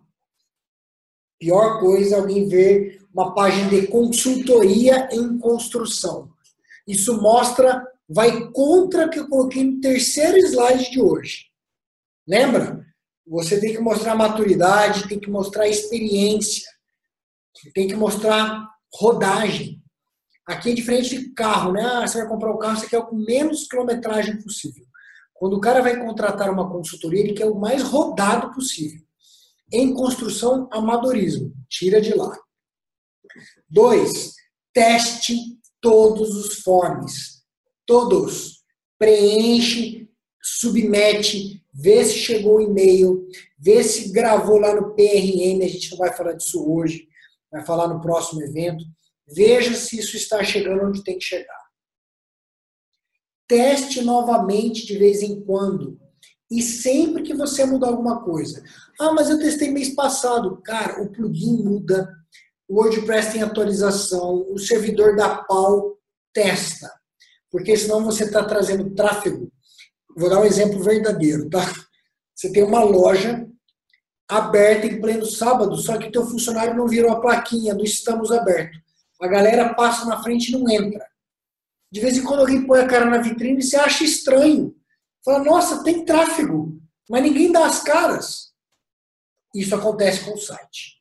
[1.38, 6.32] Pior coisa alguém ver uma página de consultoria em construção.
[6.88, 11.48] Isso mostra, vai contra o que eu coloquei no terceiro slide de hoje.
[12.26, 12.88] Lembra?
[13.28, 16.77] Você tem que mostrar maturidade, tem que mostrar experiência,
[17.74, 19.82] tem que mostrar rodagem.
[20.46, 21.84] Aqui é diferente de carro, né?
[21.84, 24.86] Ah, você vai comprar um carro, você quer o menos quilometragem possível.
[25.34, 29.02] Quando o cara vai contratar uma consultoria, ele quer o mais rodado possível.
[29.72, 31.54] Em construção, amadorismo.
[31.70, 32.36] Tira de lá.
[33.70, 34.34] Dois,
[34.74, 35.36] teste
[35.82, 37.44] todos os forms.
[37.86, 38.64] Todos.
[38.98, 40.10] Preenche,
[40.42, 43.28] submete, vê se chegou o e-mail,
[43.60, 47.08] vê se gravou lá no PRM, a gente não vai falar disso hoje,
[47.52, 48.84] vai falar no próximo evento.
[49.28, 51.68] Veja se isso está chegando onde tem que chegar.
[53.48, 56.00] Teste novamente de vez em quando.
[56.50, 58.64] E sempre que você mudar alguma coisa.
[59.00, 60.62] Ah, mas eu testei mês passado.
[60.64, 62.10] Cara, o plugin muda,
[62.68, 65.98] o WordPress tem atualização, o servidor da pau
[66.34, 66.90] testa.
[67.52, 69.52] Porque senão você está trazendo tráfego.
[70.16, 71.62] Vou dar um exemplo verdadeiro, tá?
[72.36, 73.48] Você tem uma loja
[74.28, 78.78] aberta em pleno sábado, só que teu funcionário não virou a plaquinha do estamos aberto.
[79.22, 81.06] A galera passa na frente e não entra.
[81.90, 84.76] De vez em quando alguém põe a cara na vitrine e você acha estranho.
[85.24, 86.80] Fala, nossa, tem tráfego,
[87.10, 88.54] mas ninguém dá as caras.
[89.56, 90.98] Isso acontece com o site.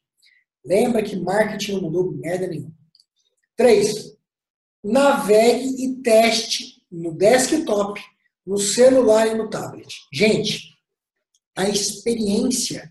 [0.64, 2.72] Lembra que marketing não mudou merda nenhuma.
[3.56, 4.16] Três,
[4.82, 8.00] navegue e teste no desktop,
[8.46, 9.94] no celular e no tablet.
[10.12, 10.76] Gente,
[11.56, 12.90] a experiência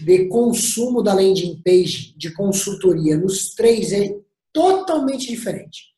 [0.00, 4.18] de consumo da landing page de consultoria nos três é
[4.52, 5.94] totalmente diferente.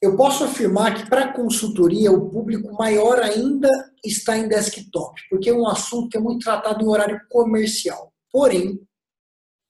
[0.00, 3.68] Eu posso afirmar que para consultoria o público maior ainda
[4.04, 8.12] está em desktop, porque é um assunto que é muito tratado em horário comercial.
[8.32, 8.80] Porém,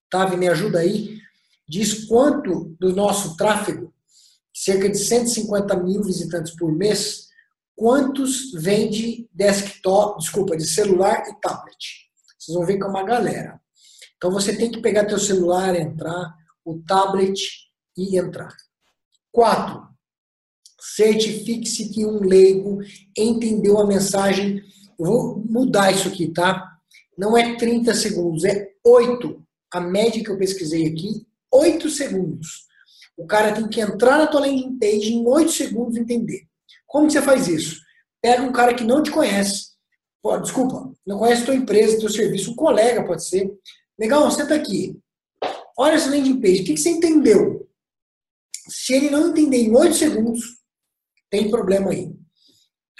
[0.09, 1.19] Tavi, me ajuda aí,
[1.69, 3.93] diz quanto do nosso tráfego,
[4.55, 7.29] cerca de 150 mil visitantes por mês,
[7.77, 12.02] quantos vem de desktop, desculpa, de celular e tablet.
[12.43, 13.61] Vocês vão ver que é uma galera.
[14.17, 17.41] Então você tem que pegar teu celular, entrar, o tablet
[17.97, 18.53] e entrar.
[19.31, 19.87] Quatro,
[20.81, 22.81] certifique-se que um leigo
[23.17, 24.61] entendeu a mensagem.
[24.99, 26.69] Eu vou mudar isso aqui, tá?
[27.17, 29.41] Não é 30 segundos, é 8.
[29.73, 32.67] A média que eu pesquisei aqui, 8 segundos.
[33.17, 36.49] O cara tem que entrar na tua landing page em 8 segundos e entender.
[36.89, 37.81] Como que você faz isso?
[38.21, 39.72] Pega um cara que não te conhece.
[40.23, 43.53] Pô, desculpa, não conhece tua empresa, teu serviço, um colega pode ser.
[43.99, 44.97] Legal, senta aqui.
[45.77, 47.69] Olha essa landing page, o que, que você entendeu?
[48.69, 50.43] Se ele não entender em 8 segundos,
[51.29, 52.15] tem problema aí.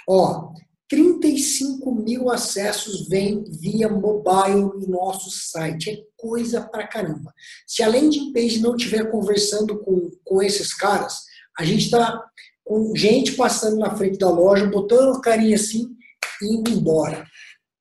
[0.07, 0.51] Ó,
[0.89, 5.91] 35 mil acessos vêm via mobile no nosso site.
[5.91, 7.33] É coisa pra caramba.
[7.65, 11.21] Se a landing page não estiver conversando com, com esses caras,
[11.57, 12.21] a gente está
[12.65, 15.95] com gente passando na frente da loja, botando carinha assim
[16.41, 17.25] indo embora.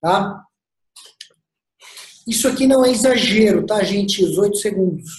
[0.01, 0.43] Tá?
[2.27, 4.25] Isso aqui não é exagero, tá, gente?
[4.25, 5.11] Os 8 segundos.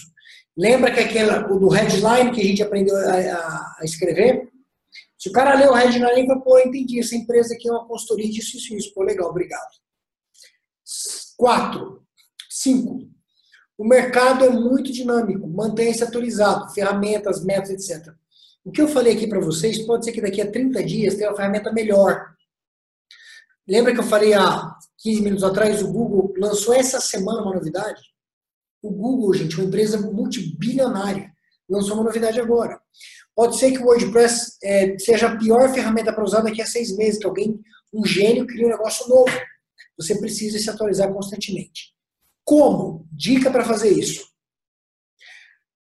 [0.56, 4.48] Lembra que aquela do headline que a gente aprendeu a, a, a escrever?
[5.18, 7.86] Se o cara lê o headline e fala, pô, entendi, essa empresa aqui é uma
[7.86, 8.94] consultoria disso, isso, isso.
[8.94, 9.70] Pô, legal, obrigado.
[11.36, 12.04] Quatro.
[12.50, 13.08] Cinco.
[13.76, 18.14] O mercado é muito dinâmico, mantenha-se atualizado, ferramentas, métodos, etc.
[18.64, 21.30] O que eu falei aqui para vocês, pode ser que daqui a 30 dias tenha
[21.30, 22.33] uma ferramenta melhor.
[23.66, 28.02] Lembra que eu falei há 15 minutos atrás, o Google lançou essa semana uma novidade?
[28.82, 31.32] O Google, gente, uma empresa multibilionária,
[31.68, 32.78] lançou uma novidade agora.
[33.34, 36.94] Pode ser que o WordPress é, seja a pior ferramenta para usar daqui a seis
[36.96, 37.58] meses, que alguém,
[37.92, 39.32] um gênio, cria um negócio novo.
[39.96, 41.94] Você precisa se atualizar constantemente.
[42.44, 43.08] Como?
[43.10, 44.28] Dica para fazer isso.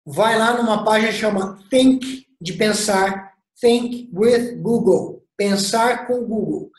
[0.04, 5.24] Vai lá numa página que chama Think, de pensar, Think with Google.
[5.36, 6.70] Pensar com Google.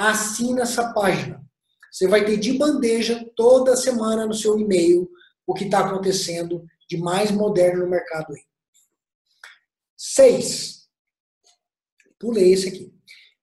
[0.00, 1.44] Assina essa página.
[1.92, 5.10] Você vai ter de bandeja toda semana no seu e-mail
[5.46, 8.42] o que está acontecendo de mais moderno no mercado aí.
[9.98, 10.88] Seis.
[12.18, 12.94] Pulei esse aqui.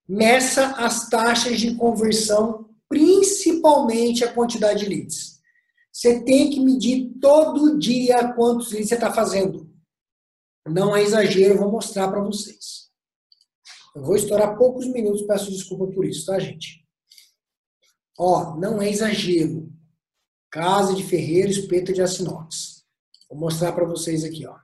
[0.10, 5.40] Meça as taxas de conversão, principalmente a quantidade de leads.
[5.94, 9.72] Você tem que medir todo dia quantos leads você está fazendo.
[10.68, 12.87] Não é exagero, vou mostrar para vocês.
[13.98, 16.86] Eu vou estourar poucos minutos, peço desculpa por isso, tá, gente?
[18.16, 19.74] Ó, não é exagero.
[20.52, 24.56] Casa de ferreiro, espeto de aço Vou mostrar para vocês aqui, ó.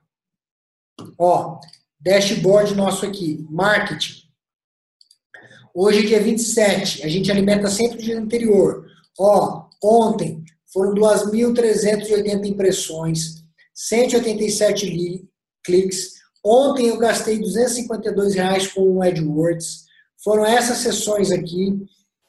[1.18, 1.60] Ó,
[2.00, 4.22] dashboard nosso aqui, marketing.
[5.74, 8.86] Hoje, dia 27, a gente alimenta sempre o dia anterior.
[9.18, 13.44] Ó, ontem foram 2.380 impressões,
[13.74, 15.28] 187
[15.66, 16.23] cliques.
[16.44, 19.86] Ontem eu gastei 252 reais com o AdWords.
[20.24, 21.86] Foram essas sessões aqui.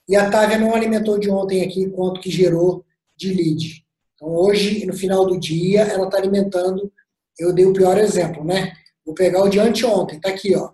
[0.09, 2.85] E a Távia não alimentou de ontem aqui quanto que gerou
[3.17, 3.85] de lead.
[4.15, 6.93] Então, hoje, no final do dia, ela está alimentando.
[7.39, 8.73] Eu dei o pior exemplo, né?
[9.05, 10.73] Vou pegar o de anteontem, tá aqui, ó.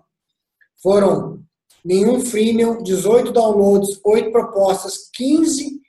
[0.81, 1.43] Foram
[1.83, 5.81] nenhum freemium, 18 downloads, 8 propostas, 15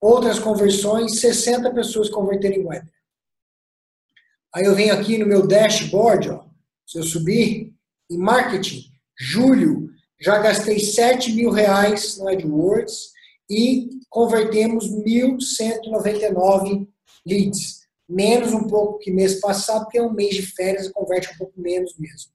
[0.00, 2.86] outras conversões, 60 pessoas converterem em web.
[4.54, 6.45] Aí eu venho aqui no meu dashboard, ó,
[6.86, 7.74] se eu subir,
[8.10, 8.84] em marketing,
[9.18, 9.90] julho,
[10.20, 13.10] já gastei 7 mil reais no AdWords
[13.50, 16.86] e convertemos 1.199
[17.26, 17.80] leads.
[18.08, 21.36] Menos um pouco que mês passado, porque é um mês de férias e converte um
[21.36, 22.30] pouco menos mesmo.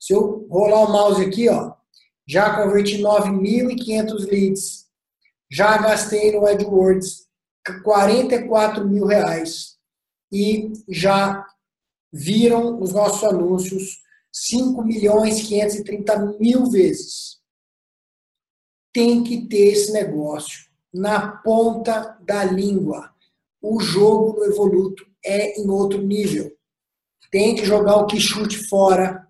[0.00, 1.74] Se eu rolar o mouse aqui, ó,
[2.26, 4.86] já converti 9.500 leads.
[5.50, 7.26] Já gastei no AdWords
[7.84, 9.76] 44 mil reais.
[10.32, 11.46] E já
[12.12, 14.02] viram os nossos anúncios
[14.32, 17.40] 5 milhões 530 mil vezes.
[18.92, 23.10] Tem que ter esse negócio na ponta da língua.
[23.60, 26.50] O jogo do Evoluto é em outro nível.
[27.30, 29.26] Tem que jogar o que chute fora,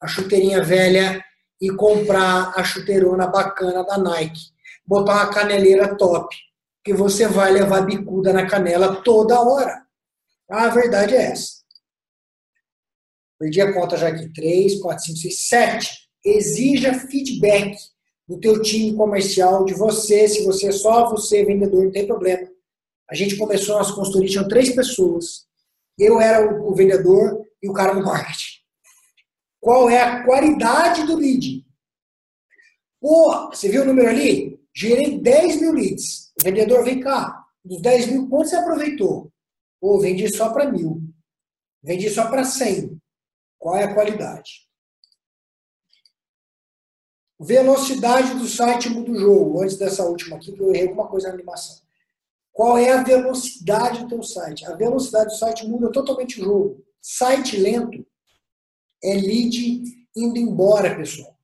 [0.00, 1.22] a chuteirinha velha
[1.60, 4.52] e comprar a chuteirona bacana da Nike.
[4.86, 6.34] Botar uma caneleira top,
[6.82, 9.84] que você vai levar bicuda na canela toda hora.
[10.48, 11.63] A verdade é essa.
[13.38, 14.32] Perdi a conta já aqui.
[14.32, 16.08] 3, 4, 5, 6, 7.
[16.24, 17.76] Exija feedback
[18.26, 22.48] do teu time comercial, de você, se você é só você, vendedor, não tem problema.
[23.10, 25.46] A gente começou nossa consultoria, tinham três pessoas.
[25.98, 28.60] Eu era o, o vendedor e o cara do marketing.
[29.60, 31.64] Qual é a qualidade do lead?
[33.00, 34.58] Pô, você viu o número ali?
[34.74, 36.32] Gerei 10 mil leads.
[36.38, 37.44] O vendedor, vem cá.
[37.64, 39.30] Dos 10 mil, quanto você aproveitou?
[39.80, 41.02] Pô, vendi só para mil.
[41.82, 42.93] Vendi só para 100.
[43.64, 44.68] Qual é a qualidade?
[47.40, 49.62] Velocidade do site muda o jogo.
[49.62, 51.78] Antes dessa última aqui, que eu errei alguma coisa na animação.
[52.52, 54.66] Qual é a velocidade do teu site?
[54.66, 56.84] A velocidade do site muda totalmente o jogo.
[57.00, 58.06] Site lento
[59.02, 59.82] é lead
[60.14, 61.34] indo embora, pessoal.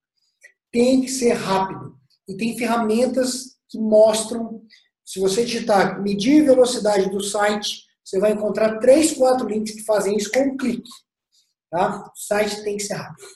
[0.70, 1.98] Tem que ser rápido.
[2.28, 4.62] E tem ferramentas que mostram,
[5.06, 10.18] se você digitar medir velocidade do site, você vai encontrar três, quatro links que fazem
[10.18, 10.90] isso com um clique.
[11.70, 12.04] Tá?
[12.06, 13.26] O site tem que ser rápido.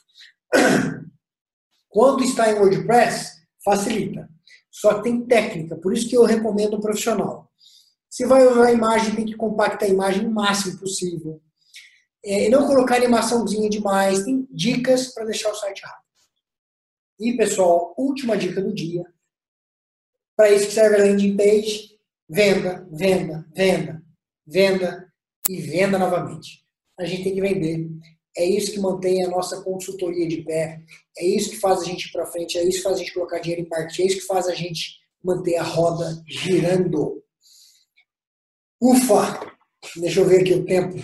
[1.88, 4.28] Quando está em WordPress, facilita.
[4.70, 7.48] Só que tem técnica, por isso que eu recomendo um profissional.
[8.10, 11.42] Se vai usar a imagem, tem que compactar a imagem o máximo possível.
[12.24, 14.24] É, não colocar animaçãozinha demais.
[14.24, 16.04] Tem dicas para deixar o site rápido.
[17.18, 19.04] E, pessoal, última dica do dia.
[20.36, 21.98] Para isso que serve a landing page.
[22.28, 24.02] Venda, venda, venda,
[24.46, 25.12] venda
[25.48, 26.64] e venda novamente.
[26.98, 27.90] A gente tem que vender.
[28.36, 30.80] É isso que mantém a nossa consultoria de pé.
[31.16, 32.58] É isso que faz a gente ir para frente.
[32.58, 34.02] É isso que faz a gente colocar dinheiro em marketing.
[34.02, 37.22] É isso que faz a gente manter a roda girando.
[38.80, 39.54] Ufa!
[39.96, 40.96] Deixa eu ver aqui o tempo.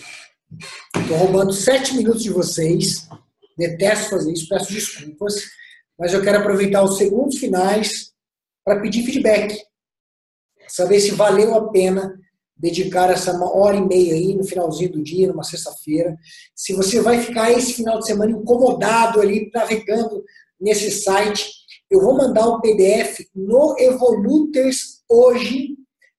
[0.97, 3.09] Estou roubando sete minutos de vocês.
[3.57, 5.35] Detesto fazer isso, peço desculpas.
[5.99, 8.13] Mas eu quero aproveitar os segundos finais
[8.65, 9.57] para pedir feedback.
[10.67, 12.19] Saber se valeu a pena
[12.61, 16.17] dedicar essa hora e meia aí no finalzinho do dia, numa sexta-feira.
[16.55, 20.23] Se você vai ficar esse final de semana incomodado ali, navegando
[20.61, 21.51] nesse site,
[21.91, 25.77] eu vou mandar o um PDF no Evoluters hoje,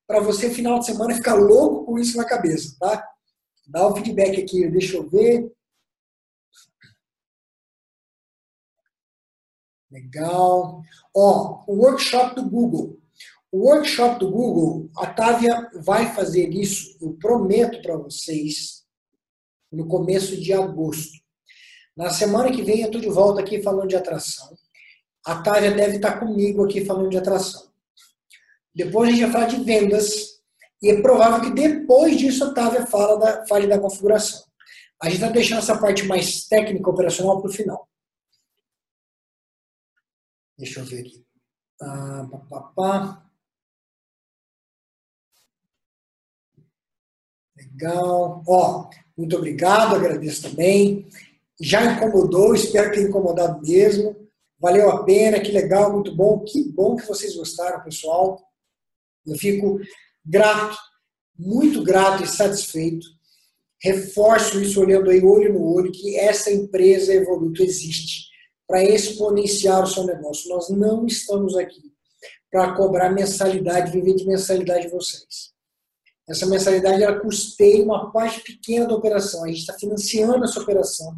[0.08, 3.08] para você, final de semana, ficar louco com isso na cabeça, tá?
[3.68, 5.50] Dá o um feedback aqui, deixa eu ver.
[9.92, 10.82] Legal.
[11.16, 13.01] Ó, o workshop do Google.
[13.52, 18.86] O workshop do Google, a Távia vai fazer isso, eu prometo para vocês,
[19.70, 21.20] no começo de agosto.
[21.96, 24.56] Na semana que vem eu estou de volta aqui falando de atração.
[25.26, 27.72] A Távia deve estar comigo aqui falando de atração.
[28.74, 30.42] Depois a gente vai falar de vendas.
[30.82, 34.44] E é provável que depois disso a Távia fala da, fale da configuração.
[35.02, 37.88] A gente está deixando essa parte mais técnica, operacional, para o final.
[40.58, 41.26] Deixa eu ver aqui.
[41.82, 43.31] Ah, pá, pá, pá.
[47.72, 48.44] Legal.
[48.48, 51.08] Ó, muito obrigado, agradeço também.
[51.60, 54.16] Já incomodou, espero ter incomodado mesmo.
[54.60, 56.40] Valeu a pena, que legal, muito bom.
[56.40, 58.40] Que bom que vocês gostaram, pessoal.
[59.26, 59.80] Eu fico
[60.26, 60.78] grato,
[61.38, 63.06] muito grato e satisfeito.
[63.82, 68.30] Reforço isso olhando aí olho no olho, que essa empresa Evoluto existe
[68.68, 70.50] para exponenciar o seu negócio.
[70.50, 71.92] Nós não estamos aqui
[72.52, 75.52] para cobrar mensalidade, viver de mensalidade de vocês.
[76.30, 79.44] Essa mensalidade ela custeia uma parte pequena da operação.
[79.44, 81.16] A gente está financiando essa operação,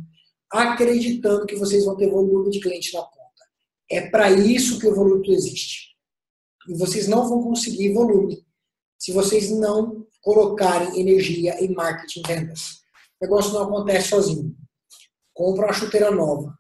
[0.50, 3.24] acreditando que vocês vão ter volume de cliente na ponta.
[3.92, 5.94] É para isso que o Evoluto existe.
[6.68, 8.46] E vocês não vão conseguir volume
[8.98, 12.82] se vocês não colocarem energia em marketing vendas.
[13.20, 14.56] O negócio não acontece sozinho.
[15.34, 16.58] Compra uma chuteira nova,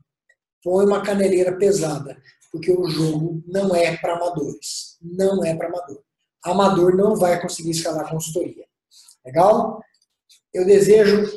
[0.61, 2.21] põe uma caneleira pesada,
[2.51, 4.97] porque o jogo não é para amadores.
[5.01, 6.03] Não é para amador.
[6.43, 8.65] Amador não vai conseguir escalar a consultoria.
[9.25, 9.81] Legal?
[10.53, 11.29] Eu desejo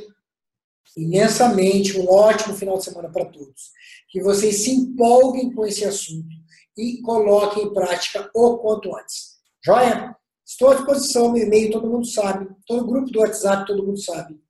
[0.96, 3.70] imensamente um ótimo final de semana para todos.
[4.08, 6.34] Que vocês se empolguem com esse assunto
[6.76, 9.36] e coloquem em prática o quanto antes.
[9.64, 10.16] Joia?
[10.44, 14.40] Estou à disposição, meu e-mail todo mundo sabe, todo grupo do WhatsApp todo mundo sabe.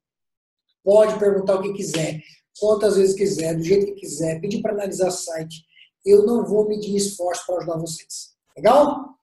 [0.84, 2.20] Pode perguntar o que quiser,
[2.60, 5.64] quantas vezes quiser, do jeito que quiser, pedir para analisar o site
[6.06, 8.36] eu não vou medir esforço para ajudar vocês.
[8.56, 9.15] Legal?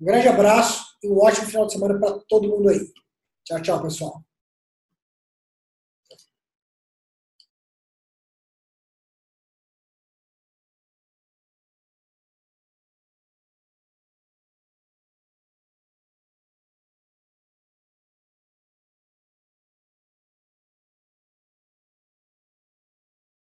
[0.00, 2.80] Um grande abraço e um ótimo final de semana para todo mundo aí.
[3.44, 4.22] Tchau, tchau, pessoal.